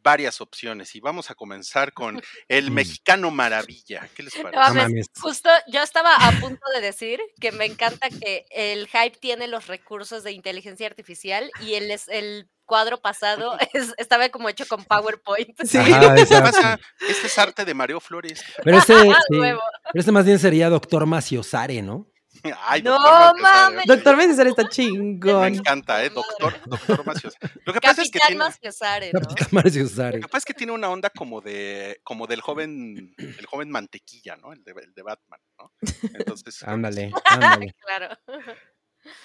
[0.02, 0.94] varias opciones.
[0.94, 2.74] Y vamos a comenzar con el Mm.
[2.74, 4.08] mexicano maravilla.
[4.14, 4.74] ¿Qué les parece?
[4.74, 5.02] No.
[5.20, 9.66] Justo yo estaba a punto de decir que me encanta que el hype tiene los
[9.66, 14.84] recursos de inteligencia artificial y el, es- el cuadro pasado es- estaba como hecho con
[14.84, 15.54] PowerPoint.
[15.64, 15.78] Sí.
[15.78, 16.50] Ajá, ¿Qué exacto.
[16.52, 16.80] pasa?
[17.08, 18.42] Este es arte de Mario Flores.
[18.62, 18.94] Pero este,
[19.28, 19.60] sí, pero
[19.92, 22.06] este más bien sería Doctor Maciosare, ¿no?
[22.66, 23.84] Ay, No doctor Maciosare, mames.
[23.86, 25.54] Doctor César está Me chingón.
[25.54, 26.10] encanta, ¿eh?
[26.10, 27.52] Doctor, doctor Maciosare.
[27.64, 28.44] Lo que pasa es que Capitán tiene...
[28.44, 29.20] Maciosare, ¿no?
[29.20, 30.16] Capitán Maciosare.
[30.18, 33.70] Lo que pasa es que tiene una onda como de, como del joven, el joven
[33.70, 34.52] mantequilla, ¿no?
[34.52, 35.72] El de, el de Batman, ¿no?
[36.14, 37.74] Entonces, Ándale, ándale.
[37.86, 38.18] Claro.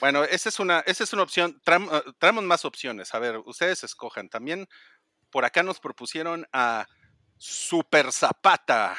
[0.01, 1.60] bueno, esa es una, esa es una opción.
[1.66, 3.14] Eh, traemos más opciones.
[3.14, 4.30] A ver, ustedes escojan.
[4.30, 4.68] También
[5.30, 6.86] por acá nos propusieron a
[7.38, 8.95] Super Zapata.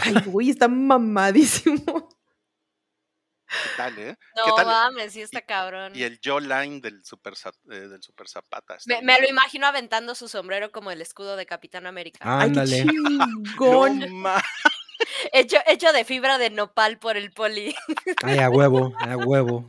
[0.00, 2.08] Ay, güey, está mamadísimo.
[3.62, 4.16] ¿Qué tal, eh?
[4.34, 4.66] ¿Qué No tal?
[4.66, 5.92] mames, sí está cabrón.
[5.94, 7.34] Y el jawline del Super,
[7.70, 8.76] eh, del super Zapata.
[8.86, 12.20] Me, lo imagino aventando su sombrero como el escudo de Capitán América.
[12.22, 12.82] Ay, qué Ándale.
[12.82, 13.98] chingón.
[14.00, 14.42] No ma-
[15.32, 17.74] Hecho, hecho de fibra de nopal por el poli.
[18.22, 19.68] Ay, a huevo, a huevo.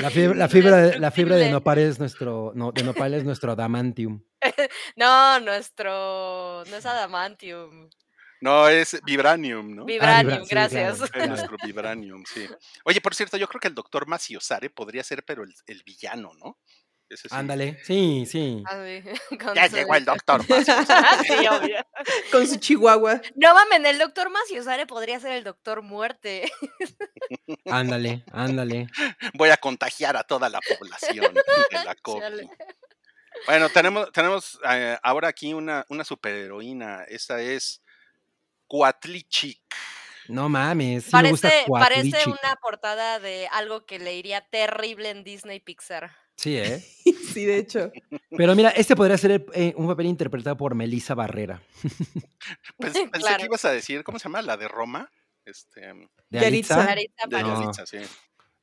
[0.00, 3.24] La fibra, la fibra, de, la fibra de nopal es nuestro, no, de nopal es
[3.24, 4.22] nuestro adamantium.
[4.96, 6.64] No, nuestro.
[6.66, 7.88] No es Adamantium.
[8.46, 9.84] No, es Vibranium, ¿no?
[9.84, 10.96] Vibranium, vibra- sí, gracias.
[10.98, 11.04] claro.
[11.04, 11.28] Es Claro.
[11.28, 12.46] nuestro Vibranium, sí.
[12.84, 16.32] Oye, por cierto, yo creo que el doctor Maciosare podría ser, pero el, el villano,
[16.34, 16.56] ¿no?
[17.08, 17.28] Sí.
[17.30, 18.62] Ándale, sí, sí.
[19.40, 21.24] Con Ya llegó el doctor Maciosare.
[21.24, 21.76] Sí, obvio.
[22.32, 23.20] Con su chihuahua.
[23.36, 26.50] No mames, el doctor Maciosare podría ser el doctor muerte.
[27.66, 28.86] Ándale, ándale.
[29.34, 32.20] Voy a contagiar a toda la población de la COVID.
[32.20, 32.48] Chale.
[33.46, 37.04] Bueno, tenemos, tenemos eh, ahora aquí una, una superheroína.
[37.08, 37.82] Esta es
[38.66, 39.60] Cuatlichic.
[40.28, 45.22] No mames, sí me gusta Parece, una portada de algo que le iría terrible en
[45.22, 46.10] Disney Pixar.
[46.36, 46.84] Sí, ¿eh?
[47.32, 47.92] Sí, de hecho.
[48.36, 51.62] Pero mira, este podría ser eh, un papel interpretado por Melissa Barrera.
[52.78, 53.38] Pens- pensé Claro.
[53.38, 54.42] que ibas a decir, ¿cómo se llama?
[54.42, 55.10] La de Roma.
[55.44, 56.74] Este, ¿De Yalitza.
[56.76, 56.84] Yalitza?
[56.84, 57.54] Clarita de Aparicio.
[57.54, 57.60] No.
[57.72, 57.98] Yalitza, sí.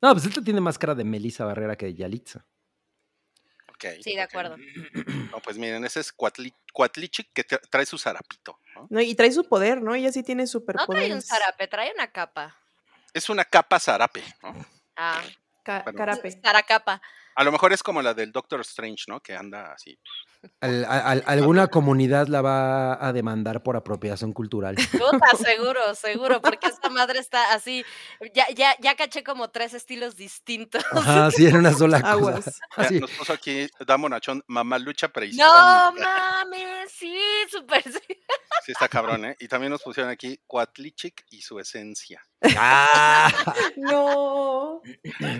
[0.02, 2.44] No, pues esta tiene más cara de Melissa Barrera que de Yalitza.
[3.88, 4.56] Ok, Sí, de acuerdo.
[5.30, 8.58] No, pues miren, ese es Cuatli- Cuatlichic que tra- trae su zarapito.
[8.74, 8.86] ¿no?
[8.90, 9.94] No, y trae su poder, ¿no?
[9.94, 11.26] Ella sí tiene No trae un superpoderes.
[11.26, 12.56] zarape, trae una capa.
[13.12, 14.66] Es una capa zarape, ¿no?
[14.96, 15.22] Ah,
[15.62, 15.96] Ca- Bueno.
[15.98, 16.30] Carape.
[16.42, 17.00] zaracapa.
[17.36, 19.20] A lo mejor es como la del Doctor Strange, ¿no?
[19.20, 19.98] Que anda así.
[20.60, 24.76] Al- alguna comunidad la va a demandar por apropiación cultural.
[24.92, 27.82] Puta, seguro, seguro, porque esta madre está así.
[28.34, 30.84] Ya, ya, ya caché como tres estilos distintos.
[30.92, 32.12] Ajá, sí, en una sola cosa.
[32.12, 32.44] Aguas.
[32.76, 33.00] Ya, Así.
[33.00, 35.92] Nos puso aquí Damo Nachón, mamá lucha No prehispánica.
[35.92, 37.16] mames, sí,
[37.48, 38.00] súper sí.
[38.64, 39.36] Sí, está cabrón, ¿eh?
[39.40, 42.20] Y también nos pusieron aquí Cuatlichic y su esencia.
[42.56, 43.32] Ah,
[43.76, 44.82] No.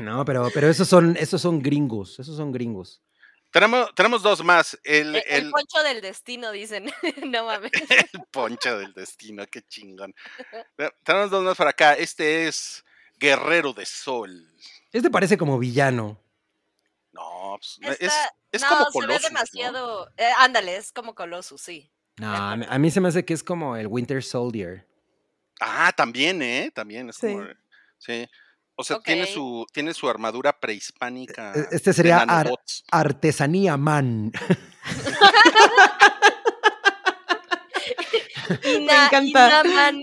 [0.01, 3.01] no, pero, pero esos son, esos son gringos, esos son gringos.
[3.51, 4.79] Tenemos, tenemos dos más.
[4.83, 6.91] El, El, el el, poncho del destino, dicen.
[7.27, 7.71] no mames.
[8.13, 10.13] el poncho del destino, qué chingón.
[10.75, 11.95] Pero Tenemos dos más para acá.
[11.95, 12.85] Este es
[13.17, 14.51] Guerrero de Sol.
[14.93, 16.21] Este parece como villano.
[17.13, 18.13] No, pues, es,
[18.51, 20.11] es no, como se ve demasiado.
[20.17, 21.93] eh, ándale, es como Colossus, sí.
[22.17, 24.85] No, a mí, a mí se me hace que es como el Winter Soldier.
[25.61, 26.71] Ah, también, ¿eh?
[26.75, 27.29] También es Sí.
[27.29, 27.47] como...
[27.99, 28.29] Sí.
[28.77, 31.53] O sea, tiene, su, tiene su armadura prehispánica.
[31.55, 32.51] E- este de sería ar-.
[32.91, 34.33] Artesanía Man.
[38.65, 39.63] Ina- encanta.
[39.65, 40.03] Inaman.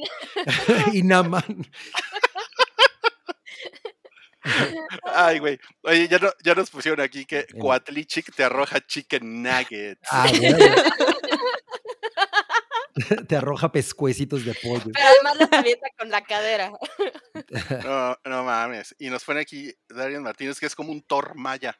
[0.94, 1.68] y Naman.
[5.04, 5.60] Ay, güey.
[5.84, 7.62] Oye, ya, no- ya nos pusieron aquí que Bien.
[7.62, 10.02] Cuatlichic te arroja chicken nuggets.
[10.10, 10.26] Ah.
[13.28, 14.92] Te arroja pescuecitos de pollo.
[14.94, 16.72] Pero además lo avienta con la cadera.
[17.84, 18.96] No, no mames.
[19.00, 21.80] Y nos pone aquí Darian Martínez, que es como un Thor maya.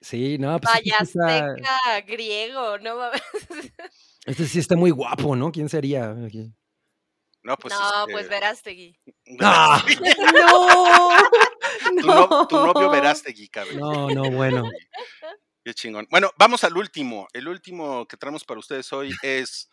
[0.00, 3.22] Sí, no, pues está, azteca, griego, no mames.
[4.26, 5.52] este sí está muy guapo, ¿no?
[5.52, 6.10] ¿Quién sería?
[6.26, 6.52] aquí?
[7.42, 7.74] No, pues.
[7.74, 8.98] no, este, pues Verástegui.
[9.40, 9.84] Ah.
[9.86, 11.10] No.
[12.00, 12.48] tu, no- no.
[12.48, 13.78] tu novio Verástegui, cabrón.
[13.78, 14.64] No, no, bueno.
[15.64, 16.06] Qué chingón.
[16.10, 17.26] Bueno, vamos al último.
[17.32, 19.70] El último que traemos para ustedes hoy es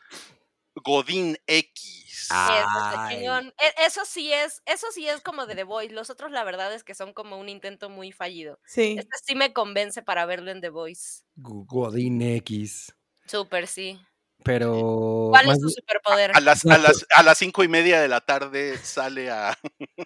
[0.76, 2.28] Godín X.
[2.32, 3.10] Ah.
[3.12, 3.40] Eso.
[3.60, 5.94] E- Eso sí es, eso sí es como de The Voice.
[5.94, 8.60] Los otros, la verdad, es que son como un intento muy fallido.
[8.66, 8.96] Sí.
[8.98, 11.24] Este sí me convence para verlo en The Voice.
[11.36, 12.96] Godín X.
[13.28, 14.00] Súper sí.
[14.44, 15.28] Pero.
[15.32, 16.32] ¿Cuál más es tu superpoder?
[16.34, 19.58] A las, a, las, a las cinco y media de la tarde sale a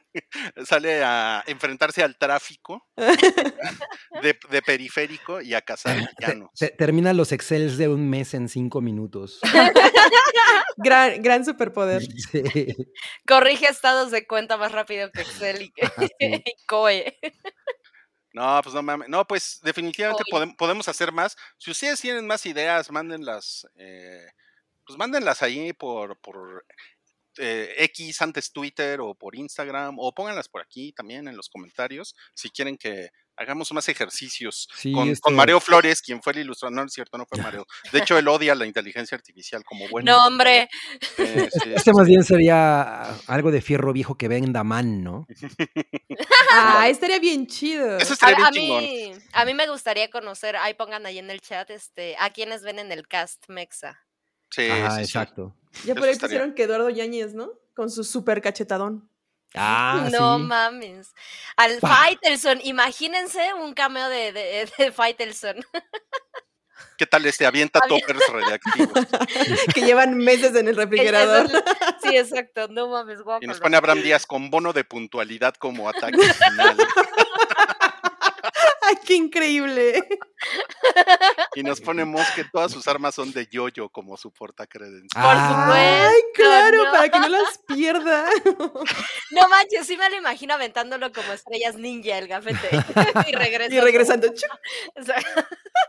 [0.66, 2.86] sale a enfrentarse al tráfico
[4.22, 6.50] de, de periférico y a cazar villanos.
[6.60, 9.40] te- termina los Excels de un mes en cinco minutos.
[10.78, 12.04] Gran, gran superpoder.
[12.04, 12.76] Sí.
[13.28, 16.10] Corrige estados de cuenta más rápido que Excel y, sí.
[16.20, 17.18] y COE.
[18.36, 19.08] No, pues no mames.
[19.08, 20.24] No, pues definitivamente
[20.58, 21.38] podemos hacer más.
[21.58, 23.66] Si ustedes tienen más ideas, mándenlas.
[23.78, 24.28] eh,
[24.86, 26.66] pues mándenlas ahí por, por
[27.38, 32.16] eh, X antes Twitter o por Instagram o pónganlas por aquí también en los comentarios
[32.34, 36.40] si quieren que hagamos más ejercicios Sí, con, este- con Mareo Flores, quien fue el
[36.40, 36.74] ilustrador.
[36.74, 37.66] No, no es cierto, no fue Mareo.
[37.92, 40.12] De hecho, él odia la inteligencia artificial como bueno.
[40.12, 40.70] No, hombre.
[41.18, 45.28] Eh, sí, Este más bien sería algo de fierro viejo que venda man, ¿no?
[46.52, 47.98] Ah, estaría bien chido.
[47.98, 48.84] Eso A, estaría bien a chingón.
[48.84, 52.64] mí, a mí me gustaría conocer, ahí pongan ahí en el chat, este, a quienes
[52.64, 54.00] ven en el cast Mexa.
[54.50, 55.02] Sí, Ajá, sí, sí.
[55.04, 55.56] exacto.
[55.84, 56.38] Ya por ahí estaría.
[56.38, 57.50] pusieron que Eduardo Yáñez, ¿no?
[57.74, 59.10] Con su super cachetadón.
[59.58, 60.44] Ah, no sí.
[60.44, 61.14] mames.
[61.58, 61.80] Al.
[61.80, 65.58] Faitelson, imagínense un cameo de, de, de Faitelson.
[66.98, 67.46] ¿Qué tal este?
[67.46, 69.06] Avienta Avi- toppers radiactivos.
[69.74, 71.50] que llevan meses en el refrigerador.
[72.02, 73.44] sí, exacto, no mames, guapo.
[73.44, 76.78] Y nos pone Abraham Díaz con bono de puntualidad como ataque final.
[78.88, 80.08] Ay, qué increíble.
[81.56, 85.24] Y nos pone Moss que todas sus armas son de yoyo como su porta credencial.
[85.26, 85.72] Ah,
[86.08, 86.92] Ay, claro, no.
[86.92, 88.26] para que no las pierda.
[89.32, 92.70] No manches, sí me lo imagino aventándolo como estrellas ninja el gafete.
[93.30, 94.28] y regresando.
[94.28, 95.12] Y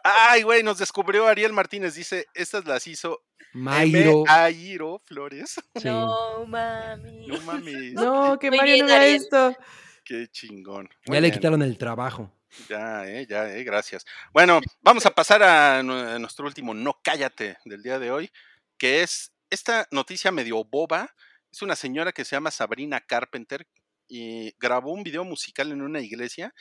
[0.02, 1.94] Ay, güey, nos descubrió Ariel Martínez.
[1.94, 4.24] Dice, estas las hizo Mairo.
[4.28, 5.54] Airo Flores.
[5.74, 5.88] Sí.
[5.88, 7.26] No mami.
[7.26, 7.92] No mames.
[7.94, 9.56] No, que Mario no esto.
[10.04, 10.88] Qué chingón.
[10.88, 11.34] Ya Muy le bien.
[11.34, 12.30] quitaron el trabajo.
[12.58, 14.06] Ya, eh, ya, eh, gracias.
[14.32, 18.30] Bueno, vamos a pasar a, nu- a nuestro último No Cállate del día de hoy,
[18.78, 21.14] que es esta noticia medio boba.
[21.52, 23.66] Es una señora que se llama Sabrina Carpenter
[24.08, 26.54] y grabó un video musical en una iglesia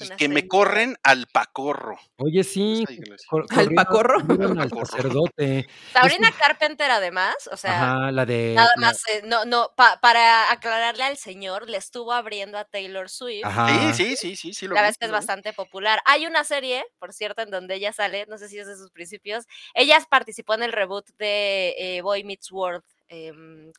[0.00, 1.98] y que me corren al pacorro.
[2.16, 2.84] Oye, sí.
[3.28, 4.18] Cor- ¿Al pacorro?
[4.60, 5.66] al sacerdote.
[5.92, 8.52] Sabrina Carpenter, además, o sea, Ajá, la de.
[8.54, 12.64] nada la- más, eh, no, no, pa- para aclararle al señor, le estuvo abriendo a
[12.64, 13.44] Taylor Swift.
[13.46, 13.92] Ajá.
[13.94, 16.00] Sí, sí, sí, sí, sí, lo La verdad es que es bastante popular.
[16.04, 18.90] Hay una serie, por cierto, en donde ella sale, no sé si es de sus
[18.90, 19.46] principios.
[19.74, 22.82] Ella participó en el reboot de eh, Boy Meets World,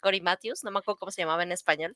[0.01, 1.95] Cory Matthews, no me acuerdo cómo se llamaba en español.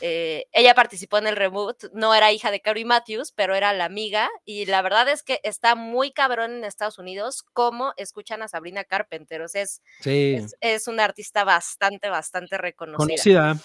[0.00, 3.84] Eh, ella participó en el reboot, no era hija de Cory Matthews, pero era la
[3.84, 4.30] amiga.
[4.44, 8.84] Y la verdad es que está muy cabrón en Estados Unidos cómo escuchan a Sabrina
[8.84, 9.42] Carpenter.
[9.42, 10.34] O sea, es, Sí.
[10.38, 13.06] es, es una artista bastante, bastante reconocida.
[13.06, 13.56] Conocida.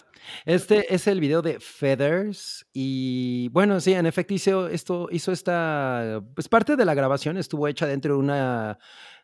[0.45, 2.65] Este es el video de Feathers.
[2.73, 6.21] Y bueno, sí, en efecto hizo esto, hizo esta.
[6.35, 8.79] Pues parte de la grabación estuvo hecha dentro de una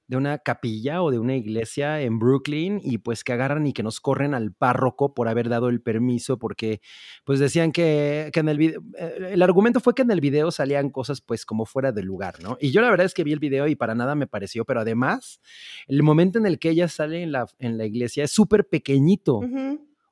[0.08, 3.84] de una capilla o de una iglesia en Brooklyn y pues que agarran y que
[3.84, 6.82] nos corren al párroco por haber dado el permiso porque
[7.24, 10.90] pues decían que, que en el video, el argumento fue que en el video salían
[10.90, 12.58] cosas pues como fuera de lugar, ¿no?
[12.60, 14.82] Y yo la verdad es que vi el video y para nada me pareció, pero
[14.82, 15.40] además
[15.88, 19.42] el momento en el que ella sale en la, en la iglesia es súper pequeñito.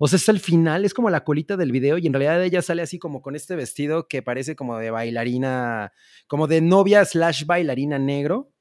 [0.04, 2.64] O sea, es el final, es como la colita del video y en realidad ella
[2.64, 5.94] sale así como con este vestido que parece como de bailarina,
[6.26, 8.52] como de novia slash bailarina negro.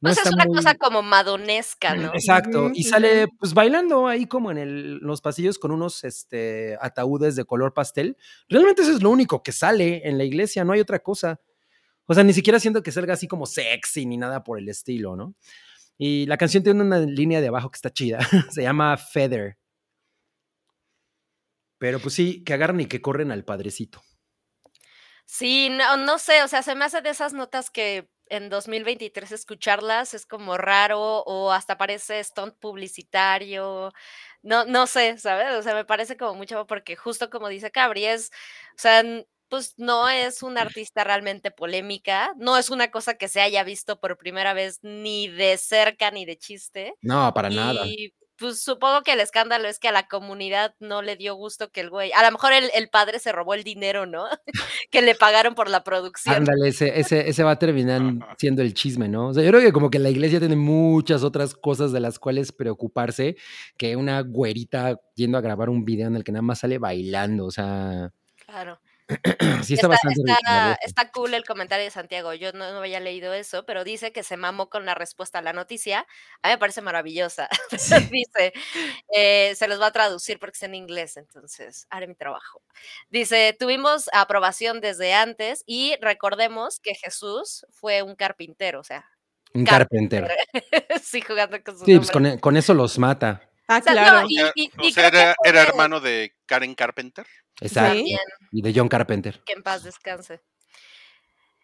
[0.00, 2.12] No Pues es una muy- cosa como madonesca, ¿no?
[2.14, 7.34] Exacto, y sale pues bailando ahí como en el- los pasillos con unos este, ataúdes
[7.34, 8.16] de color pastel.
[8.48, 11.40] Realmente eso es lo único que sale en la iglesia, no hay otra cosa.
[12.06, 15.16] O sea, ni siquiera siento que salga así como sexy ni nada por el estilo,
[15.16, 15.34] ¿no?
[15.98, 18.18] Y la canción tiene una línea de abajo que está chida.
[18.56, 19.58] Se llama Feather.
[21.78, 24.02] Pero pues sí, que agarran y que corren al padrecito.
[25.24, 29.32] Sí, no, no sé, o sea, se me hace de esas notas que en 2023
[29.32, 33.92] escucharlas es como raro o hasta parece stunt publicitario.
[34.42, 35.52] No, no sé, ¿sabes?
[35.54, 38.30] O sea, me parece como mucho porque justo como dice Cabri, es,
[38.76, 39.02] o sea,
[39.48, 43.98] pues no es una artista realmente polémica, no es una cosa que se haya visto
[44.00, 46.94] por primera vez ni de cerca ni de chiste.
[47.00, 47.84] No, para nada.
[48.38, 51.80] Pues supongo que el escándalo es que a la comunidad no le dio gusto que
[51.80, 54.26] el güey, a lo mejor el, el padre se robó el dinero, ¿no?
[54.90, 56.34] que le pagaron por la producción.
[56.34, 58.00] Ándale, ese, ese, ese va a terminar
[58.38, 59.28] siendo el chisme, ¿no?
[59.28, 62.18] O sea, yo creo que como que la iglesia tiene muchas otras cosas de las
[62.18, 63.36] cuales preocuparse
[63.76, 67.44] que una güerita yendo a grabar un video en el que nada más sale bailando.
[67.46, 68.12] O sea,
[68.48, 68.80] Claro.
[69.64, 70.76] sí está, Está, bastante está- ridiculoso.
[70.82, 72.34] está cool el comentario de Santiago.
[72.34, 75.42] Yo no, no había leído eso, pero dice que se mamó con la respuesta a
[75.42, 76.06] la noticia.
[76.42, 77.48] A mí me parece maravillosa.
[78.12, 78.52] dice,
[79.14, 82.62] eh, se los va a traducir porque está en inglés, entonces haré mi trabajo.
[83.10, 89.06] Dice, tuvimos aprobación desde antes y recordemos que Jesús fue un carpintero, o sea,
[89.54, 90.28] Un carpenter.
[91.02, 93.40] sí, jugando con su Sí, pues con, con eso los mata.
[93.68, 94.26] Ah, O sea, no, claro.
[94.28, 95.08] y- y- o y sea,
[95.44, 97.26] era, hermano de Karen Carpenter.
[97.60, 98.02] Exacto.
[98.50, 99.42] Y de John Carpenter.
[99.44, 100.40] Que en paz descanse.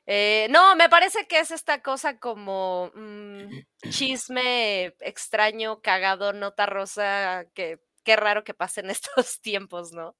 [0.06, 3.44] Eh, no, me parece que es esta cosa como mm,
[3.90, 10.14] chisme extraño, cagado, nota rosa, que qué raro que pasen estos tiempos, ¿no?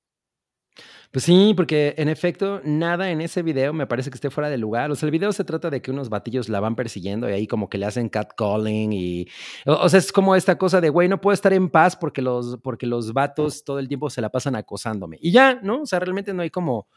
[1.11, 4.59] Pues sí, porque en efecto, nada en ese video me parece que esté fuera de
[4.59, 4.91] lugar.
[4.91, 7.47] O sea, el video se trata de que unos batillos la van persiguiendo y ahí
[7.47, 9.27] como que le hacen catcalling y...
[9.65, 12.21] O, o sea, es como esta cosa de, güey, no puedo estar en paz porque
[12.21, 15.19] los, porque los vatos todo el tiempo se la pasan acosándome.
[15.21, 15.83] Y ya, ¿no?
[15.83, 16.89] O sea, realmente no hay como...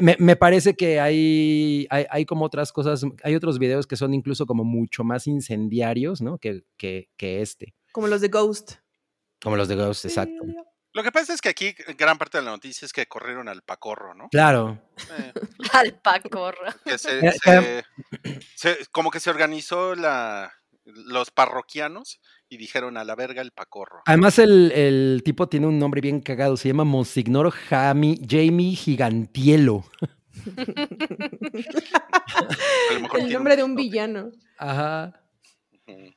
[0.00, 4.12] Me, me parece que hay, hay, hay como otras cosas, hay otros videos que son
[4.12, 6.38] incluso como mucho más incendiarios, ¿no?
[6.38, 7.74] Que, que, que este.
[7.92, 8.72] Como los de Ghost.
[9.40, 10.42] Como los de Ghost, exacto.
[10.96, 13.60] Lo que pasa es que aquí gran parte de la noticia es que corrieron al
[13.62, 14.28] pacorro, ¿no?
[14.30, 14.80] Claro.
[15.18, 15.32] Eh,
[15.74, 16.72] Al pacorro.
[16.86, 17.84] que se, Eh, se-
[18.56, 20.50] se- como que se organizó la,
[20.86, 24.00] los parroquianos y dijeron a la verga el pacorro.
[24.06, 26.56] Además, el, el tipo tiene un nombre bien cagado.
[26.56, 29.84] Se llama Monsignor Jami- Jamie Gigantielo.
[32.90, 33.84] A lo mejor El nombre de un nombre.
[33.84, 34.30] villano.
[34.58, 35.12] Ajá.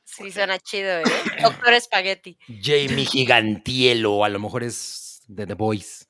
[0.04, 1.02] Sí, suena chido, ¿eh?
[1.42, 2.36] Doctor Spaghetti.
[2.62, 4.24] Jamie Gigantielo.
[4.24, 6.06] A lo mejor es de The Voice.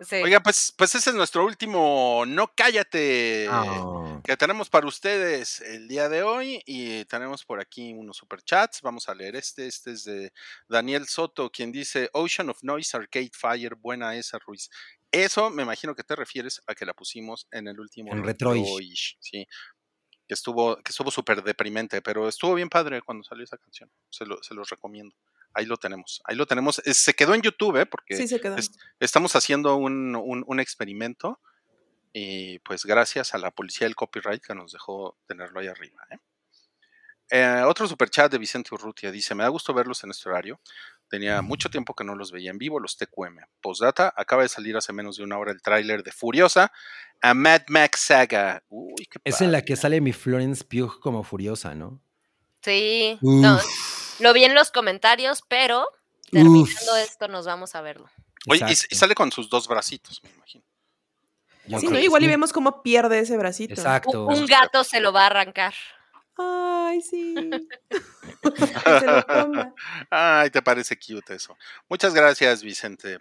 [0.00, 0.16] Sí.
[0.16, 4.20] Oiga, pues, pues ese es nuestro último No Cállate Ah.
[4.24, 8.82] que tenemos para ustedes el día de hoy y tenemos por aquí unos superchats.
[8.82, 9.68] Vamos a leer este.
[9.68, 10.32] Este es de
[10.68, 14.70] Daniel Soto, quien dice Ocean of Noise Arcade Fire, buena esa, Ruiz.
[15.12, 18.60] Eso me imagino que te refieres a que la pusimos en el último En Retroish.
[18.64, 19.46] Retroish, Sí.
[20.32, 23.90] Que estuvo, que estuvo súper deprimente, pero estuvo bien padre cuando salió esa canción.
[24.08, 25.14] Se, lo- se los recomiendo.
[25.52, 26.22] Ahí lo tenemos.
[26.24, 26.78] Ahí lo tenemos.
[26.86, 27.84] Eh, Se quedó en YouTube, ¿eh?
[27.84, 28.56] Porque Sí, se quedó.
[28.56, 31.38] es- estamos haciendo un, un- un experimento
[32.14, 36.00] y pues gracias a la policía del copyright que nos dejó tenerlo ahí arriba.
[36.10, 36.16] ¿eh?
[37.34, 40.60] Eh, otro superchat de Vicente Urrutia dice, me da gusto verlos en este horario.
[41.08, 43.38] Tenía mucho tiempo que no los veía en vivo, los TQM.
[43.62, 46.70] Postdata, acaba de salir hace menos de una hora el tráiler de Furiosa,
[47.22, 48.62] a Mad Max Saga.
[48.68, 52.02] Uy, qué Es en la que sale mi Florence Pugh como furiosa, ¿no?
[52.60, 53.16] Sí.
[53.22, 53.58] No,
[54.20, 55.86] lo vi en los comentarios, pero
[56.30, 56.98] terminando Uf.
[56.98, 58.10] esto nos vamos a verlo.
[58.46, 60.64] Oye, y, sale con sus dos bracitos, me imagino.
[61.64, 61.98] Yo Sí, ¿no?
[61.98, 63.72] Igual y vemos cómo pierde ese bracito.
[63.72, 64.26] Exacto.
[64.26, 65.72] Un, un gato se lo va a arrancar.
[66.36, 67.34] Ay, sí.
[68.42, 68.66] Que
[69.00, 69.74] se lo coma.
[70.10, 71.56] Ay, te parece cute eso.
[71.88, 73.18] Muchas gracias, Vicente,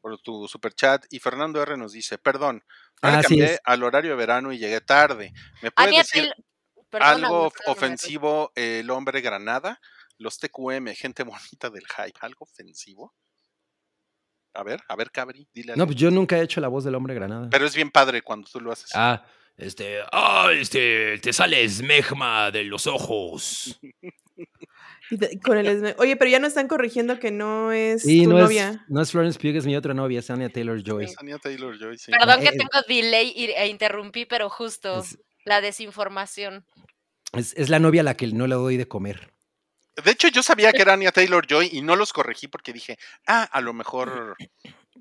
[0.00, 1.04] por tu super chat.
[1.10, 2.62] Y Fernando R nos dice, perdón,
[3.02, 3.60] Ah, cambié es.
[3.64, 5.32] al horario de verano y llegué tarde.
[5.62, 6.30] ¿Me puede Anya decir
[6.92, 9.80] algo ofensivo el hombre granada?
[10.18, 11.22] Los TQM, gente
[11.58, 13.14] bonita del hype, ¿algo ofensivo?
[14.52, 16.94] A ver, a ver, Cabri, dile No, pues yo nunca he hecho la voz del
[16.96, 17.48] hombre granada.
[17.50, 18.90] Pero es bien padre cuando tú lo haces.
[18.94, 19.24] Ah,
[19.60, 23.78] Este, ah, este, te sale esmegma de los ojos.
[25.44, 28.70] Con el Oye, pero ya no están corrigiendo que no es sí, tu no novia.
[28.70, 31.04] es, no es Florence Pugh, es mi otra novia, es Anya Taylor-Joy.
[31.04, 32.10] Es Anya Taylor-Joy, sí.
[32.10, 36.64] Perdón que Eh, tengo delay y- e interrumpí, pero justo Es, la desinformación.
[37.34, 39.34] es- es la novia a la que no le doy de comer.
[40.02, 42.96] De hecho, yo sabía que era Anya Taylor-Joy y no los corregí porque dije,
[43.26, 44.36] ah, a lo mejor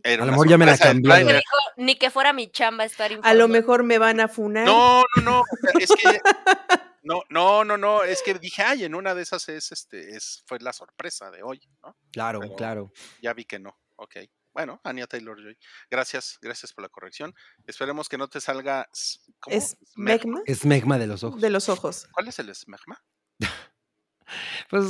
[0.04, 1.40] era A lo mejor ya me la dijo,
[1.78, 4.66] ni que fuera mi chamba estar A lo mejor me van a funar.
[4.66, 5.44] No, no, no.
[5.80, 6.20] Es que.
[7.02, 8.04] No, no, no, no.
[8.04, 11.42] Es que dije, ay, en una de esas es este, es, fue la sorpresa de
[11.42, 11.98] hoy, ¿no?
[12.12, 12.92] Claro, Pero- claro.
[13.22, 13.80] Ya vi que no.
[13.96, 14.18] Ok.
[14.54, 15.58] Bueno, Anya Taylor Joy.
[15.90, 17.34] Gracias, gracias por la corrección.
[17.66, 18.90] Esperemos que no te salga.
[19.40, 19.56] ¿Cómo?
[19.56, 21.40] Es megma Es megma de los ojos.
[21.40, 22.08] de los ojos.
[22.12, 23.02] ¿Cuál es el smegma?
[24.70, 24.86] Pues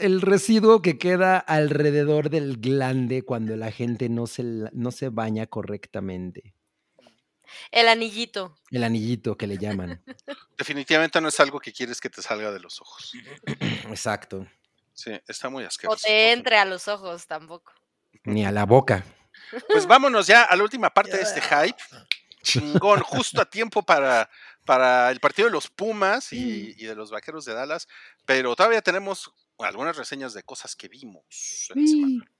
[0.00, 5.46] el residuo que queda alrededor del glande cuando la gente no se, no se baña
[5.46, 6.54] correctamente.
[7.70, 8.54] El anillito.
[8.70, 10.02] El anillito que le llaman.
[10.56, 13.12] Definitivamente no es algo que quieres que te salga de los ojos.
[13.88, 14.46] Exacto.
[14.94, 16.06] Sí, está muy O asqueroso.
[16.06, 17.72] te entre a los ojos tampoco.
[18.24, 19.04] Ni a la boca.
[19.68, 21.82] Pues vámonos ya a la última parte de este hype.
[22.42, 24.28] Chingón, justo a tiempo para,
[24.64, 27.88] para el partido de los Pumas y, y de los Vaqueros de Dallas.
[28.26, 31.70] Pero todavía tenemos algunas reseñas de cosas que vimos.
[31.74, 32.32] en la semana.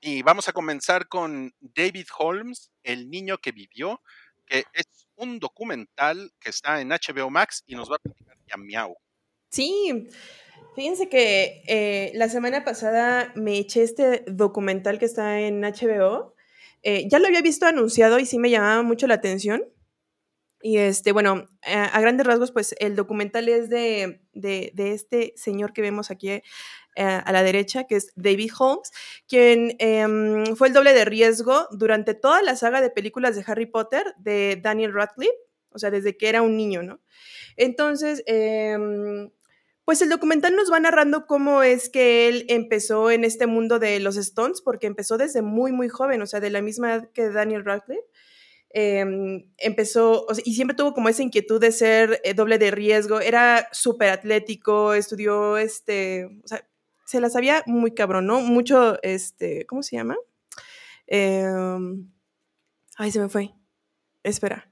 [0.00, 4.00] Y vamos a comenzar con David Holmes, El niño que vivió,
[4.46, 8.56] que es un documental que está en HBO Max y nos va a platicar ya
[8.56, 8.96] Miau.
[9.50, 10.08] Sí,
[10.78, 16.36] fíjense que eh, la semana pasada me eché este documental que está en HBO.
[16.84, 19.64] Eh, ya lo había visto anunciado y sí me llamaba mucho la atención.
[20.62, 25.32] Y este, bueno, a, a grandes rasgos, pues el documental es de, de, de este
[25.34, 26.42] señor que vemos aquí eh,
[26.94, 28.92] a la derecha, que es David Holmes,
[29.26, 33.66] quien em, fue el doble de riesgo durante toda la saga de películas de Harry
[33.66, 35.34] Potter de Daniel Radcliffe,
[35.70, 37.00] o sea, desde que era un niño, ¿no?
[37.56, 39.30] Entonces, em,
[39.88, 44.00] pues el documental nos va narrando cómo es que él empezó en este mundo de
[44.00, 47.30] los Stones, porque empezó desde muy, muy joven, o sea, de la misma edad que
[47.30, 48.04] Daniel Radcliffe.
[48.68, 53.66] Em, empezó, y siempre tuvo como esa inquietud de ser eh, doble de riesgo, era
[53.72, 56.68] súper atlético, estudió, este, o sea,
[57.06, 58.42] se la sabía muy cabrón, ¿no?
[58.42, 60.18] Mucho, este, ¿cómo se llama?
[61.06, 62.12] Em,
[62.98, 63.54] ay, se me fue.
[64.22, 64.70] Espera.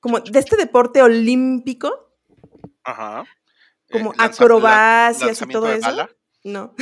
[0.00, 2.06] Como de este deporte olímpico,
[2.82, 3.26] Ajá.
[3.98, 6.08] Como Eh, la- acrobacias y todo de eso.
[6.44, 6.74] No.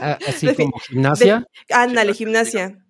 [0.00, 1.46] Ah, Así De como gimnasia.
[1.70, 2.86] Ándale, Gimnasia gimnasia.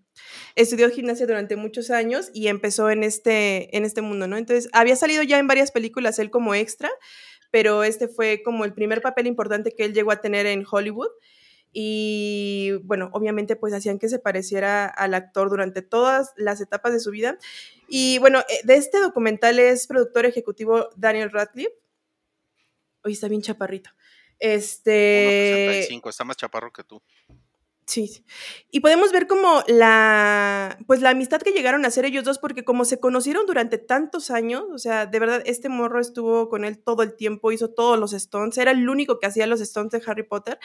[0.55, 4.37] Estudió gimnasia durante muchos años y empezó en este, en este mundo, ¿no?
[4.37, 6.91] Entonces, había salido ya en varias películas él como extra,
[7.51, 11.09] pero este fue como el primer papel importante que él llegó a tener en Hollywood.
[11.73, 17.01] Y bueno, obviamente pues hacían que se pareciera al actor durante todas las etapas de
[17.01, 17.39] su vida.
[17.89, 21.73] Y bueno, eh, de este documental es productor ejecutivo Daniel Radcliffe.
[23.05, 23.91] Hoy está bien chaparrito.
[24.39, 25.89] Este...
[25.89, 27.03] 1.65, está más chaparro que tú.
[27.85, 28.25] Sí.
[28.71, 32.65] Y podemos ver como la, pues la amistad que llegaron a hacer ellos dos, porque
[32.65, 36.79] como se conocieron durante tantos años, o sea, de verdad, este morro estuvo con él
[36.79, 40.03] todo el tiempo, hizo todos los stunts, era el único que hacía los stunts de
[40.07, 40.59] Harry Potter.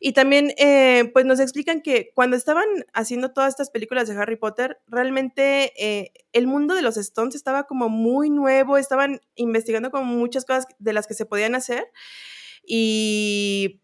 [0.00, 4.36] Y también, eh, pues nos explican que cuando estaban haciendo todas estas películas de Harry
[4.36, 10.04] Potter, realmente eh, el mundo de los stunts estaba como muy nuevo, estaban investigando como
[10.04, 11.86] muchas cosas de las que se podían hacer.
[12.66, 13.80] Y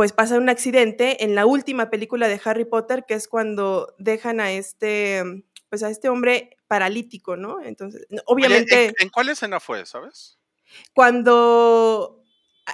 [0.00, 4.40] pues pasa un accidente en la última película de Harry Potter, que es cuando dejan
[4.40, 5.22] a este,
[5.68, 7.60] pues a este hombre paralítico, ¿no?
[7.60, 10.38] Entonces, Oye, obviamente, ¿en, en cuál escena fue, sabes?
[10.94, 12.22] cuando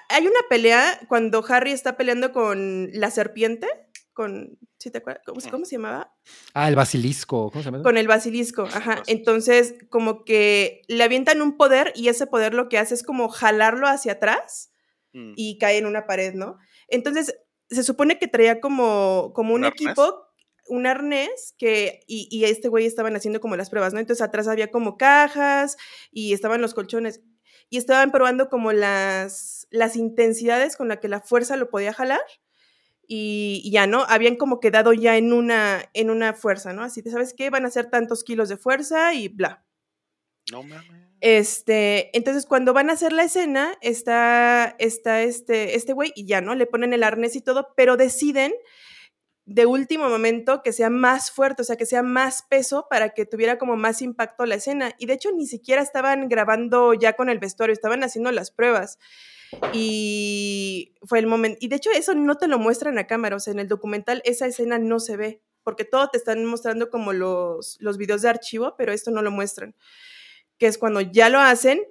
[0.09, 3.67] hay una pelea, cuando Harry está peleando con la serpiente,
[4.13, 5.25] con, ¿sí te acuerdas?
[5.27, 6.15] ¿Cómo, cómo se llamaba?
[6.55, 7.51] Ah, el basilisco.
[7.51, 7.83] ¿Cómo se llama?
[7.83, 9.03] Con el basilisco, ajá.
[9.09, 13.29] Entonces, como que le avientan un poder y ese poder lo que hace es como
[13.31, 14.71] jalarlo hacia atrás
[15.17, 15.33] Mm.
[15.35, 16.59] y cae en una pared, ¿no?
[16.89, 17.37] Entonces,
[17.71, 19.81] se supone que traía como, como un, ¿Un arnés?
[19.83, 20.27] equipo,
[20.69, 24.01] un arnés, que, y, y este güey estaban haciendo como las pruebas, ¿no?
[24.01, 25.77] Entonces, atrás había como cajas
[26.11, 27.23] y estaban los colchones
[27.69, 32.21] y estaban probando como las, las intensidades con la que la fuerza lo podía jalar.
[33.09, 34.05] Y, y ya, ¿no?
[34.09, 36.83] Habían como quedado ya en una, en una fuerza, ¿no?
[36.83, 37.51] Así de, ¿sabes qué?
[37.51, 39.65] Van a ser tantos kilos de fuerza y bla.
[40.51, 41.06] No mames.
[41.21, 46.41] Este, entonces cuando van a hacer la escena, está, está este, este güey y ya,
[46.41, 46.55] ¿no?
[46.55, 48.53] Le ponen el arnés y todo, pero deciden
[49.47, 53.25] de último momento que sea más fuerte, o sea, que sea más peso para que
[53.27, 54.95] tuviera como más impacto la escena.
[54.99, 58.99] Y de hecho ni siquiera estaban grabando ya con el vestuario, estaban haciendo las pruebas.
[59.73, 63.41] Y fue el momento, y de hecho eso no te lo muestran a cámara, o
[63.41, 67.13] sea, en el documental esa escena no se ve, porque todo te están mostrando como
[67.13, 69.77] los, los videos de archivo, pero esto no lo muestran
[70.59, 71.83] que es cuando ya lo hacen,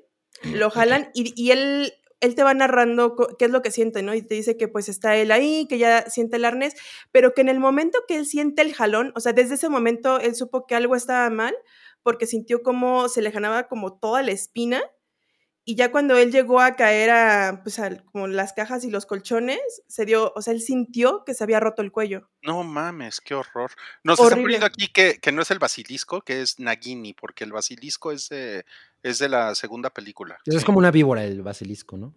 [0.43, 4.13] lo jalan y, y él, él te va narrando qué es lo que siente, ¿no?
[4.13, 6.75] Y te dice que pues está él ahí, que ya siente el arnés,
[7.11, 10.19] pero que en el momento que él siente el jalón, o sea, desde ese momento
[10.19, 11.55] él supo que algo estaba mal
[12.03, 14.83] porque sintió como se le jalaba como toda la espina
[15.67, 19.05] y ya cuando él llegó a caer a, pues, al- como las cajas y los
[19.07, 22.29] colchones, se dio, o sea, él sintió que se había roto el cuello.
[22.43, 23.71] No mames, qué horror.
[24.03, 24.43] Nos están Horrible.
[24.43, 28.29] poniendo aquí que, que no es el basilisco, que es Nagini, porque el basilisco es
[28.29, 28.63] de,
[29.01, 30.37] es de la segunda película.
[30.45, 30.63] Es sí.
[30.63, 32.13] como una víbora el basilisco, ¿no?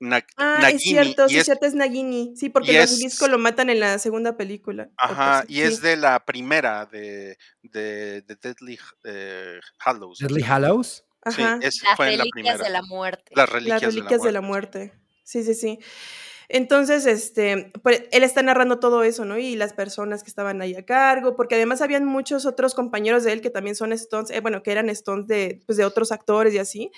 [0.00, 2.34] Na- Ah, es cierto, y sí, es es- cierto, es Nagini.
[2.36, 4.90] Sí, porque el es- basilisco lo matan en la segunda película.
[4.96, 5.82] Ajá, y es sí.
[5.82, 10.18] de la primera de, de, de Deadly eh, Hallows.
[10.18, 11.04] Deadly Hallows.
[11.30, 11.58] Sí, Ajá.
[11.62, 13.32] es, Las fue la reliquias de la muerte.
[13.34, 14.92] Las reliquias, Las reliquias de la muerte.
[15.22, 15.78] Sí, sí, sí.
[16.48, 19.38] Entonces, este, pues, él está narrando todo eso, ¿no?
[19.38, 23.32] Y las personas que estaban ahí a cargo, porque además habían muchos otros compañeros de
[23.32, 26.52] él que también son Stones, eh, bueno, que eran Stones de, pues, de otros actores
[26.54, 26.90] y así.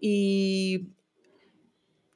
[0.00, 0.88] Y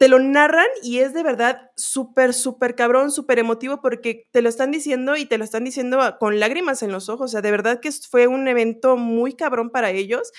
[0.03, 4.49] te lo narran y es de verdad súper, súper cabrón, súper emotivo porque te lo
[4.49, 7.27] están diciendo y te lo están diciendo con lágrimas en los ojos.
[7.27, 10.33] O sea, de verdad que fue un evento muy cabrón para ellos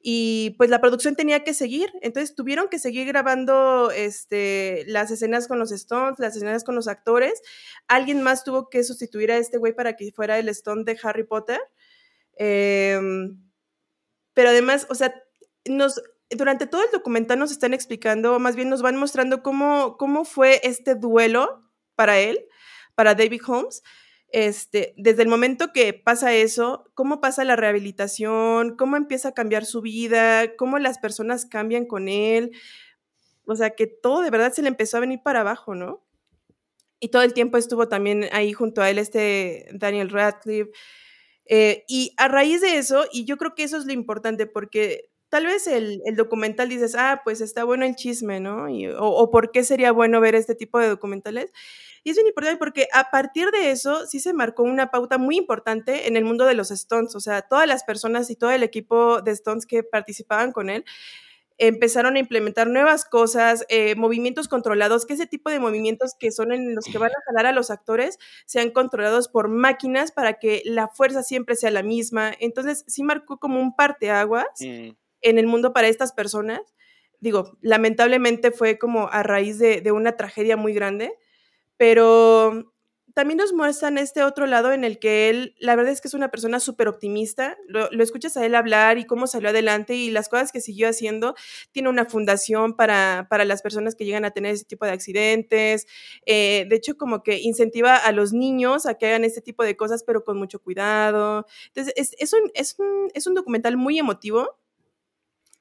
[0.00, 1.92] y pues la producción tenía que seguir.
[2.00, 6.88] Entonces tuvieron que seguir grabando este, las escenas con los Stones, las escenas con los
[6.88, 7.42] actores.
[7.88, 11.24] Alguien más tuvo que sustituir a este güey para que fuera el Stone de Harry
[11.24, 11.60] Potter.
[12.36, 13.38] Em,
[14.32, 15.14] pero además, o sea,
[15.66, 16.00] nos,
[16.30, 20.60] durante todo el documental nos están explicando, más bien nos van mostrando cómo, cómo fue
[20.62, 21.64] este duelo
[21.96, 22.46] para él,
[22.94, 23.82] para David Holmes.
[24.32, 29.64] Este, desde el momento que pasa eso, cómo pasa la rehabilitación, cómo empieza a cambiar
[29.64, 32.52] su vida, cómo las personas cambian con él.
[33.44, 36.04] O sea, que todo de verdad se le empezó a venir para abajo, ¿no?
[37.00, 40.70] Y todo el tiempo estuvo también ahí junto a él este Daniel Radcliffe.
[41.46, 45.09] Eh, y a raíz de eso, y yo creo que eso es lo importante, porque
[45.30, 48.68] tal vez el, el documental dices, ah, pues está bueno el chisme, ¿no?
[48.68, 51.52] Y- o, o por qué sería bueno ver este tipo de documentales.
[52.04, 55.36] Y es bien importante porque a partir de eso sí se marcó una pauta muy
[55.36, 57.14] importante en el mundo de los Stones.
[57.14, 60.84] O sea, todas las personas y todo el equipo de Stones que participaban con él
[61.58, 66.52] empezaron a implementar nuevas cosas, eh, movimientos controlados, que ese tipo de movimientos que son
[66.52, 70.62] en los que van a jalar a los actores sean controlados por máquinas para que
[70.64, 72.32] la fuerza siempre sea la misma.
[72.40, 74.90] Entonces, sí marcó como un parteaguas Mm,
[75.22, 76.60] en el mundo para estas personas.
[77.20, 81.12] Digo, lamentablemente fue como a raíz de, de una tragedia muy grande,
[81.76, 82.72] pero
[83.14, 86.14] también nos muestran este otro lado en el que él, la verdad es que es
[86.14, 90.10] una persona súper optimista, lo, lo escuchas a él hablar y cómo salió adelante y
[90.10, 91.34] las cosas que siguió haciendo,
[91.72, 95.86] tiene una fundación para, para las personas que llegan a tener ese tipo de accidentes,
[96.26, 99.76] eh, de hecho como que incentiva a los niños a que hagan este tipo de
[99.76, 103.98] cosas pero con mucho cuidado, entonces es, es, un, es, un, es un documental muy
[103.98, 104.58] emotivo,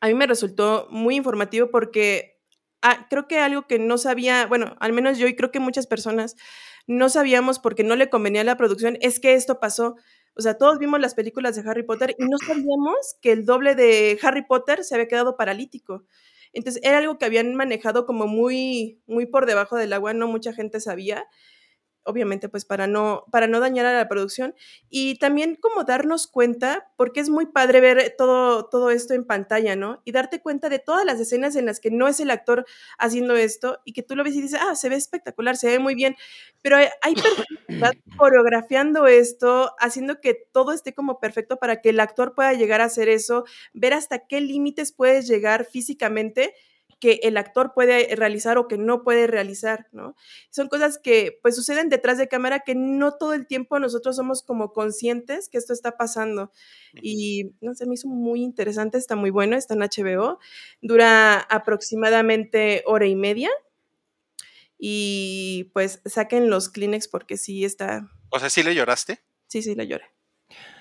[0.02, 2.40] a mí me resultó muy informativo porque
[2.82, 5.88] ah, creo que algo que no sabía, bueno, al menos yo y creo que muchas
[5.88, 6.36] personas
[6.88, 9.96] no sabíamos porque no le convenía a la producción, es que esto pasó.
[10.36, 13.76] O sea, todos vimos las películas de Harry Potter y no sabíamos que el doble
[13.76, 16.06] de Harry Potter se había quedado paralítico.
[16.54, 20.54] Entonces era algo que habían manejado como muy, muy por debajo del agua, no mucha
[20.54, 21.28] gente sabía
[22.04, 24.56] obviamente pues para no, para no dañar a la producción
[24.90, 29.76] y también como darnos cuenta, porque es muy padre ver todo, todo esto en pantalla,
[29.76, 30.02] ¿no?
[30.06, 32.66] Y darte cuenta de todas las escenas en las que no es el actor
[32.98, 35.80] haciendo esto y que tú lo ves y dices, ah, se ve espectacular, se ve
[35.80, 36.16] muy bien,
[36.62, 42.00] pero hay, hay personas coreografiando esto, haciendo que todo esté como perfecto para que el
[42.00, 46.54] actor pueda llegar a hacer eso, ver hasta qué límites puedes llegar físicamente
[47.00, 50.16] que el actor puede realizar o que no puede realizar, ¿no?
[50.50, 54.44] Son cosas que pues suceden detrás de cámara que no todo el tiempo nosotros somos
[54.44, 56.52] como conscientes que esto está pasando.
[57.02, 60.40] Y no sé, me hizo muy interesante, está muy bueno, está en HBO,
[60.82, 63.50] dura aproximadamente hora y media.
[64.78, 69.20] Y pues saquen los Kleenex porque sí está, O sea, ¿sí le lloraste?
[69.48, 70.06] sí, sí, la lloré.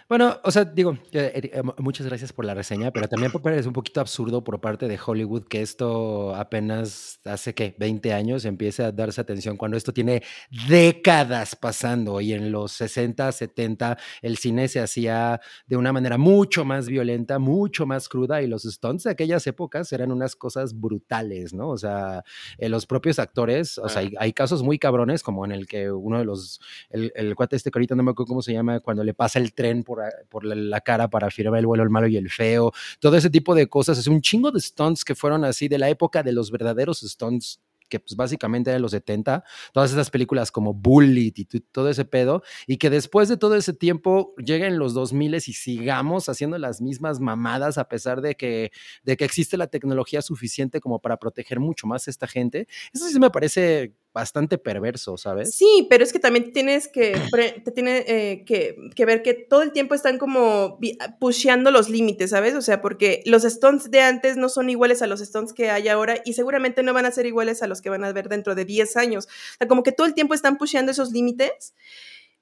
[0.08, 3.74] Bueno, o sea, digo, eh, eh, muchas gracias por la reseña, pero también parece un
[3.74, 8.90] poquito absurdo por parte de Hollywood que esto apenas hace que 20 años empiece a
[8.90, 10.22] darse atención cuando esto tiene
[10.66, 16.64] décadas pasando y en los 60, 70 el cine se hacía de una manera mucho
[16.64, 21.52] más violenta, mucho más cruda y los stunts de aquellas épocas eran unas cosas brutales,
[21.52, 21.68] ¿no?
[21.68, 22.24] O sea,
[22.56, 25.92] eh, los propios actores, o sea, hay, hay, casos muy cabrones como en el que
[25.92, 28.80] uno de los, el, el cuate este que ahorita no me acuerdo cómo se llama,
[28.80, 29.97] cuando le pasa el tren por
[30.28, 33.30] por la, la, cara para firmar el vuelo, el malo y el feo, todo ese
[33.30, 33.98] tipo de cosas.
[33.98, 37.60] Es un chingo de stunts que fueron así de la época de los verdaderos stunts
[37.88, 39.42] que pues básicamente eran los 70,
[39.72, 43.72] todas esas películas como Bullet y todo ese pedo, y que después de todo ese
[43.72, 48.70] tiempo lleguen los 2000 y sigamos haciendo las mismas mamadas a pesar de que,
[49.02, 52.68] de que existe la tecnología suficiente como para proteger mucho más a esta gente.
[52.92, 55.54] Eso sí me parece bastante perverso, ¿sabes?
[55.54, 57.16] Sí, pero es que también tienes que,
[57.64, 61.88] te tiene, eh, que, que ver que todo el tiempo están como vi- pusheando los
[61.88, 62.54] límites, ¿sabes?
[62.54, 65.88] O sea, porque los stunts de antes no son iguales a los stunts que hay
[65.88, 68.54] ahora y seguramente no van a ser iguales a los que van a ver dentro
[68.54, 69.26] de 10 años.
[69.26, 71.74] O sea, como que todo el tiempo están pusheando esos límites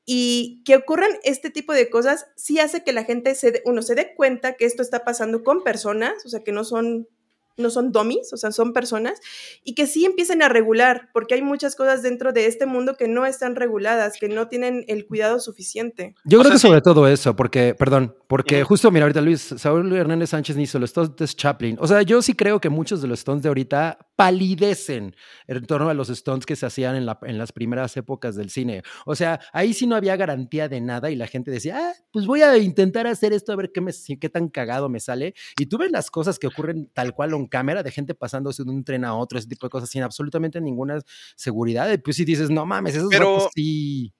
[0.04, 3.96] y que ocurran este tipo de cosas sí hace que la gente se uno se
[3.96, 7.08] dé cuenta que esto está pasando con personas, o sea, que no son
[7.56, 9.20] no son dummies, o sea, son personas,
[9.64, 13.08] y que sí empiecen a regular, porque hay muchas cosas dentro de este mundo que
[13.08, 16.14] no están reguladas, que no tienen el cuidado suficiente.
[16.24, 16.84] Yo O creo sea, que sobre sí.
[16.84, 21.16] todo eso, porque, perdón, porque justo, mira, ahorita Luis, Saúl Hernández Sánchez hizo los stunts
[21.16, 21.76] de Chaplin.
[21.80, 25.14] O sea, yo sí creo que muchos de los stunts de ahorita palidecen
[25.46, 28.50] en torno a los stunts que se hacían en, la- en las primeras épocas del
[28.50, 28.82] cine.
[29.04, 32.26] O sea, ahí sí no había garantía de nada y la gente decía, ah, pues
[32.26, 35.34] voy a intentar hacer esto a ver qué, me, qué tan cagado me sale.
[35.58, 38.70] Y tú ves las cosas que ocurren tal cual en cámara, de gente pasándose de
[38.70, 40.98] un tren a otro, ese tipo de cosas, sin absolutamente ninguna
[41.36, 41.90] seguridad.
[41.92, 44.12] Y pues sí dices, no mames, esos Pero- sí,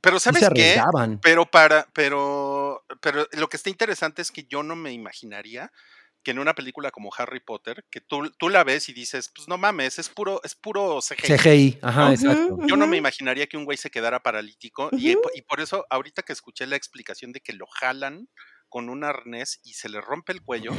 [0.00, 0.74] Pero ¿sabes qué?
[1.22, 5.70] Pero para, pero, pero lo que está interesante es que yo no me imaginaría
[6.22, 9.48] que en una película como Harry Potter, que tú, tú la ves y dices, pues
[9.48, 11.36] no mames, es puro, es puro CGI.
[11.36, 12.12] CGI, ajá, ¿no?
[12.12, 12.58] exacto.
[12.66, 16.32] Yo no me imaginaría que un güey se quedara paralítico y por eso ahorita que
[16.32, 18.28] escuché la explicación de que lo jalan
[18.72, 20.72] con un arnés y se le rompe el cuello.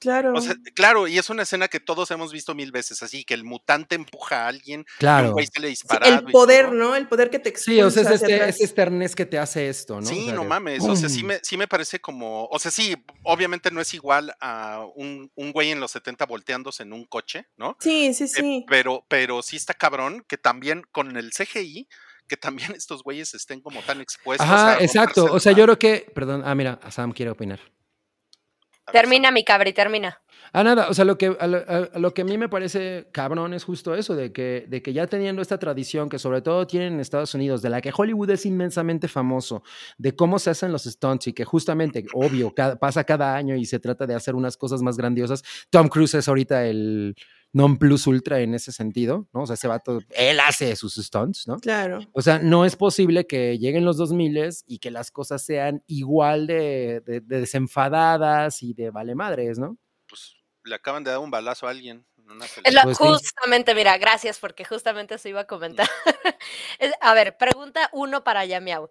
[0.00, 0.34] Claro.
[0.34, 3.34] O sea, claro, y es una escena que todos hemos visto mil veces, así que
[3.34, 5.32] el mutante empuja a alguien, y un Claro.
[5.32, 6.14] güey se le Sí, disparado.
[6.26, 6.74] el poder, todo.
[6.74, 6.96] ¿no?
[6.96, 9.38] El poder que te Sí, o sea, es expulsa este, es este arnés que te
[9.38, 10.06] hace esto, ¿no?
[10.06, 10.82] O Sí, sea, no que mames.
[10.84, 11.28] O sea, sí ¡pum!
[11.28, 12.46] me, sí me parece como.
[12.46, 16.82] O sea, sí, obviamente no es igual a un, un güey en los 70 volteándose
[16.82, 17.76] en un coche, ¿no?
[17.80, 18.64] Sí, sí, Eh, sí.
[18.68, 21.88] pero, pero sí está cabrón que también con el CGI,
[22.28, 24.46] que también estos güeyes estén como tan expuestos.
[24.48, 25.24] a Ajá, exacto.
[25.32, 27.60] O sea, yo creo que, perdón, ah, mira, Sam quiere opinar.
[28.92, 30.20] Termina, mi cabri, termina.
[30.52, 32.48] Ah, nada, o sea, lo que, a lo, a- a lo que a mí me
[32.48, 36.40] parece cabrón es justo eso, de que, de que ya teniendo esta tradición que sobre
[36.40, 39.64] todo tienen en Estados Unidos, de la que Hollywood es inmensamente famoso,
[39.98, 43.64] de cómo se hacen los stunts y que justamente, obvio, cada- pasa cada año y
[43.66, 45.42] se trata de hacer unas cosas más grandiosas.
[45.68, 47.16] Tom Cruise es ahorita el
[47.56, 49.42] non plus ultra en ese sentido, ¿no?
[49.42, 51.56] O sea, ese vato, él hace sus stunts, ¿no?
[51.56, 52.00] Claro.
[52.12, 56.46] O sea, no es posible que lleguen los 2000 y que las cosas sean igual
[56.46, 59.78] de, de- de desenfadadas y de vale madres, ¿no?
[60.06, 60.34] Pues
[60.64, 62.04] le acaban de dar un balazo a alguien.
[62.64, 63.04] Es lo- Pues sí.
[63.04, 65.88] justamente, mira, gracias, porque justamente eso iba a comentar.
[67.00, 68.88] A ver, pregunta uno para Yamiau.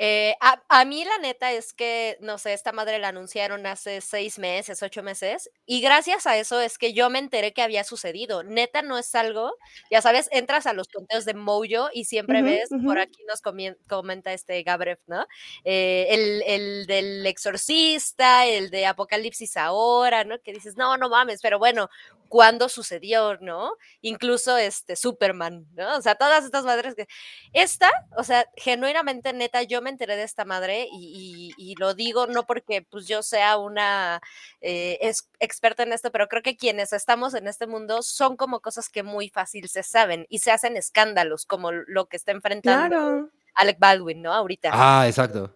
[0.00, 4.00] Eh, a, a mí la neta es que, no sé, esta madre la anunciaron hace
[4.00, 7.82] seis meses, ocho meses, y gracias a eso es que yo me enteré que había
[7.82, 8.44] sucedido.
[8.44, 9.52] Neta no es algo,
[9.90, 13.42] ya sabes, entras a los conteos de Mojo y siempre ves, por aquí nos
[13.88, 15.26] comenta este Gabrev, ¿no?
[15.64, 20.40] Eh, el, el del exorcista, el de Apocalipsis ahora, ¿no?
[20.40, 21.88] Que dices, no, no mames, pero bueno,
[22.28, 23.72] ¿cuándo sucedió, no?
[24.00, 25.96] Incluso este Superman, ¿no?
[25.96, 27.06] O sea, todas estas madres que...
[27.52, 31.94] Esta, o sea, genuinamente neta, yo me enteré de esta madre y, y- y lo
[31.94, 34.20] digo no porque pues yo sea una
[34.60, 38.60] eh, es- experta en esto, pero creo que quienes estamos en este mundo son como
[38.60, 42.88] cosas que muy fácil se saben y se hacen escándalos, como lo que está enfrentando
[42.88, 43.30] Claro.
[43.54, 44.32] Alec Baldwin, ¿no?
[44.32, 44.70] Ahorita.
[44.72, 45.54] Ah, exacto.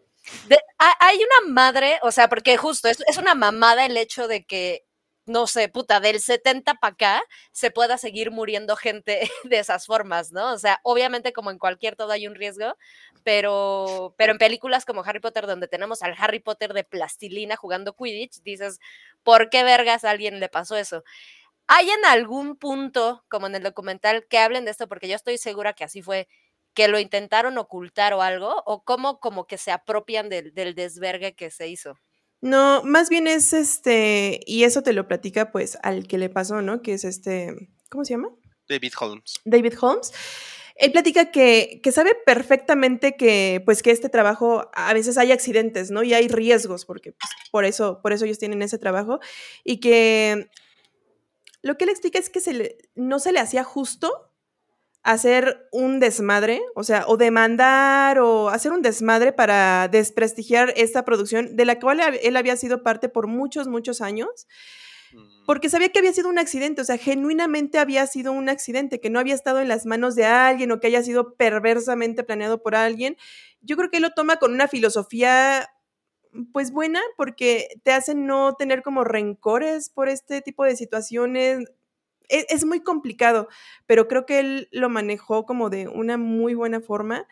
[0.48, 4.28] De- ha- hay una madre, o sea, porque justo es, es una mamada el hecho
[4.28, 4.84] de que,
[5.26, 7.22] no sé, puta, del 70 para acá
[7.52, 10.52] se pueda seguir muriendo gente de esas formas, ¿no?
[10.52, 12.76] O sea, obviamente como en cualquier todo hay un riesgo,
[13.24, 17.94] pero, pero en películas como Harry Potter, donde tenemos al Harry Potter de plastilina jugando
[17.94, 18.80] Quidditch, dices,
[19.22, 21.04] ¿por qué vergas a alguien le pasó eso?
[21.68, 24.88] ¿Hay en algún punto, como en el documental, que hablen de esto?
[24.88, 26.28] Porque yo estoy segura que así fue,
[26.74, 31.34] que lo intentaron ocultar o algo, o cómo como que se apropian del, del desvergue
[31.34, 31.96] que se hizo.
[32.42, 36.60] No, más bien es este, y eso te lo platica pues al que le pasó,
[36.60, 36.82] ¿no?
[36.82, 38.28] Que es este, ¿cómo se llama?
[38.68, 39.34] David Holmes.
[39.44, 40.12] David Holmes.
[40.74, 45.90] Él platica que, que sabe perfectamente que, pues, que este trabajo a veces hay accidentes,
[45.92, 46.02] ¿no?
[46.02, 49.20] Y hay riesgos, porque pues, por, eso, por eso ellos tienen ese trabajo.
[49.62, 50.48] Y que
[51.60, 54.31] lo que él explica es que se le- no se le hacía justo
[55.02, 61.56] hacer un desmadre, o sea, o demandar o hacer un desmadre para desprestigiar esta producción
[61.56, 64.46] de la cual él había sido parte por muchos, muchos años
[65.46, 69.10] porque sabía que había sido un accidente, o sea, genuinamente había sido un accidente, que
[69.10, 72.74] no había estado en las manos de alguien o que haya sido perversamente planeado por
[72.74, 73.16] alguien.
[73.60, 75.68] Yo creo que él lo toma con una filosofía,
[76.52, 81.64] pues buena, porque te hace no tener como rencores por este tipo de situaciones.
[82.32, 83.48] Es, es muy complicado,
[83.86, 87.26] pero creo que él lo manejó como de una muy buena forma.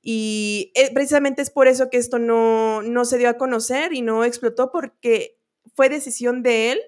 [0.00, 4.02] Y eh, precisamente es por eso que esto no, no se dio a conocer y
[4.02, 5.38] no explotó, porque
[5.74, 6.80] fue decisión de él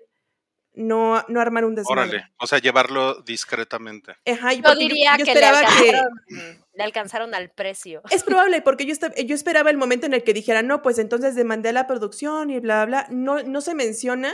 [0.75, 2.03] no, no armar un desmadre.
[2.03, 4.17] Órale, o sea, llevarlo discretamente.
[4.27, 5.91] Ajá, Yo diría yo que le esperaba que...
[5.91, 8.03] alcanzaron, le alcanzaron al precio.
[8.11, 8.95] Es probable, porque yo,
[9.25, 12.51] yo esperaba el momento en el que dijera, no, pues entonces demandé a la producción
[12.51, 13.17] y bla, bla, bla.
[13.17, 14.33] No, no se menciona,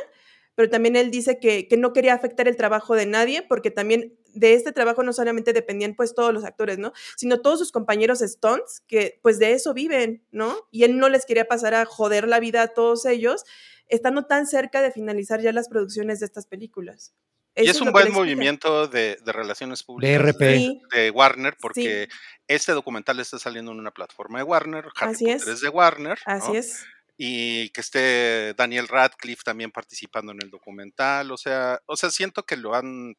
[0.56, 4.18] pero también él dice que, que no quería afectar el trabajo de nadie, porque también
[4.34, 6.92] de este trabajo no solamente dependían pues todos los actores, ¿no?
[7.16, 10.56] Sino todos sus compañeros stunts, que pues de eso viven, ¿no?
[10.72, 13.44] Y él no les quería pasar a joder la vida a todos ellos,
[13.88, 17.14] estando tan cerca de finalizar ya las producciones de estas películas.
[17.54, 20.36] Y es un buen movimiento de, de relaciones públicas.
[20.38, 22.08] Sí, de Warner, porque
[22.48, 25.46] este documental está saliendo en una plataforma de Warner, Harry Así Potter es.
[25.46, 26.32] es de Warner, ¿no?
[26.32, 26.86] así es.
[27.16, 32.44] Y que esté Daniel Radcliffe también participando en el documental, o sea, o sea, siento
[32.44, 33.14] que lo han,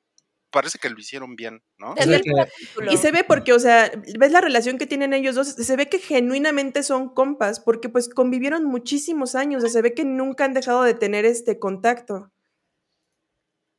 [0.52, 1.95] parece que lo hicieron bien, ¿no?
[2.90, 5.90] Y se ve porque, o sea, ves la relación que tienen ellos dos, se ve
[5.90, 10.45] que genuinamente son compas, porque pues convivieron muchísimos años, o sea, se ve que nunca
[10.45, 12.32] han dejado de tener este contacto.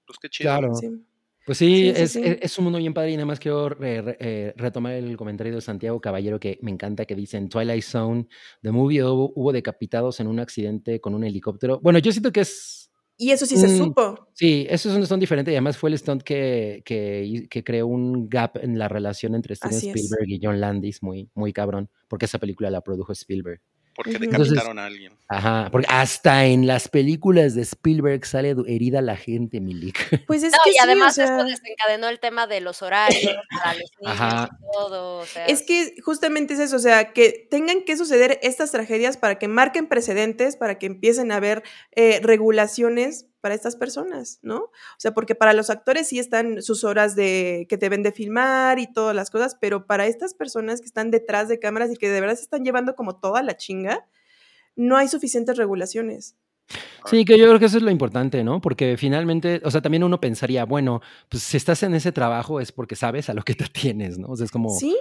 [0.07, 0.51] Pues qué chido.
[0.51, 0.75] Claro.
[0.75, 1.08] Sí.
[1.49, 2.21] Pues sí, es, sí.
[2.23, 5.17] es- es un mundo bien padre y nada más quiero re- re- eh, retomar el
[5.17, 8.29] comentario de Santiago Caballero que me encanta que dice en Twilight Zone,
[8.61, 11.81] The Movie hubo, hubo decapitados en un accidente con un helicóptero.
[11.81, 14.29] Bueno, yo siento que es, Y eso sí se supo.
[14.35, 18.29] sí, eso es un stunt diferente y además fue el stunt que, que, creó un
[18.29, 19.97] gap en la relación entre Steven Así es.
[19.97, 23.63] Spielberg y John Landis, muy, muy cabrón, porque esa película la produjo Spielberg.
[23.99, 24.21] Porque Ujú.
[24.27, 25.13] decapitaron a alguien.
[25.27, 29.99] Ajá, porque hasta en las películas de Spielberg sale herida la gente, Milik.
[30.29, 32.81] Pues es No, que y sí, además o esto sea, desencadenó el tema de los
[32.81, 34.51] horarios para los niños Ajá.
[34.53, 35.19] y todo.
[35.19, 39.17] O sea, es que justamente es eso, o sea, que tengan que suceder estas tragedias
[39.17, 41.65] para que marquen precedentes, para que empiecen a haber
[41.97, 44.57] eh, regulaciones para estas personas, ¿no?
[44.59, 48.79] O sea, porque para los actores sí están sus horas de que deben de filmar
[48.79, 52.09] y todas las cosas, pero para estas personas que están detrás de cámaras y que
[52.09, 54.07] de verdad se están llevando como toda la chinga,
[54.77, 56.37] no hay suficientes regulaciones.
[57.07, 58.61] Sí, que yo creo que eso es lo importante, ¿no?
[58.61, 61.01] Porque finalmente, o sea, también uno pensaría, bueno,
[61.31, 64.29] pues si estás en ese trabajo es porque sabes a lo que te tienes, ¿no?
[64.29, 64.95] O sea, es como, Sí,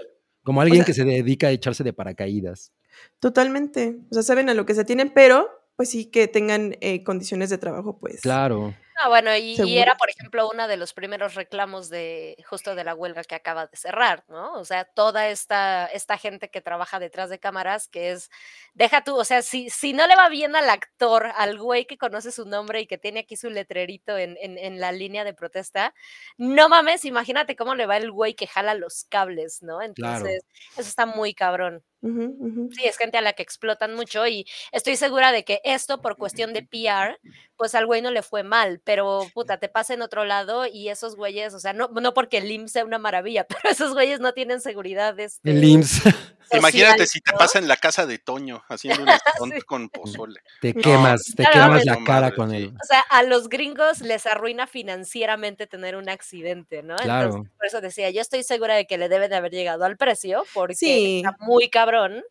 [0.43, 2.71] como alguien sea- que se dedica a echarse de paracaídas.
[3.19, 3.97] totalmente.
[4.09, 7.49] O sea, saben a lo que se tienen, pero pues sí que tengan eh, condiciones
[7.51, 8.21] de trabajo, pues.
[8.21, 8.73] Claro.
[8.99, 12.83] Ah, bueno, y, y era, por ejemplo, uno de los primeros reclamos de justo de
[12.83, 14.53] la huelga que acaba de cerrar, ¿no?
[14.53, 18.31] O sea, toda esta, esta gente que trabaja detrás de cámaras, que es,
[18.73, 21.99] deja tú, o sea, si, si no le va bien al actor, al güey que
[21.99, 25.35] conoce su nombre y que tiene aquí su letrerito en, en, en la línea de
[25.35, 25.93] protesta,
[26.37, 29.77] no mames, imagínate cómo le va el güey que jala los cables, ¿no?
[29.77, 30.25] Claro.
[30.25, 30.43] Entonces,
[30.75, 31.83] eso está muy cabrón.
[32.01, 36.15] Sí, es gente a la que explotan mucho y estoy segura de que esto por
[36.15, 37.19] cuestión de PR,
[37.55, 40.89] pues al güey no le fue mal, pero puta, te pasa en otro lado y
[40.89, 44.19] esos güeyes, o sea, no, no porque el IMSS sea una maravilla, pero esos güeyes
[44.19, 45.19] no tienen seguridad.
[45.19, 46.03] Este, El IMSS
[46.51, 47.37] Imagínate social, si te ¿no?
[47.37, 49.09] pasa en la casa de Toño haciendo un
[49.53, 49.61] Sí.
[49.61, 50.39] con pozole.
[50.61, 52.55] te No, quemas, te claro, quemas pues, la no cara madre, con sí.
[52.57, 52.73] él.
[52.81, 56.95] O sea, a los gringos les arruina financieramente tener un accidente, ¿no?
[56.97, 57.27] Claro.
[57.29, 59.97] Entonces, por eso decía, yo estoy segura de que le debe de haber llegado al
[59.97, 61.17] precio, porque Sí.
[61.25, 62.23] está muy cabrón.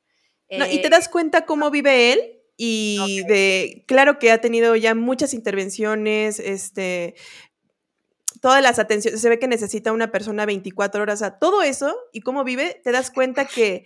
[0.50, 2.20] No, y te eh, das cuenta cómo vive él
[2.56, 7.14] y de, claro que ha tenido ya muchas intervenciones, este,
[8.40, 11.94] todas las atenciones, se ve que necesita una persona 24 horas, o sea, todo eso
[12.12, 13.84] y cómo vive, te das cuenta que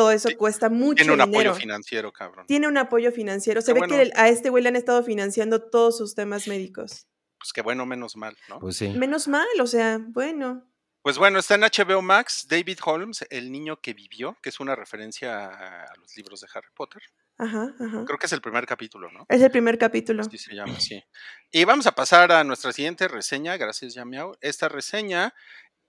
[0.00, 1.50] todo eso Sí, cuesta mucho Tiene un dinero.
[1.50, 2.46] apoyo financiero, cabrón.
[2.46, 3.60] Tiene un apoyo financiero.
[3.60, 3.94] Se Qué ve bueno.
[3.96, 7.06] que el- a este güey le han estado financiando todos sus temas médicos.
[7.38, 8.58] Pues qué bueno, menos mal, ¿no?
[8.60, 8.88] Pues sí.
[8.90, 10.66] Menos mal, o sea, bueno.
[11.02, 14.76] Pues bueno, está en HBO Max David Holmes, El niño que vivió, que es una
[14.76, 17.00] referencia a, a los libros de Harry Potter.
[17.38, 18.04] Ajá, ajá.
[18.06, 19.24] Creo que es el primer capítulo, ¿no?
[19.30, 20.20] Es el primer capítulo.
[20.22, 21.02] Así se llama, sí.
[21.50, 24.36] Y vamos a pasar a nuestra siguiente reseña, gracias Yamiao.
[24.42, 25.32] Esta reseña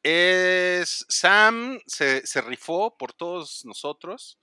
[0.03, 4.39] es Sam se, se rifó por todos nosotros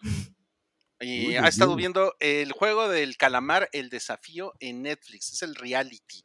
[1.01, 6.25] y ha estado viendo el juego del calamar, el desafío en Netflix, es el reality.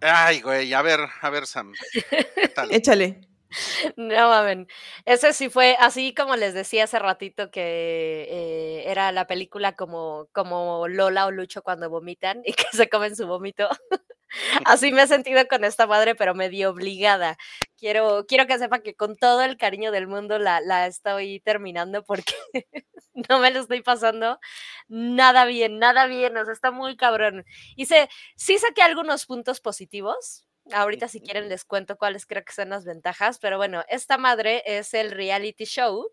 [0.00, 1.72] Ay, güey, a ver, a ver, Sam.
[2.10, 2.70] ¿qué tal?
[2.72, 3.29] Échale.
[3.96, 4.68] No mamen.
[5.04, 10.28] Ese sí fue así como les decía hace ratito que eh, era la película como,
[10.32, 13.68] como Lola o Lucho cuando vomitan y que se comen su vómito.
[14.66, 17.36] Así me he sentido con esta madre, pero medio obligada.
[17.76, 22.04] Quiero, quiero que sepa que con todo el cariño del mundo la, la estoy terminando
[22.04, 22.34] porque
[23.28, 24.38] no me lo estoy pasando
[24.88, 26.36] nada bien, nada bien.
[26.36, 27.44] O sea, está muy cabrón.
[27.76, 30.46] Hice, sí saqué algunos puntos positivos.
[30.72, 34.62] Ahorita si quieren les cuento cuáles creo que son las ventajas, pero bueno, esta madre
[34.66, 36.08] es el reality show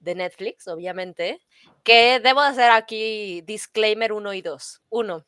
[0.00, 1.40] de Netflix, obviamente,
[1.84, 4.82] que debo hacer aquí disclaimer 1 y 2.
[4.90, 5.26] Uno,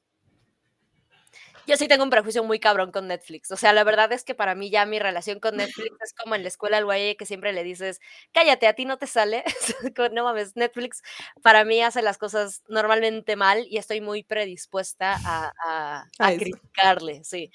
[1.66, 3.50] yo sí tengo un prejuicio muy cabrón con Netflix.
[3.50, 6.34] O sea, la verdad es que para mí ya mi relación con Netflix es como
[6.34, 8.00] en la escuela al güey que siempre le dices,
[8.32, 9.44] cállate, a ti no te sale.
[10.12, 11.02] no mames, Netflix
[11.42, 16.36] para mí hace las cosas normalmente mal y estoy muy predispuesta a, a, a A
[16.36, 17.50] criticarle, sí.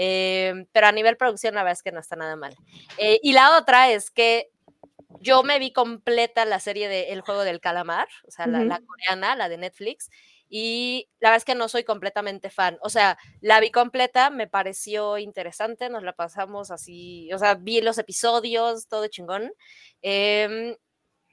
[0.00, 2.54] Eh, pero a nivel producción, la verdad es que no está nada mal.
[2.98, 4.48] Eh, y la otra es que
[5.20, 8.68] yo me vi completa la serie de El juego del calamar, o sea, la, Ujú.
[8.68, 10.08] la coreana, la de Netflix,
[10.48, 12.78] y la verdad es que no soy completamente fan.
[12.80, 17.80] O sea, la vi completa, me pareció interesante, nos la pasamos así, o sea, vi
[17.80, 19.52] los episodios, todo chingón.
[20.00, 20.76] em,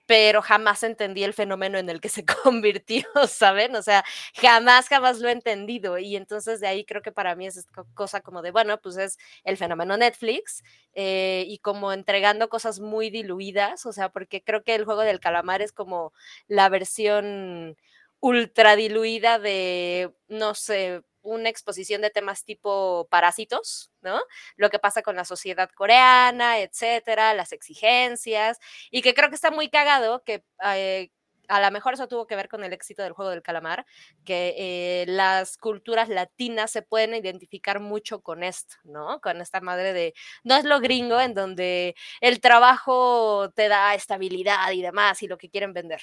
[0.05, 3.75] pero jamás entendí el fenómeno en el que se convirtió, ¿saben?
[3.75, 4.03] O sea,
[4.35, 5.97] jamás, jamás lo he entendido.
[5.97, 9.17] Y entonces de ahí creo que para mí es cosa como de, bueno, pues es
[9.43, 10.63] el fenómeno Netflix
[10.93, 15.19] eh, y como entregando cosas muy diluidas, o sea, porque creo que el juego del
[15.19, 16.13] calamar es como
[16.47, 17.75] la versión
[18.19, 24.21] ultra diluida de, no sé, una exposición de temas tipo parásitos, ¿no?
[24.57, 28.59] Lo que pasa con la sociedad coreana, etcétera, las exigencias,
[28.91, 31.09] y que creo que está muy cagado que eh,
[31.47, 33.85] a lo mejor eso tuvo que ver con el éxito del juego del calamar,
[34.25, 39.19] que eh, las culturas latinas se pueden identificar mucho con esto, ¿no?
[39.21, 44.71] Con esta madre de, no es lo gringo en donde el trabajo te da estabilidad
[44.71, 46.01] y demás y lo que quieren vender.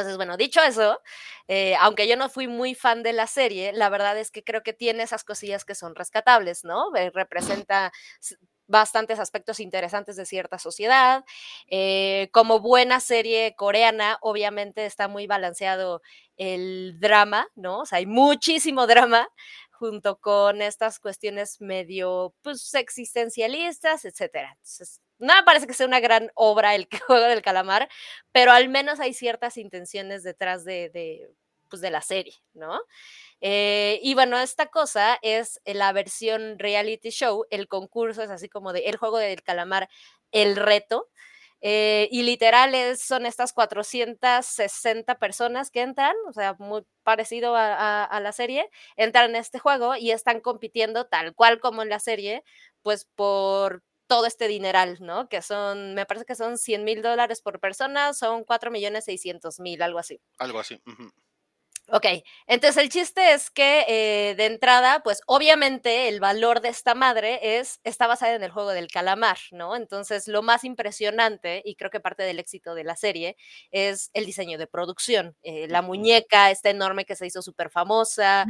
[0.00, 1.00] Entonces, bueno, dicho eso,
[1.48, 4.62] eh, aunque yo no fui muy fan de la serie, la verdad es que creo
[4.62, 6.94] que tiene esas cosillas que son rescatables, ¿no?
[6.96, 7.92] Eh, representa
[8.68, 11.24] bastantes aspectos interesantes de cierta sociedad.
[11.68, 16.02] Eh, como buena serie coreana, obviamente está muy balanceado
[16.36, 17.80] el drama, ¿no?
[17.80, 19.28] O sea, hay muchísimo drama
[19.70, 24.50] junto con estas cuestiones medio, pues, existencialistas, etcétera.
[24.52, 27.88] Entonces, no me parece que sea una gran obra el juego del calamar,
[28.32, 31.28] pero al menos hay ciertas intenciones detrás de, de,
[31.70, 32.80] pues, de la serie, ¿no?
[33.40, 38.72] Eh, y bueno, esta cosa es la versión reality show, el concurso es así como
[38.72, 39.88] de el juego del calamar,
[40.32, 41.08] el reto.
[41.62, 47.74] eh, y literal es- son estas 460 personas que entran, o sea, muy parecido a,
[47.74, 51.88] a- a la serie, entran en este juego y están compitiendo tal cual como en
[51.88, 52.44] la serie,
[52.82, 55.28] pues por todo este dineral, ¿no?
[55.28, 59.60] Que son, me parece que son 100 mil dólares por persona, son 4 millones 600
[59.60, 60.20] mil, algo así.
[60.38, 60.80] Algo así.
[60.86, 61.12] ujú.
[61.88, 62.04] Ok,
[62.48, 67.38] entonces el chiste es que eh, de entrada, pues obviamente el valor de esta madre
[67.60, 69.76] es, está basada en el juego del calamar, ¿no?
[69.76, 73.36] Entonces lo más impresionante, y creo que parte del éxito de la serie,
[73.70, 75.36] es el diseño de producción.
[75.44, 78.46] Eh, la muñeca, esta enorme que se hizo súper famosa,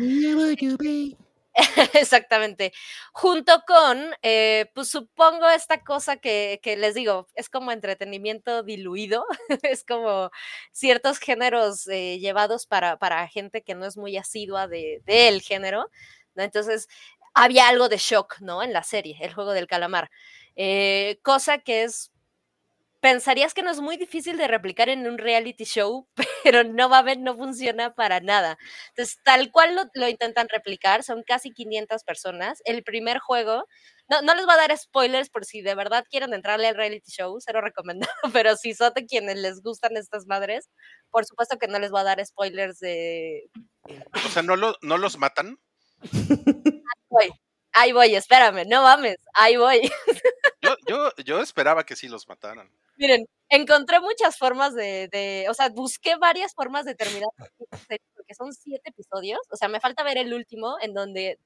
[1.95, 2.73] Exactamente.
[3.13, 9.25] Junto con, eh, pues supongo esta cosa que, les digo, es como entretenimiento diluido,
[9.63, 10.31] es como
[10.73, 15.87] ciertos géneros eh, llevados para, para gente que no es muy asidua de- del género,
[16.35, 16.43] ¿no?
[16.43, 16.89] Entonces,
[17.35, 18.63] había algo de shock, ¿no?
[18.63, 20.11] En la serie, El juego del calamar.
[20.57, 22.13] Eh, cosa que es
[23.07, 26.09] pensarías que no es muy difícil de replicar en un reality show,
[26.43, 28.59] pero no va a ver, no funciona para nada.
[28.89, 32.61] Entonces, tal cual lo, lo intentan replicar, son casi 500 personas.
[32.65, 33.65] El primer juego,
[34.09, 37.13] no, no les voy a dar spoilers por si de verdad quieren entrarle al reality
[37.13, 40.69] show, cero recomendado, pero si son de quienes les gustan estas madres,
[41.13, 43.49] por supuesto que no les voy a dar spoilers de...
[44.15, 45.61] O sea, ¿no, lo, ¿no los matan?
[47.79, 49.83] Ahí voy, espérame, no mames, ahí voy.
[50.63, 52.69] Yo, yo, yo esperaba que sí los mataran.
[52.97, 57.29] Miren, encontré muchas formas de, de, o sea, busqué varias formas de terminar
[58.17, 61.39] porque son siete episodios, o sea, me falta ver el último en donde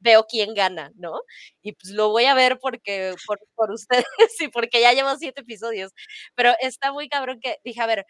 [0.00, 1.20] veo quién gana, ¿no?
[1.62, 4.04] Y pues lo voy a ver porque, por, por ustedes
[4.40, 5.92] y porque ya llevo siete episodios,
[6.34, 8.06] pero está muy cabrón que dije, a ver,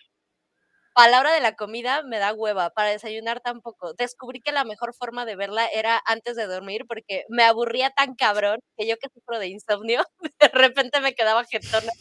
[0.96, 3.94] a la hora de la comida me da hueva, para desayunar tampoco.
[3.94, 8.14] Descubrí que la mejor forma de verla era antes de dormir porque me aburría tan
[8.14, 10.02] cabrón que yo que sufro de insomnio,
[10.40, 11.92] de repente me quedaba jetona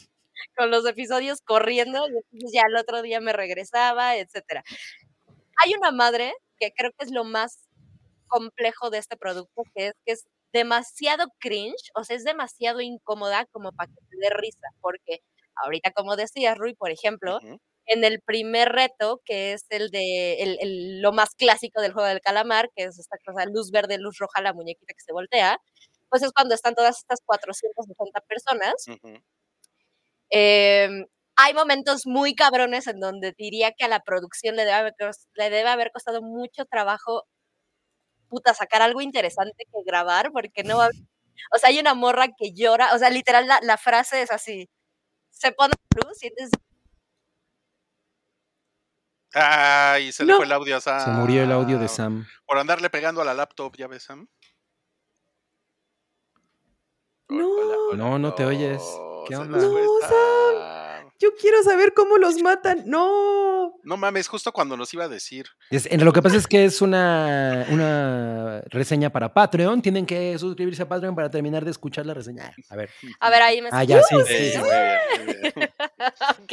[0.56, 4.64] con los episodios corriendo y ya el otro día me regresaba, etcétera.
[5.64, 7.68] Hay una madre que creo que es lo más
[8.28, 13.46] complejo de este producto, que es que es demasiado cringe, o sea, es demasiado incómoda
[13.52, 15.20] como para que te dé risa, porque
[15.64, 17.58] ahorita, como decías, Rui, por ejemplo, Ujú.
[17.86, 22.08] En el primer reto, que es el de el- el- lo más clásico del juego
[22.08, 25.58] del calamar, que es esta cosa luz verde, luz roja, la muñequita que se voltea,
[26.10, 29.18] pues es cuando están todas estas 460 personas Ujú.
[30.30, 31.06] Em,
[31.36, 34.94] hay momentos muy cabrones en donde diría que a la producción le debe haber,
[35.34, 37.24] le debe haber costado mucho trabajo,
[38.28, 40.90] puta, sacar algo interesante que grabar, porque no va a-
[41.54, 44.68] O sea, hay una morra que llora, o sea, literal la, la frase es así,
[45.30, 46.52] se pone luz y entonces,
[49.34, 50.36] Ay, se le No.
[50.36, 51.04] fue el audio a Sam.
[51.04, 52.26] Se murió el audio de Sam.
[52.46, 54.26] Por andarle pegando a la laptop, ¿ya ves, Sam?
[57.28, 57.48] No.
[57.48, 58.82] Hola, hola, No, no te oyes.
[59.28, 59.58] ¿Qué se onda?
[59.58, 61.10] No, Sam.
[61.18, 62.82] Yo quiero saber cómo los matan.
[62.86, 63.74] No.
[63.82, 65.46] No mames, justo cuando nos iba a decir.
[65.70, 69.80] Es- en- lo que pasa es que es una, una reseña para Patreon.
[69.80, 72.52] Tienen que suscribirse a Patreon para terminar de escuchar la reseña.
[72.68, 72.90] A ver.
[73.20, 74.50] A ver, ahí me Ah, ya, sí, sí.
[74.52, 74.58] Sí.
[74.58, 75.52] muy bien, muy bien.
[76.42, 76.52] Ok.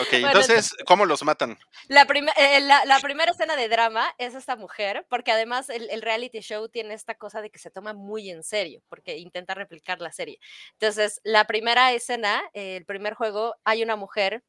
[0.00, 1.58] Ok, Bueno, entonces, ¿cómo los matan?
[1.88, 5.90] La, prime- eh, la, la primera escena de drama es esta mujer, porque además el,
[5.90, 9.54] el reality show tiene esta cosa de que se toma muy en serio, porque intenta
[9.54, 10.38] replicar la serie.
[10.72, 14.44] Entonces, la primera escena, eh, el primer juego, hay una mujer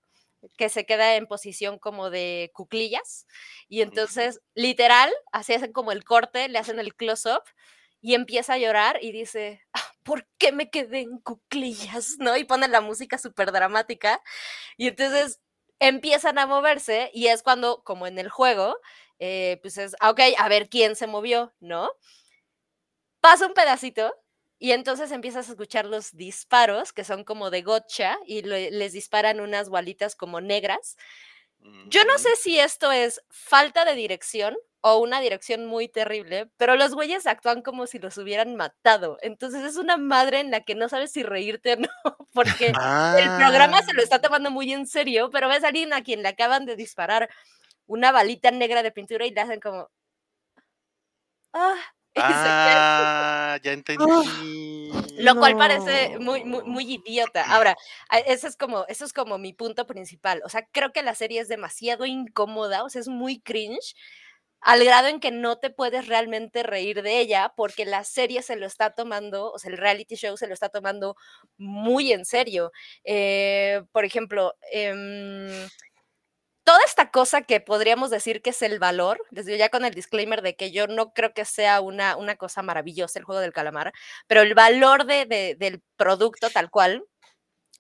[0.58, 3.28] que se queda en posición como de cuclillas
[3.68, 7.44] y entonces, literal, así hacen como el corte, le hacen el close-up
[8.02, 12.16] y empieza a llorar y dice, "Ah, ¿por qué me quedé en cuclillas?
[12.20, 12.38] ¿No?
[12.38, 14.22] Y pone la música súper dramática
[14.78, 15.42] y entonces
[15.80, 18.78] empiezan a moverse y es cuando, como en el juego,
[19.20, 21.92] eh, pues es, ah, ok, a ver quién se movió, ¿no?
[23.22, 24.14] Pasa un pedacito
[24.58, 28.94] y entonces empiezas a escuchar los disparos que son como de gotcha y le- les
[28.94, 30.98] disparan unas balitas como negras.
[31.84, 36.76] Yo no sé si esto es falta de dirección o una dirección muy terrible, pero
[36.76, 39.18] los güeyes actúan como si los hubieran matado.
[39.22, 41.88] Entonces es una madre en la que no sabes si reírte o no,
[42.34, 42.74] porque el
[43.38, 44.04] programa se lo Ah.
[44.04, 47.30] está tomando muy en serio, pero ves a alguien a quien le acaban de disparar
[47.88, 49.90] una balita negra de pintura y le hacen como.
[51.54, 51.76] Ah,
[52.18, 54.92] Ah, ya entendí.
[55.20, 56.20] lo cual parece No.
[56.20, 57.44] muy, muy, muy idiota.
[57.54, 57.76] Ahora,
[58.26, 60.42] eso es como, eso es como mi punto principal.
[60.46, 63.96] O sea, creo que la serie es demasiado incómoda, o sea, es muy cringe,
[64.62, 68.56] al grado en que no te puedes realmente reír de ella, porque la serie se
[68.56, 71.16] lo está tomando, o sea, el reality show se lo está tomando
[71.58, 72.72] muy en serio.
[73.04, 75.50] Eh, por ejemplo, em,
[76.64, 79.94] toda esta cosa que podríamos decir que es el valor, les digo ya con el
[79.94, 83.54] disclaimer de que yo no creo que sea una, una cosa maravillosa el juego del
[83.54, 83.92] calamar,
[84.28, 87.04] pero el valor de- de- del producto tal cual,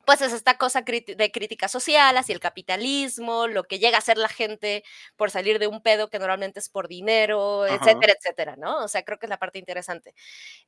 [0.05, 4.17] pues es esta cosa de crítica social hacia el capitalismo, lo que llega a ser
[4.17, 4.83] la gente
[5.15, 7.75] por salir de un pedo que normalmente es por dinero, Ajá.
[7.75, 8.83] etcétera, etcétera, ¿no?
[8.83, 10.13] O sea, creo que es la parte interesante.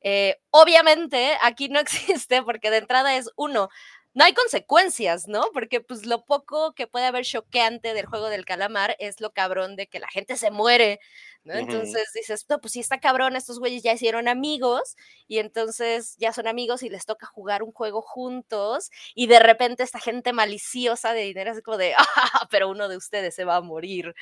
[0.00, 1.80] Eh, obviamente, aquí no
[2.18, 3.68] existe porque de entrada es uno,
[4.14, 5.44] no hay consecuencias, ¿no?
[5.52, 9.76] Porque pues lo poco que puede haber choqueante del juego del calamar es lo cabrón
[9.76, 11.00] de que la gente se muere,
[11.42, 11.54] ¿no?
[11.54, 14.96] Entonces dices, no, pues sí está cabrón, estos güeyes ya hicieron amigos
[15.26, 19.82] y entonces ya son amigos y les toca jugar un juego juntos y de repente
[19.82, 23.56] esta gente maliciosa de dinero es como de, ah, pero uno de ustedes se va
[23.56, 24.14] a morir.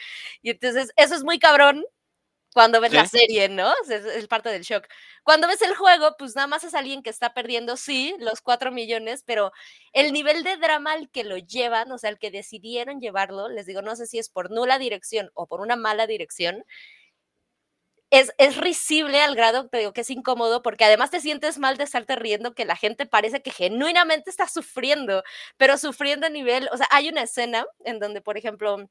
[0.42, 1.84] Y entonces eso es muy cabrón
[2.54, 3.18] cuando ves la Sí.
[3.18, 3.72] serie, ¿no?
[3.84, 4.86] Es, es parte del shock.
[5.24, 8.72] Cuando ves el juego, pues nada más es alguien que está perdiendo, sí, los cuatro
[8.72, 9.52] millones, pero
[9.92, 13.66] el nivel de drama al que lo llevan, o sea, al que decidieron llevarlo, les
[13.66, 16.64] digo, no sé si es por nula dirección o por una mala dirección,
[18.10, 21.78] es, es risible al grado, te digo, que es incómodo, porque además te sientes mal
[21.78, 25.22] de estarte riendo, que la gente parece que genuinamente está sufriendo,
[25.56, 28.86] pero sufriendo a nivel, o sea, hay una escena en donde, por ejemplo,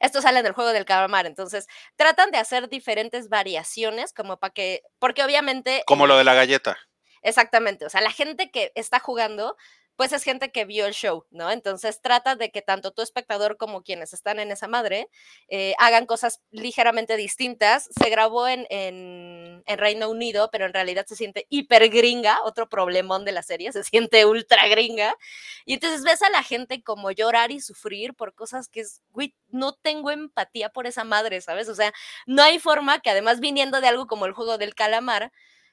[0.00, 4.52] esto sale en el juego del calamar, entonces tratan de hacer diferentes variaciones como para
[4.52, 5.82] que, porque obviamente...
[5.86, 6.78] Como lo de la galleta.
[7.22, 9.56] Exactamente, o sea, la gente que está jugando,
[9.98, 11.50] pues es gente que vio el show, ¿no?
[11.50, 15.08] Entonces trata de que tanto tu espectador como quienes están en esa madre
[15.48, 17.90] eh, hagan cosas ligeramente distintas.
[18.00, 23.24] Se grabó en, en, Reino Unido, pero en realidad se siente hiper gringa, otro problemón
[23.24, 25.16] de la serie, se siente ultra gringa.
[25.64, 29.34] Y entonces ves a la gente como llorar y sufrir por cosas que es, güey,
[29.48, 31.68] no tengo empatía por esa madre, ¿sabes?
[31.68, 31.92] O sea,
[32.24, 35.32] no hay forma que además viniendo de algo como el juego del calamar,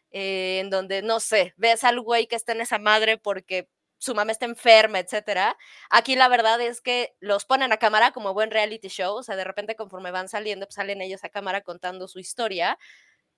[0.10, 4.14] eh, en donde, no sé, ves al güey que está en esa madre porque su
[4.16, 5.58] mamá está enferma, etcétera.
[5.90, 9.36] Aquí la verdad es que los ponen a cámara como buen reality show, o sea,
[9.36, 12.78] de repente conforme van saliendo, pues salen ellos a cámara contando su historia.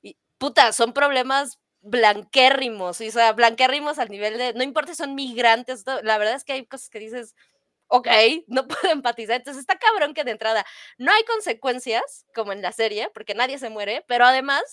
[0.01, 5.15] Y puta, son problemas blanquérrimos, o sea, blanquérrimos al nivel de, no importa si son
[5.15, 7.35] migrantes, la verdad es que hay cosas que dices,
[7.88, 8.07] ok,
[8.47, 9.38] no puedo empatizar.
[9.38, 10.65] Entonces está cabrón que de entrada
[10.97, 14.63] no hay consecuencias, como en la serie, porque nadie se muere, pero además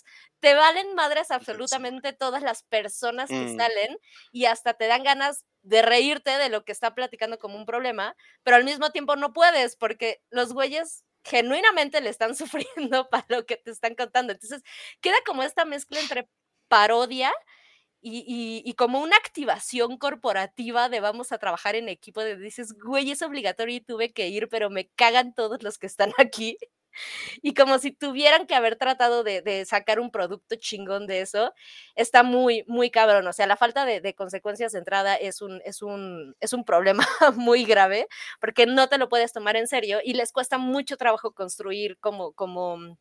[0.41, 3.57] te valen madres absolutamente todas las personas que Mm.
[3.59, 3.99] salen
[4.33, 8.17] y hasta te dan ganas de reírte de lo que está platicando como un problema,
[8.43, 13.47] pero al mismo tiempo no puedes porque los güeyes genuinamente le están sufriendo para lo
[13.47, 14.33] que te están contando.
[14.33, 14.63] Entonces
[15.01, 16.29] queda como esta mezcla entre
[16.69, 17.33] parodia
[18.07, 23.23] y, como una activación corporativa de vamos a trabajar en equipo, de dices, güey, es
[23.23, 26.59] obligatorio y tuve que ir, pero me cagan todos los que están aquí.
[27.43, 31.53] Y como si tuvieran que haber tratado de, sacar un producto chingón de eso,
[31.95, 33.27] está muy, muy cabrón.
[33.27, 36.65] O sea, la falta de, de consecuencias de entrada es un, es, un, es un
[36.65, 37.07] problema
[37.37, 38.07] muy grave
[38.41, 42.33] porque no te lo puedes tomar en serio y les cuesta mucho trabajo construir como,
[42.33, 42.99] como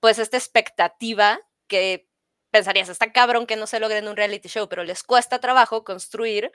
[0.00, 2.07] pues esta expectativa que
[2.50, 5.84] pensarías, está cabrón que no se logre en un reality show, pero les cuesta trabajo
[5.84, 6.50] construir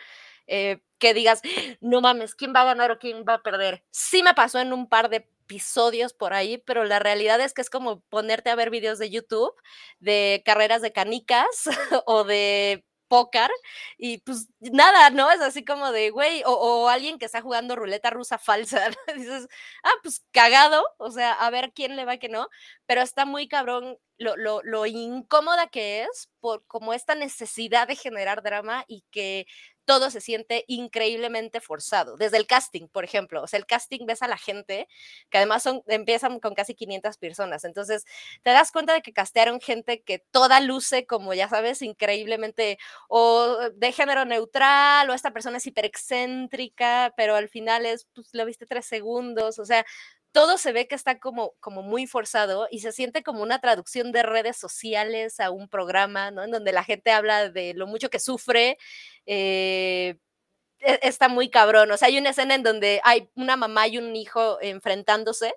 [0.47, 1.41] eh, que digas,
[1.81, 3.83] no mames, ¿quién va a ganar o quién va a perder?
[3.91, 7.61] Sí me pasó en un par de episodios por ahí, pero la realidad es que
[7.61, 9.53] es como ponerte a ver videos de YouTube
[9.99, 11.45] de carreras de canicas
[12.05, 13.52] o de póker
[13.95, 15.30] y pues nada, ¿no?
[15.30, 19.48] Es así como de, güey, o, alguien que está jugando ruleta rusa falsa, dices,
[19.84, 22.48] ah, pues cagado, o sea, a ver quién le va que no,
[22.88, 27.95] pero está muy cabrón lo, lo, lo incómoda que es por como esta necesidad de
[27.95, 29.45] generar drama y que
[29.85, 32.18] todo se siente increíblemente forzado.
[32.18, 33.43] Desde el casting, por ejemplo.
[33.43, 34.88] O sea, el casting ves a la gente,
[35.30, 37.64] que además son, empiezan con casi 500 personas.
[37.65, 38.05] Entonces,
[38.43, 42.77] te das cuenta de que castearon gente que toda luce como, ya sabes, increíblemente
[43.10, 48.30] o de género neutral, o esta persona es hiper excéntrica, pero al final es, pues
[48.34, 49.60] lo viste tres segundos.
[49.60, 49.85] O sea,
[50.34, 54.23] todo se ve que está como, muy forzado y se siente como una traducción de
[54.23, 56.43] redes sociales a un programa, ¿no?
[56.43, 58.77] En donde la gente habla de lo mucho que sufre.
[59.27, 60.18] eh,
[60.80, 61.91] e- está muy cabrón.
[61.91, 65.53] O sea, hay una escena en donde hay una mamá y un hijo enfrentándose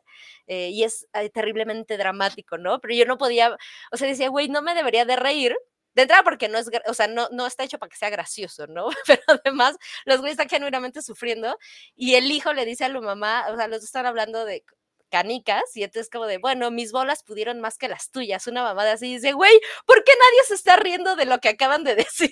[0.47, 2.81] eh, y es terriblemente dramático, ¿no?
[2.81, 3.57] Pero yo no podía,
[3.93, 5.57] o sea, decía, güey, no me debería de reír.
[5.97, 8.66] De entrada porque no es, o sea, no, no está hecho para que sea gracioso,
[8.66, 8.89] ¿no?
[9.06, 11.59] Pero además los güeyes están genuinamente sufriendo
[11.97, 14.62] y el hijo le dice a la mamá, o sea, los dos están hablando de
[15.09, 18.93] canicas y entonces como de, bueno, mis bolas pudieron más que las tuyas, una mamada
[18.93, 22.31] así, dice, güey, ¿por qué nadie se está riendo de lo que acaban de decir?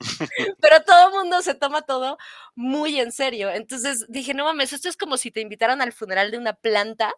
[0.60, 2.16] Pero todo el mundo se toma todo
[2.54, 3.50] muy en serio.
[3.50, 7.12] Entonces dije, no mames, esto es como si te invitaran al funeral de una planta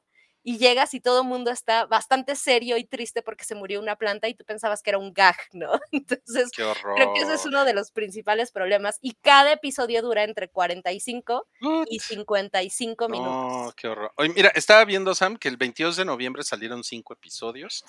[0.49, 3.97] y llegas y todo el mundo está bastante serio y triste porque se murió una
[3.97, 5.73] planta y tú pensabas que era un gag, ¿no?
[5.91, 10.49] Entonces, creo que ese es uno de los principales problemas y cada episodio dura entre
[10.49, 11.49] 45
[11.91, 13.33] y 55 minutos.
[13.33, 14.13] No, qué horror.
[14.15, 17.85] Oye, mira, estaba viendo, Sam, que el 22 de noviembre salieron cinco episodios.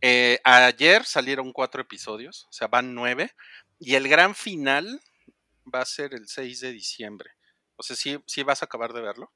[0.00, 3.34] Eh, ayer salieron cuatro episodios, o sea, van nueve.
[3.80, 5.00] Y el gran final
[5.66, 7.32] va a ser el 6 de diciembre.
[7.74, 9.32] O sea, ¿sí, sí vas a acabar de verlo?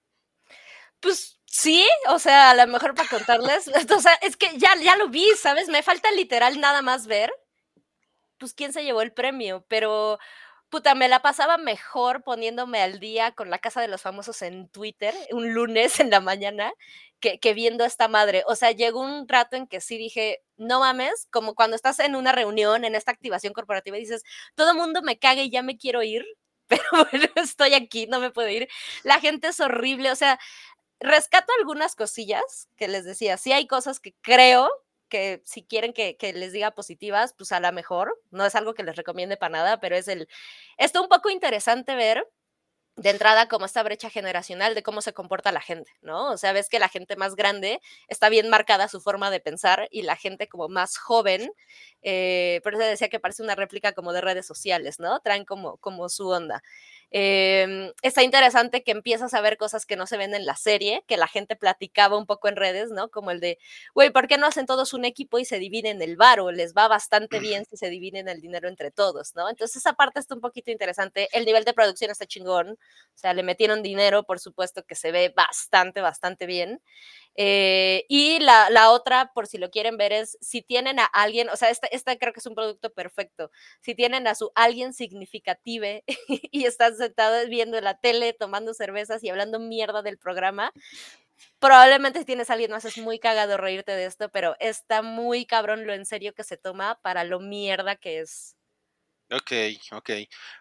[1.01, 4.97] Pues sí, o sea, a lo mejor para contarles, o sea, es que ya, ya
[4.97, 5.69] lo vi, ¿sabes?
[5.69, 7.33] Me falta literal nada más ver,
[8.39, 10.19] pues quién se llevó el premio, pero
[10.71, 14.69] puta, me la pasaba mejor poniéndome al día con la Casa de los Famosos en
[14.71, 16.73] Twitter un lunes en la mañana
[17.21, 18.45] que, que viendo a esta madre.
[18.49, 22.17] O sea, llegó un rato en que sí dije, no mames, como cuando estás en
[22.17, 24.25] una reunión, en esta activación corporativa y dices,
[24.57, 26.25] todo mundo me caga y ya me quiero ir,
[26.69, 28.69] pero bueno, estoy aquí, no me puedo ir.
[29.05, 30.39] La gente es horrible, o sea,
[31.03, 33.37] rescato algunas cosillas que les decía.
[33.37, 34.71] Sí hay cosas que creo
[35.09, 38.19] que si quieren que, les diga positivas, pues a la mejor.
[38.31, 40.29] No es algo que les recomiende para nada, pero es el...
[40.79, 42.27] Esto un poco interesante ver
[42.97, 46.31] de entrada como esta brecha generacional de cómo se comporta la gente, ¿no?
[46.31, 49.89] O sea, ves que la gente más grande está bien marcada su forma de pensar
[49.91, 51.53] y la gente como más joven,
[52.03, 55.21] eh, por eso decía que parece una réplica como de redes sociales, ¿no?
[55.21, 56.63] Traen como, como su onda.
[57.15, 61.05] Eh, está interesante que empiezas a ver cosas que no se ven en la serie,
[61.07, 63.11] que la gente platicaba un poco en redes, ¿no?
[63.11, 63.59] Como el de,
[63.95, 66.51] güey, ¿por qué no hacen todos un equipo y se dividen el varo?
[66.53, 69.51] Les va bastante bien si se dividen el dinero entre todos, ¿no?
[69.51, 71.29] Entonces esa parte está un poquito interesante.
[71.33, 72.79] El nivel de producción está chingón,
[73.15, 76.81] o sea, le metieron dinero, por supuesto que se ve bastante, bastante bien.
[77.35, 81.49] Eh, y la, la, otra, por si lo quieren ver, es si tienen a alguien,
[81.49, 83.51] o sea, esta, esta creo que es un producto perfecto,
[83.81, 86.05] si tienen a su alguien significative
[86.51, 90.73] y están sentados viendo la tele, tomando cervezas y hablando mierda del programa,
[91.59, 95.47] probablemente si tienes a alguien más es muy cagado reírte de esto, pero está muy
[95.47, 98.57] cabrón lo en serio que se toma para lo mierda que es.
[99.33, 99.53] Ok,
[99.93, 100.11] ok.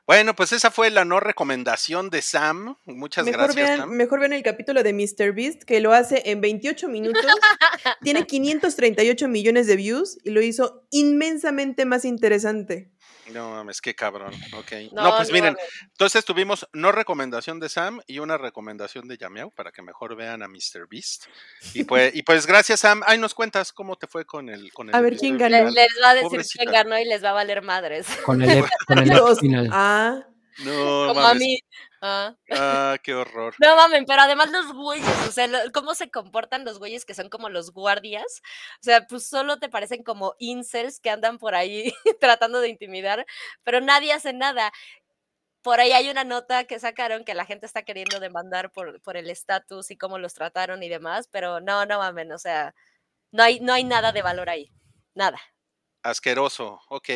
[0.07, 2.77] Bueno, pues esa fue la no recomendación de Sam.
[2.85, 3.89] Muchas mejor gracias, vean, Sam.
[3.91, 5.33] Mejor vean el capítulo de Mr.
[5.33, 7.25] Beast, que lo hace en 28 minutos.
[8.01, 12.91] tiene 538 millones de views y lo hizo inmensamente más interesante.
[13.33, 14.33] No mames, qué cabrón.
[14.57, 14.71] Ok.
[14.91, 19.17] No, No, pues no miren, entonces tuvimos no recomendación de Sam y una recomendación de
[19.17, 20.87] Yamiao para que mejor vean a Mr.
[20.89, 21.25] Beast.
[21.73, 23.01] Y pues, y pues gracias, Sam.
[23.05, 25.57] Ahí nos cuentas cómo te fue con el con el A ver, ¿quién ganó?
[25.57, 25.73] Final.
[25.73, 26.63] les va a decir Pobrecita.
[26.63, 28.07] quién ganó y les va a valer madres.
[28.25, 29.69] Con el, con el final.
[29.71, 30.25] ah,
[30.65, 31.59] No, Como a mí.
[32.01, 32.35] Ah.
[32.51, 33.53] Ah, qué horror.
[33.59, 37.13] No mames, pero además los güeyes, o sea, lo- cómo se comportan los güeyes que
[37.13, 38.41] son como los guardias.
[38.79, 43.25] O sea, pues solo te parecen como incels que andan por ahí tratando de intimidar,
[43.63, 44.71] pero nadie hace nada.
[45.61, 49.15] Por ahí hay una nota que sacaron que la gente está queriendo demandar por, por
[49.15, 52.73] el estatus y cómo los trataron y demás, pero no, no mamen, o sea,
[53.31, 54.71] no hay, no hay nada de valor ahí.
[55.13, 55.39] Nada.
[56.03, 56.81] Asqueroso.
[56.89, 57.09] Ok.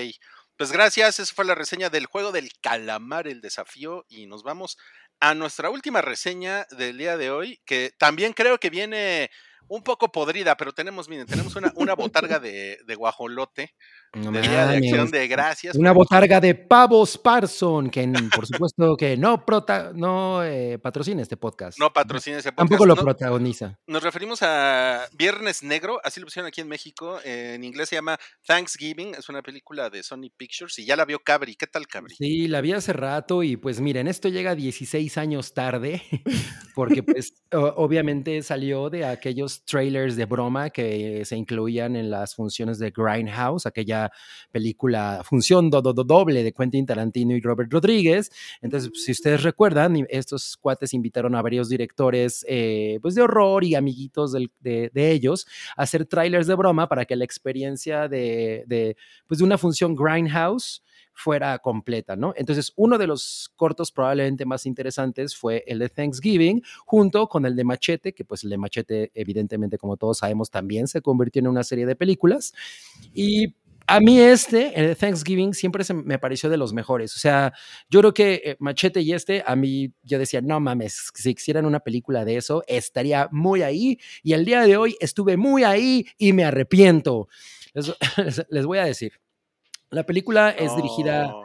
[0.58, 1.20] Pues gracias.
[1.20, 4.06] Esa fue la reseña del juego del calamar, el desafío.
[4.08, 4.78] Y nos vamos
[5.20, 9.32] a nuestra última reseña del día de hoy, que también creo que viene
[9.68, 13.76] un poco podrida, pero tenemos, miren, tenemos una, una botarga de, de guajolote
[14.16, 15.12] No de Día de Acción mames.
[15.12, 15.76] de Gracias.
[15.76, 21.36] Una botarga de pavos Parson, que por supuesto que no, prota, no eh, patrocina este
[21.36, 21.78] podcast.
[21.78, 22.70] No patrocina ese podcast.
[22.70, 23.78] Tampoco lo No- protagoniza.
[23.88, 27.20] Nos referimos a Viernes Negro, así lo pusieron aquí en México.
[27.26, 28.18] eh, en inglés se llama
[28.48, 31.56] Thanksgiving, es una película de Sony Pictures y ya la vio Cabri.
[31.56, 32.16] ¿Qué tal, Cabri?
[32.16, 36.02] Sí, la vi hace rato y pues miren, esto llega 16 años tarde,
[36.76, 42.80] porque pues obviamente salió de aquellos trailers de broma que se incluían en las funciones
[42.80, 44.05] de Grindhouse, aquella
[44.52, 48.32] película, función do- do- do- doble de Quentin Tarantino y Robert Rodríguez.
[48.62, 53.64] Entonces, pues, si ustedes recuerdan, estos cuates invitaron a varios directores eh, pues de horror
[53.64, 54.50] y amiguitos de,
[54.94, 59.44] de ellos a hacer trailers de broma para que la experiencia de, de, pues, de
[59.44, 60.84] una función Grindhouse
[61.18, 62.34] fuera completa, ¿no?
[62.36, 67.56] Entonces, uno de los cortos probablemente más interesantes fue el de Thanksgiving, junto con el
[67.56, 71.48] de Machete, que pues el de Machete, evidentemente, como todos sabemos, también se convirtió en
[71.48, 72.54] una serie de películas.
[73.14, 73.56] Y
[73.88, 77.16] a mí este, el Thanksgiving, siempre se me pareció de los mejores.
[77.16, 77.54] O sea,
[77.90, 81.66] yo creo que eh, Machete y este, a mí yo decía, no mames, si hicieran
[81.66, 84.00] una película de eso, estaría muy ahí.
[84.24, 87.28] Y el día de hoy estuve muy ahí y me arrepiento.
[87.74, 87.94] Les,
[88.50, 89.14] les voy a decir.
[89.92, 91.45] La película es dirigida No.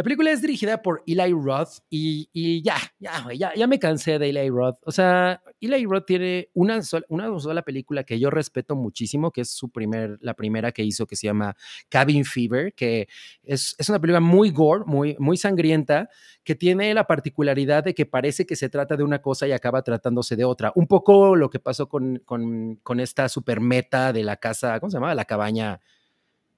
[0.00, 4.30] La película es dirigida por Eli Roth y, ya, ya, ya, ya me cansé de
[4.30, 4.78] Eli Roth.
[4.86, 9.42] O sea, Eli Roth tiene una sola, una sola película que yo respeto muchísimo, que
[9.42, 11.54] es su primer, la primera que hizo, que se llama
[11.90, 13.08] Cabin Fever, que
[13.42, 16.08] es, es una película muy gore, muy, muy sangrienta,
[16.44, 19.82] que tiene la particularidad de que parece que se trata de una cosa y acaba
[19.82, 20.72] tratándose de otra.
[20.76, 24.96] Un poco lo que pasó con, con, esta super meta de la casa, ¿cómo se
[24.96, 25.14] llama?
[25.14, 25.82] La cabaña.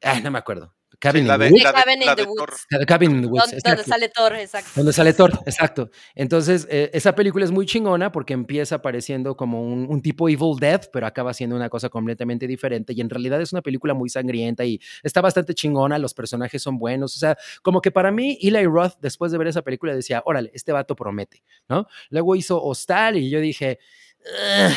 [0.01, 0.73] Ah, no me acuerdo.
[1.03, 1.65] Cabin Sí, in the Woods.
[1.65, 2.37] de- Cabin in the Woods.
[2.69, 2.79] Thor.
[2.79, 4.71] The Cabin in the Woods, Donde, donde sale Thor, exacto.
[4.77, 5.91] Donde sale Thor, exacto.
[6.15, 10.57] Entonces, eh, esa película es muy chingona porque empieza apareciendo como un, un tipo Evil
[10.61, 12.93] Death, pero acaba siendo una cosa completamente diferente.
[12.93, 15.99] Y en realidad es una película muy sangrienta y está bastante chingona.
[15.99, 17.17] Los personajes son buenos.
[17.17, 20.53] O sea, como que para mí, Eli Roth, después de ver esa película, decía: Órale,
[20.55, 21.89] este vato promete, ¿no?
[22.11, 23.81] Luego hizo Hostal y yo dije.
[24.25, 24.73] "Ugh".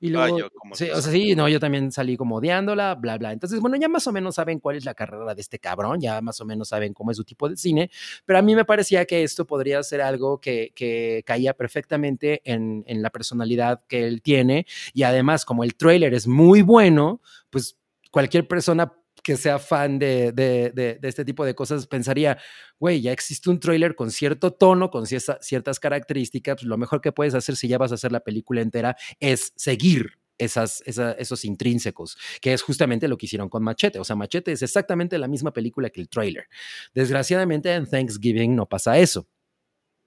[0.00, 2.94] Y Ay, luego, yo como sí, o sea, sí, no, yo también salí como odiándola,
[2.94, 3.32] bla, bla.
[3.32, 6.20] Entonces, bueno, ya más o menos saben cuál es la carrera de este cabrón, ya
[6.22, 7.90] más o menos saben cómo es su tipo de cine,
[8.24, 12.82] pero a mí me parecía que esto podría ser algo que, que caía perfectamente en,
[12.86, 17.20] en la personalidad que él tiene y además como el tráiler es muy bueno,
[17.50, 17.76] pues
[18.10, 18.92] cualquier persona
[19.30, 22.36] que sea fan de, de, de, este tipo de cosas pensaría,
[22.80, 27.00] güey, ya existe un tráiler con cierto tono, con cierta, ciertas características, pues lo mejor
[27.00, 31.12] que puedes hacer si ya vas a hacer la película entera es seguir esas, esa-
[31.12, 34.00] esos intrínsecos, que es justamente lo que hicieron con Machete.
[34.00, 36.48] O sea, Machete es exactamente la misma película que el tráiler.
[36.92, 39.28] Desgraciadamente en Thanksgiving no pasa eso.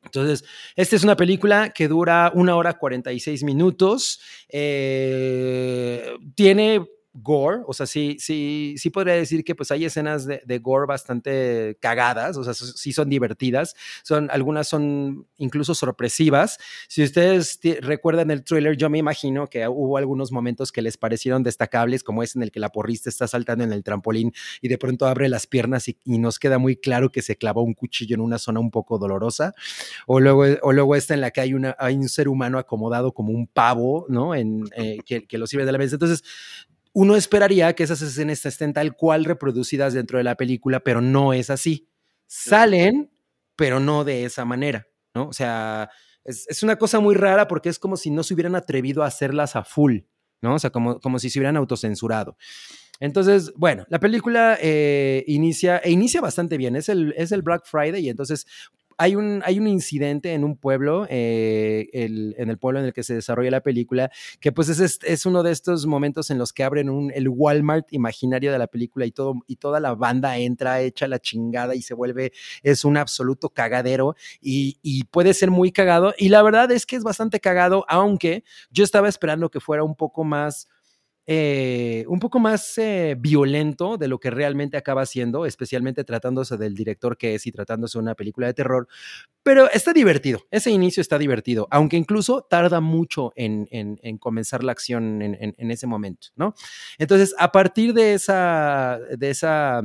[0.04, 0.44] Entonces,
[0.76, 4.20] esta es una película que dura una hora 46 minutos.
[4.50, 10.42] eh, tiene gore, o sea, sí, sí, sí podría decir que pues hay escenas de,
[10.46, 16.58] de gore bastante cagadas, o sea, sí son divertidas, son, algunas son incluso sorpresivas.
[16.88, 21.44] Si ustedes recuerdan el tráiler, yo me imagino que hubo algunos momentos que les parecieron
[21.44, 24.78] destacables, como es en el que la porrista está saltando en el trampolín y de
[24.78, 28.16] pronto abre las piernas y, y nos queda muy claro que se clavó un cuchillo
[28.16, 29.54] en una zona un poco dolorosa.
[30.08, 33.14] O luego, o luego esta en la que hay, una, hay un ser humano acomodado
[33.14, 34.36] como un pavo, ¿no?
[34.36, 35.96] En, eh, que, que lo sirve de la mesa.
[35.96, 36.24] Entonces,
[36.94, 41.34] uno esperaría que esas escenas estén tal cual reproducidas dentro de la película, pero no
[41.34, 41.90] es así.
[42.28, 43.12] Salen,
[43.56, 45.28] pero no de esa manera, ¿no?
[45.28, 45.90] O sea,
[46.24, 49.08] es, es una cosa muy rara porque es como si no se hubieran atrevido a
[49.08, 50.00] hacerlas a full,
[50.42, 50.56] ¿no?
[50.56, 52.38] O sea, como, como si se hubieran autocensurado.
[53.00, 56.76] Entonces, bueno, la película eh, inicia, e inicia bastante bien.
[56.76, 58.46] Es el, es el Black Friday y entonces
[58.98, 62.94] hay un, hay un incidente en un pueblo, eh, el- en el pueblo en el
[62.94, 66.54] que se desarrolla la película, que pues es, es, uno de estos momentos en los
[66.54, 70.38] que abren un, el Walmart imaginario de la película y, todo, y toda la banda
[70.38, 72.32] entra hecha la chingada y se vuelve,
[72.64, 76.14] es un absoluto cagadero y, y puede ser muy cagado.
[76.18, 79.96] Y la verdad es que es bastante cagado, aunque yo estaba esperando que fuera un
[79.96, 80.68] poco más
[81.26, 86.76] eh, un poco más eh, violento de lo que realmente acaba siendo, especialmente tratándose del
[86.76, 88.88] director que es y tratándose de una película de terror.
[89.44, 94.64] Pero está divertido, ese inicio está divertido, aunque incluso tarda mucho en, en- en comenzar
[94.64, 96.56] la acción en, en- ese momento, ¿no?
[96.98, 99.82] Entonces, a partir de esa, de esa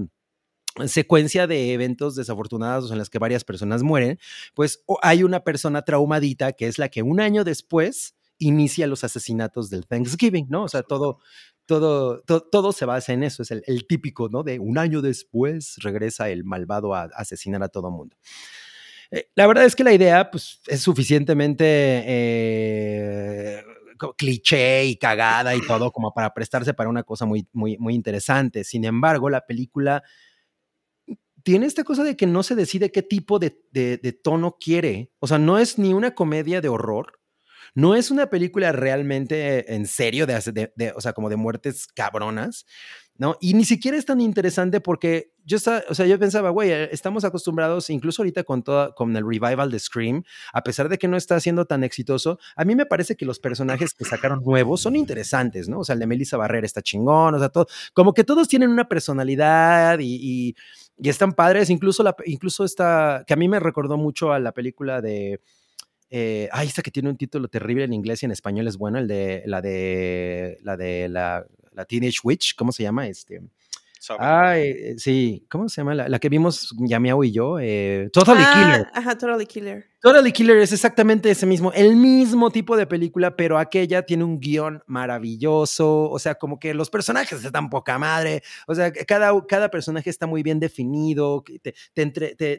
[0.87, 4.19] secuencia de eventos desafortunados en las que varias personas mueren,
[4.55, 9.71] pues hay una persona traumadita que es la que un año después inicia los asesinatos
[9.71, 10.65] del Thanksgiving, ¿no?
[10.65, 11.19] O sea, todo,
[11.67, 14.43] todo, to- todo se basa en eso, es el, típico, ¿no?
[14.43, 18.17] De un año después regresa el malvado a asesinar a todo mundo.
[19.11, 21.65] Eh, La verdad es que la idea pues, es suficientemente
[22.07, 23.63] eh,
[24.17, 28.65] cliché y cagada y todo como para prestarse para una cosa muy, muy, muy interesante.
[28.65, 30.03] Sin embargo, la película
[31.43, 35.11] tiene esta cosa de que no se decide qué tipo de- de tono quiere.
[35.19, 37.18] O sea, no es ni una comedia de horror,
[37.79, 42.67] no es una película realmente en serio, de, de- o sea, como de muertes cabronas,
[43.17, 43.37] ¿no?
[43.41, 47.23] Y ni siquiera es tan interesante porque yo, o sea, yo pensaba, güey, eh, estamos
[47.25, 51.17] acostumbrados, incluso ahorita con, toda, con el revival de Scream, a pesar de que no
[51.17, 54.97] está siendo tan exitoso, a mí me parece que los personajes que sacaron nuevos son
[54.97, 55.79] interesantes, ¿no?
[55.81, 58.71] O sea, el de Melissa Barrera está chingón, o sea, todo, como que todos tienen
[58.71, 60.57] una personalidad y, y,
[60.99, 64.51] y están padres, incluso, la, incluso esta, que a mí me recordó mucho a la
[64.53, 65.41] película de...
[66.11, 68.99] Eh, ay, esta que tiene un título terrible en inglés y en español es bueno,
[68.99, 73.07] el de la de la de la, la Teenage Witch, ¿cómo se llama?
[73.07, 73.43] Este.
[74.01, 74.19] Sabe.
[74.23, 75.95] Ay, sí, ¿cómo se llama?
[75.95, 78.87] La, la que vimos Yamiao y yo, eh, Totally Ah, Killer.
[78.95, 79.87] Ajá, Totally Killer.
[80.01, 84.39] Totally Killer es exactamente ese mismo, el mismo tipo de película, pero aquella tiene un
[84.39, 89.71] guion maravilloso, o sea, como que los personajes están poca madre, o sea, cada, cada
[89.73, 92.59] personaje está muy bien definido, te, te, entre- te,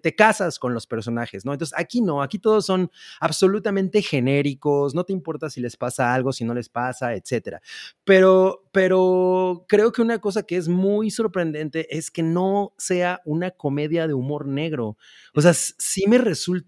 [0.00, 1.52] te- casas con los personajes, ¿no?
[1.52, 2.90] Entonces, aquí no, aquí todos son
[3.20, 7.60] absolutamente genéricos, no te importa si les pasa algo, si no les pasa, etcétera.
[8.04, 13.50] Pero, pero creo que una cosa que es muy sorprendente es que no sea una
[13.50, 14.96] comedia de humor negro.
[15.34, 16.67] O sea, sí me resulta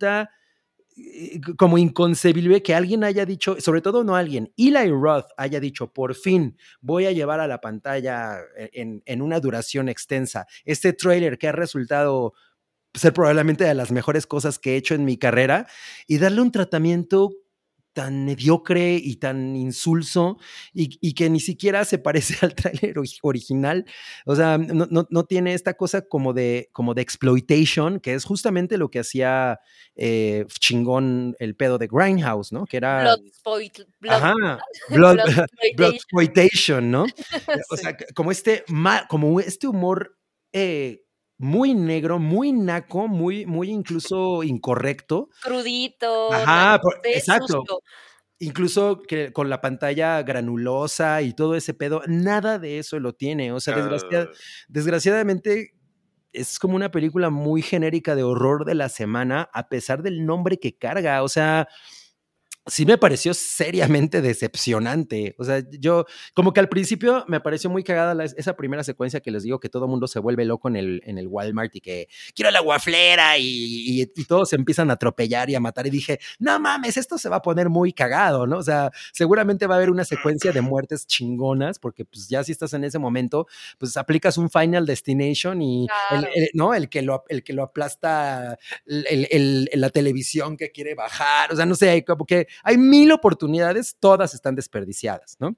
[0.96, 5.60] eh, c- como inconcebible que alguien haya dicho, sobre todo no alguien, Eli Roth haya
[5.60, 10.46] dicho, por fin voy a llevar a la pantalla eh, en, en una duración extensa
[10.64, 12.34] este trailer que ha resultado
[12.94, 15.66] ser probablemente de las mejores cosas que he hecho en mi carrera
[16.08, 17.30] y darle un tratamiento
[17.92, 20.38] tan mediocre y tan insulso
[20.72, 23.84] y, y que ni siquiera se parece al tráiler ori- original.
[24.26, 28.24] O sea, no, no- no tiene esta cosa como de, como de exploitation, que es
[28.24, 29.58] justamente lo que hacía
[29.96, 32.64] eh, chingón el pedo de Grindhouse, ¿no?
[32.66, 33.02] Que era...
[33.02, 34.34] Blood spoil- blood- Ajá,
[34.90, 35.16] blood,
[35.76, 35.76] Bloodsploitation.
[35.76, 37.06] Bloodsploitation, ¿no?
[37.70, 38.64] O sea, como este,
[39.08, 40.16] como este humor
[40.52, 41.02] eh,
[41.42, 45.30] muy negro, muy naco, muy, muy incluso incorrecto.
[45.42, 46.30] crudito.
[46.30, 47.62] Ajá, por- exacto.
[48.38, 53.52] Incluso que con la pantalla granulosa y todo ese pedo, nada de eso lo tiene.
[53.52, 54.26] O sea, Ah,
[54.68, 55.72] desgraciadamente
[56.32, 60.58] es como una película muy genérica de horror de la semana, a pesar del nombre
[60.58, 61.22] que carga.
[61.22, 61.68] O sea,
[62.66, 65.34] sí me pareció seriamente decepcionante.
[65.38, 66.04] O sea, yo
[66.34, 69.58] como que al principio me pareció muy cagada la- esa primera secuencia que les digo
[69.60, 72.50] que todo el mundo se vuelve loco en el, en el Walmart y que quiero
[72.50, 75.86] la guaflera y, y, y todos se empiezan a atropellar y a matar.
[75.86, 78.58] Y dije, no mames, esto se va a poner muy cagado, ¿no?
[78.58, 82.52] O sea, seguramente va a haber una secuencia de muertes chingonas porque pues ya si
[82.52, 83.46] estás en ese momento,
[83.78, 86.28] pues aplicas un Final Destination y el, Claro.
[86.34, 86.74] el- ¿no?
[86.74, 91.52] el, que lo, el que lo aplasta el- el- el- la televisión que quiere bajar,
[91.52, 95.56] o sea, no sé, hay como que hay mil oportunidades, todas están desperdiciadas, ¿no?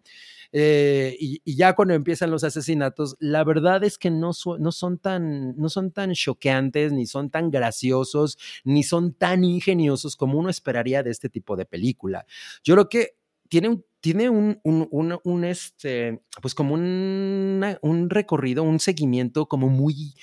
[0.54, 5.68] Eh, y, ya cuando empiezan los asesinatos, la verdad es que no, son tan, no
[5.70, 11.10] son tan choqueantes, ni son tan graciosos, ni son tan ingeniosos como uno esperaría de
[11.10, 12.26] este tipo de película.
[12.62, 13.16] Yo creo que
[13.48, 20.14] tiene un, tiene un, un, este, pues como un recorrido, un seguimiento como muy,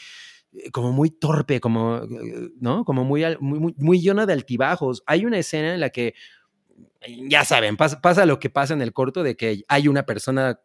[0.72, 2.84] como muy torpe, como, eh, ¿no?
[2.84, 5.04] Como muy, muy, muy, llena de altibajos.
[5.06, 6.14] Hay una escena en la que,
[7.28, 10.60] ya saben, pasa, pasa lo que pasa en el corto de que hay una persona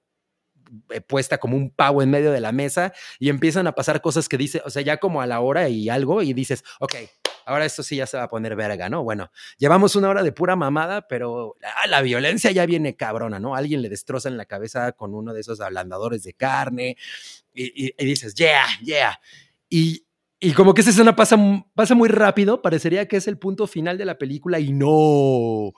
[0.91, 4.29] eh, puesta como un pavo en medio de la mesa y empiezan a pasar cosas
[4.29, 6.95] que dice, o sea, ya como a la hora y algo y dices, ok,
[7.47, 9.05] ahora esto sí ya se va a poner verga, ¿no?
[9.05, 13.55] Bueno, llevamos una hora de pura mamada, pero ah, la violencia ya viene cabrona, ¿no?
[13.55, 16.97] Alguien le destrozan la cabeza con uno de esos ablandadores de carne
[17.53, 19.21] y, y- dices, yeah, yeah.
[19.69, 20.07] Y,
[20.41, 21.37] y como que esa escena pasa,
[21.75, 25.73] pasa muy rápido, parecería que es el punto final de la película y no.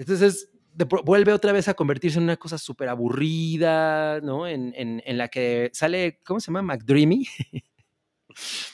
[0.00, 4.46] Entonces de vuelve otra vez a convertirse en una cosa súper aburrida, ¿no?
[4.46, 6.62] En, en- en la que sale, ¿cómo se llama?
[6.62, 7.26] McDreamy.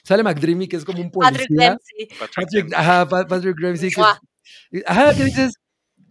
[0.05, 1.71] sale McDreamy, que es como un Patrick policía.
[1.71, 2.09] Dempsey.
[2.19, 2.79] Patrick Dempsey.
[2.79, 3.91] ajá, Pa- Patrick Dempsey.
[3.91, 5.55] que- ajá, que dices,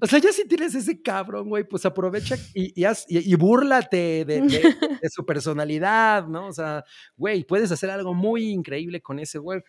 [0.02, 3.36] o sea, ya si tienes ese cabrón, güey, pues aprovecha y, y, haz- y- y
[3.36, 4.42] búrlate de, de-
[5.02, 6.48] de su personalidad, ¿no?
[6.48, 6.84] O sea,
[7.16, 9.62] güey, puedes hacer algo muy increíble con ese güey.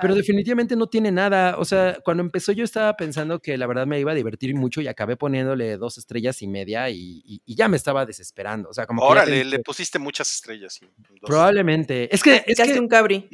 [0.00, 1.56] Pero definitivamente no tiene nada.
[1.58, 4.80] O sea, cuando empezó yo estaba pensando que la verdad me iba a divertir mucho
[4.80, 8.68] y acabé poniéndole dos estrellas y media y, y- y ya me estaba desesperando.
[8.68, 10.74] O sea, como que Órale, pensé, le pusiste muchas estrellas.
[10.74, 10.86] sí,
[11.22, 12.14] probablemente.
[12.14, 13.28] Es que, es que un cabri.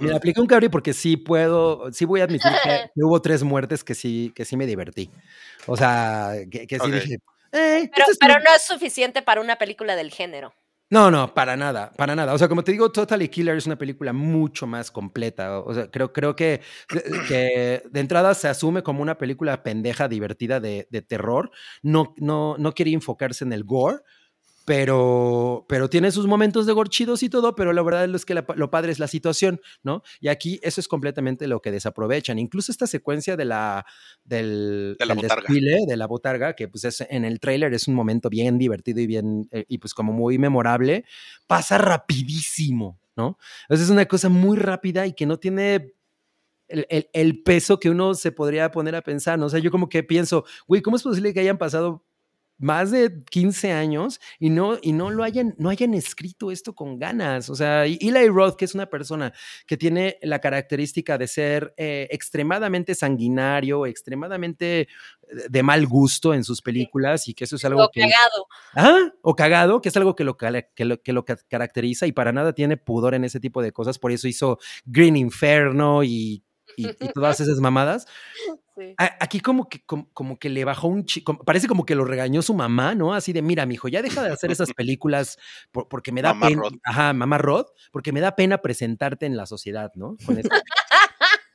[0.00, 3.42] Mira, apliqué un cabri porque sí puedo, sí voy a admitir que, que hubo tres
[3.42, 5.10] muertes que sí, que sí me divertí.
[5.66, 6.94] O sea, que, que sí Ok.
[6.94, 7.14] dije,
[7.52, 10.54] eh, Pero, pero no es suficiente para una película del género.
[10.88, 12.32] No, no, para nada, para nada.
[12.32, 15.58] O sea, como te digo, Totally Killer es una película mucho más completa.
[15.60, 16.60] O sea, creo, creo que,
[17.28, 21.50] que de entrada se asume como una película pendeja, divertida de, terror.
[21.82, 23.98] No, no, no quiere enfocarse en el gore,
[24.66, 28.44] pero, pero tiene sus momentos de gorchidos y todo, pero la verdad es que la-
[28.56, 30.02] lo padre es la situación, ¿no?
[30.20, 32.38] Y aquí eso es completamente lo que desaprovechan.
[32.38, 33.86] Incluso esta secuencia de la,
[34.24, 35.46] del, De la del botarga.
[35.48, 39.00] desfile, de la botarga, que pues es, en el tráiler es un momento bien divertido
[39.00, 41.04] y bien, eh, y pues como muy memorable,
[41.46, 43.38] pasa rapidísimo, ¿no?
[43.62, 45.94] Entonces es una cosa muy rápida y que no tiene
[46.68, 49.46] el, el- el peso que uno se podría poner a pensar, ¿no?
[49.46, 52.04] O sea, yo como que pienso, güey, ¿cómo es posible que hayan pasado
[52.58, 56.98] más de 15 años y no, y no lo hayan, no hayan escrito esto con
[56.98, 57.50] ganas.
[57.50, 59.32] O sea, Eli Roth, que es una persona
[59.66, 64.88] que tiene la característica de ser eh, extremadamente sanguinario, extremadamente eh,
[65.50, 68.00] de mal gusto en sus películas y que eso es algo O que...
[68.00, 68.46] cagado.
[68.74, 72.12] Ah, o cagado, que es algo que lo, que, lo, que lo ca- caracteriza y
[72.12, 73.98] para nada tiene pudor en ese tipo de cosas.
[73.98, 76.42] Por eso hizo Green Inferno y,
[76.76, 78.06] y- y todas esas mamadas.
[78.76, 78.94] Sí.
[78.98, 82.04] A- Aquí como que, como, como que le bajó un chico, parece como que lo
[82.04, 83.14] regañó su mamá, ¿no?
[83.14, 85.38] Así de, mira, mijo, ya deja de hacer esas películas
[85.72, 86.72] por- porque me da Mamá pena, Rod.
[86.84, 90.16] ajá, mamá Rod, porque me da pena presentarte en la sociedad, ¿no?
[90.26, 90.50] Con esto.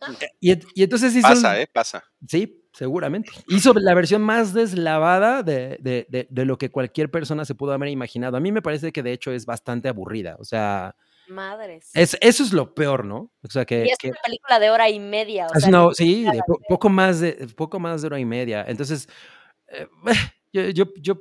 [0.39, 1.68] y, ent- y entonces hizo, Pasa, ¿eh?
[1.72, 2.03] Pasa.
[2.27, 3.31] sí, seguramente.
[3.48, 7.73] Hizo la versión más deslavada de, de- de- de lo que cualquier persona se pudo
[7.73, 8.38] haber imaginado.
[8.38, 10.95] A mí me parece que de hecho es bastante aburrida, o sea,
[11.32, 11.90] Madres.
[11.94, 13.32] es, eso es lo peor, ¿no?
[13.44, 13.86] O sea, que...
[13.86, 15.48] y es que- una película de hora y media.
[15.48, 18.26] O es sea, una- sí, de po- poco más de poco más de hora y
[18.26, 18.64] media.
[18.68, 19.08] Entonces,
[19.68, 19.88] eh,
[20.53, 21.18] yo, yo, yo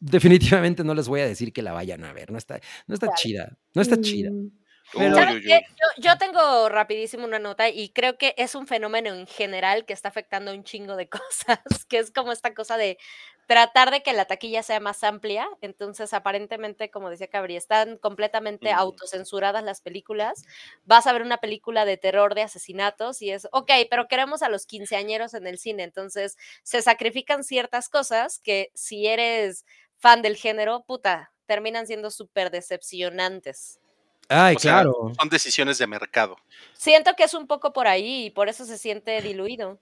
[0.00, 2.30] definitivamente no les voy a decir que la vayan a ver.
[2.30, 3.18] No está, no está Claro.
[3.22, 3.58] chida.
[3.74, 4.30] No está chida.
[4.30, 4.50] Mm.
[4.96, 5.56] Yo,
[5.96, 10.08] yo tengo rapidísimo una nota y creo que es un fenómeno en general que está
[10.08, 11.08] afectando un chingo de
[11.58, 11.58] cosas,
[11.88, 12.98] que es como esta cosa de
[13.46, 15.48] tratar de que la taquilla sea más amplia.
[15.60, 18.76] Entonces, aparentemente, como decía Cabri, están completamente Mm.
[18.78, 20.44] autocensuradas las películas.
[20.84, 24.48] Vas a ver una película de terror, de asesinatos y es, ok, pero queremos a
[24.48, 25.82] los quinceañeros en el cine.
[25.82, 29.64] Entonces, se sacrifican ciertas cosas que si eres
[29.98, 33.80] fan del género, puta, terminan siendo súper decepcionantes.
[34.28, 35.12] Ay, O sea, claro.
[35.18, 36.36] Son decisiones de mercado.
[36.72, 39.78] Siento que es un poco por ahí y por eso se siente diluido.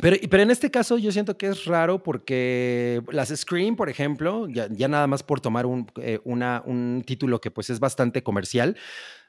[0.00, 3.90] Pero, y- pero en este caso yo siento que es raro porque las Scream, por
[3.90, 7.80] ejemplo, ya, ya nada más por tomar un, eh, una- un título que pues es
[7.80, 8.76] bastante comercial,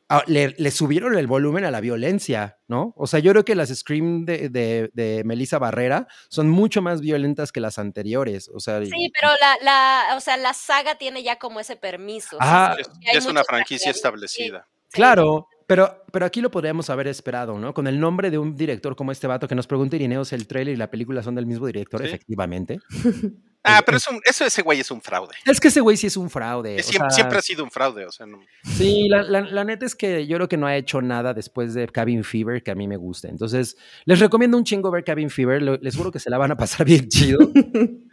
[0.08, 2.94] ah, le, le subieron el volumen a la violencia, ¿no?
[2.96, 7.02] O sea, yo creo que las Scream de, de, de Melissa Barrera son mucho más
[7.02, 8.50] violentas que las anteriores.
[8.54, 11.76] O sea, y- Sí, pero la, la, o sea, la saga tiene ya como ese
[11.76, 12.38] permiso.
[12.40, 12.76] Ah,
[13.14, 14.68] Es, una franquicia establecida.
[14.88, 14.96] sí.
[14.96, 17.73] Claro, pero, pero aquí lo podríamos haber esperado, ¿no?
[17.73, 20.73] Con el nombre de un director como este vato que nos pregunta Irineos, el trailer
[20.73, 22.07] y la película son del mismo director, Sí.
[22.07, 22.80] efectivamente.
[23.64, 25.35] Ah, pero es un- eso ese güey es un fraude.
[25.45, 26.77] Es que ese güey sí es un fraude.
[26.77, 28.07] Es o siempre, sea, siempre ha sido un fraude.
[28.07, 30.76] O sea, no- Sí, la, la- la neta es que yo creo que no ha
[30.76, 33.27] hecho nada después de Cabin Fever que a mí me gusta.
[33.27, 35.61] Entonces, les recomiendo un chingo ver Cabin Fever.
[35.80, 37.38] les juro que se la van a pasar bien chido.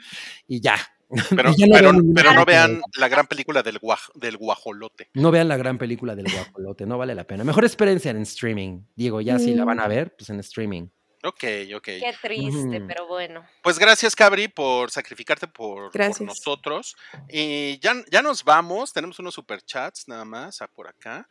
[0.46, 0.76] y ya.
[1.30, 4.36] pero, no pero, vean ninguna pero no película vean la gran película del, guaj- del
[4.36, 5.10] guajolote.
[5.14, 7.44] No vean la gran película del guapolote, no vale la pena.
[7.44, 8.82] Mejor espérense en streaming.
[8.94, 10.88] Digo, ya si la van a ver, pues en streaming.
[11.24, 11.82] Ok, ok.
[11.84, 13.44] Qué triste, pero bueno.
[13.62, 16.20] Pues gracias, Cabri, por sacrificarte por, por Gracias.
[16.20, 16.94] nosotros.
[17.28, 18.92] Y ya, ya nos vamos.
[18.92, 21.28] Tenemos unos superchats nada más por acá.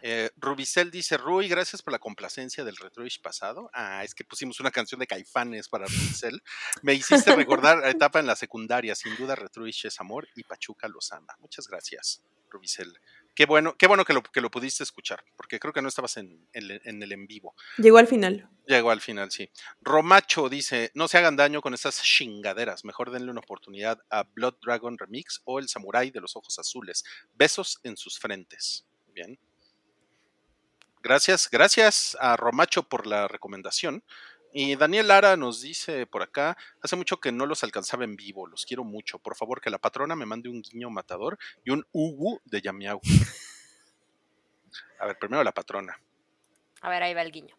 [0.00, 3.68] Eh, Rubicel dice: Rui, gracias por la complacencia del Retroish pasado.
[3.74, 6.42] Ah, es que pusimos una canción de Caifanes para Rubicel.
[6.82, 8.94] Me hiciste recordar la etapa en la secundaria.
[8.94, 11.34] Sin duda, Retroish es amor y Pachuca los ama.
[11.40, 12.98] Muchas gracias, Rubicel.
[13.36, 16.16] Qué bueno, qué bueno que lo, que lo pudiste escuchar, porque creo que no estabas
[16.16, 17.54] en, en- en el en vivo.
[17.76, 18.48] Llegó al final.
[18.66, 19.48] Llegó al final, sí.
[19.82, 24.54] Romacho dice, no se hagan daño con esas chingaderas, mejor denle una oportunidad a Blood
[24.64, 27.04] Dragon Remix o el Samurai de los Ojos Azules.
[27.34, 28.86] Besos en sus frentes.
[29.12, 29.38] Bien.
[31.02, 34.02] Gracias, gracias a Romacho por la recomendación.
[34.58, 38.46] Y Daniel Lara nos dice por acá, hace mucho que no los alcanzaba en vivo,
[38.46, 39.18] los quiero mucho.
[39.18, 42.98] Por favor, que la patrona me mande un guiño matador y un ugu de Yamiau.
[44.98, 46.00] A ver, primero la patrona.
[46.80, 47.54] A ver, ahí va el guiño.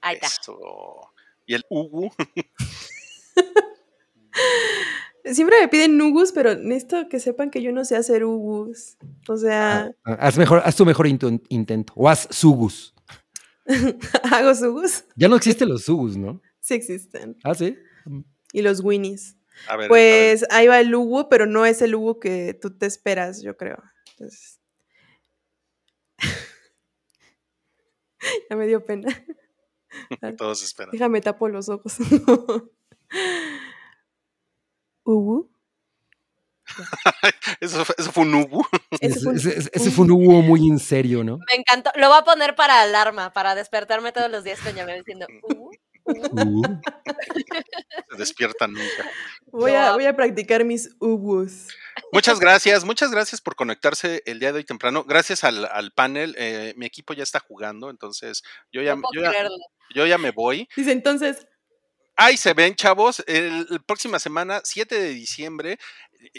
[0.00, 0.28] Ahí está.
[0.28, 0.56] Eso.
[1.44, 2.12] Y el ugu,
[5.24, 8.96] Siempre me piden nugus, pero necesito que sepan que yo no sé hacer ugus.
[9.28, 11.92] O sea, Ah, Haz, mejor, haz tu mejor intento.
[11.96, 12.94] O haz sugus.
[14.32, 15.04] hago sugus.
[15.16, 16.40] Ya no existen los sugus, ¿no?
[16.60, 17.36] Sí existen.
[17.44, 17.76] Ah, sí.
[18.52, 19.36] Y los winnies.
[19.68, 19.88] a ver, a ver.
[19.88, 23.56] Pues ahí va el ugu, pero no es el ugu que tú te esperas, yo
[23.56, 23.82] creo.
[24.12, 24.60] Entonces...
[28.50, 29.08] ya me dio pena.
[30.38, 30.92] Todos esperan.
[30.92, 31.96] Déjame tapo los ojos.
[35.04, 35.49] Ugu.
[37.60, 38.64] Eso, fue- eso fue un Ubu.
[39.00, 41.38] Ese fue un- ese- ese- ese fue un Hugo muy en serio, ¿no?
[41.38, 41.90] Me encantó.
[41.96, 45.52] Lo voy a poner para alarma, para despertarme todos los días con Yamel diciendo, "Uh,
[45.54, 45.70] uh".
[46.06, 46.62] Uh.
[48.10, 49.08] Se despierta nunca.
[49.52, 51.68] Voy a, voy a practicar mis ubus.
[52.12, 55.04] Muchas gracias, muchas gracias por conectarse el día de hoy temprano.
[55.04, 56.34] Gracias al, al panel.
[56.38, 58.42] eh, mi equipo ya está jugando, entonces
[58.72, 59.48] yo ya, No yo ya,
[59.94, 60.68] yo ya me voy.
[60.76, 61.46] Dice entonces,
[62.16, 63.22] Ahí se ven, chavos.
[63.26, 65.78] El, el próxima semana, 7 de diciembre,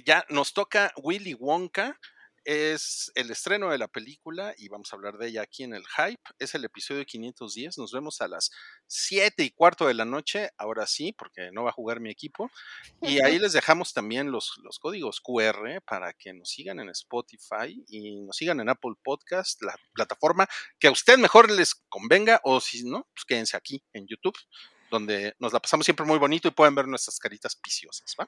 [0.06, 1.99] ya nos toca Willy Wonka.
[2.44, 5.84] Es el estreno de la película y vamos a hablar de ella aquí en el
[5.86, 6.24] Hype.
[6.40, 7.78] Es el episodio 510.
[7.78, 8.49] Nos vemos a las
[8.88, 10.49] 7 y cuarto de la noche.
[10.58, 12.49] Ahora sí, porque no va a jugar mi equipo.
[12.99, 17.84] Y ahí les dejamos también los, los códigos QR para que nos sigan en Spotify
[17.88, 20.48] y nos sigan en Apple Podcast, la plataforma
[20.80, 22.41] que a usted mejor les convenga.
[22.44, 24.38] O si no, pues quédense aquí en YouTube
[24.91, 28.27] donde nos la pasamos siempre muy bonito y pueden ver nuestras caritas piciosas, ¿va?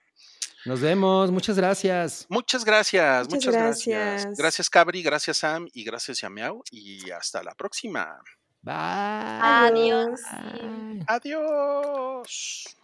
[0.66, 2.26] Nos vemos, muchas gracias.
[2.30, 4.24] Muchas gracias, Muchas muchas, gracias.
[4.24, 4.38] gracias.
[4.38, 8.18] Gracias, Cabri, gracias, Sam, y gracias, Yamiao, y hasta la próxima.
[8.62, 8.74] Bye.
[8.74, 10.22] Adiós.
[10.32, 11.04] Bye.
[11.08, 12.78] Adiós.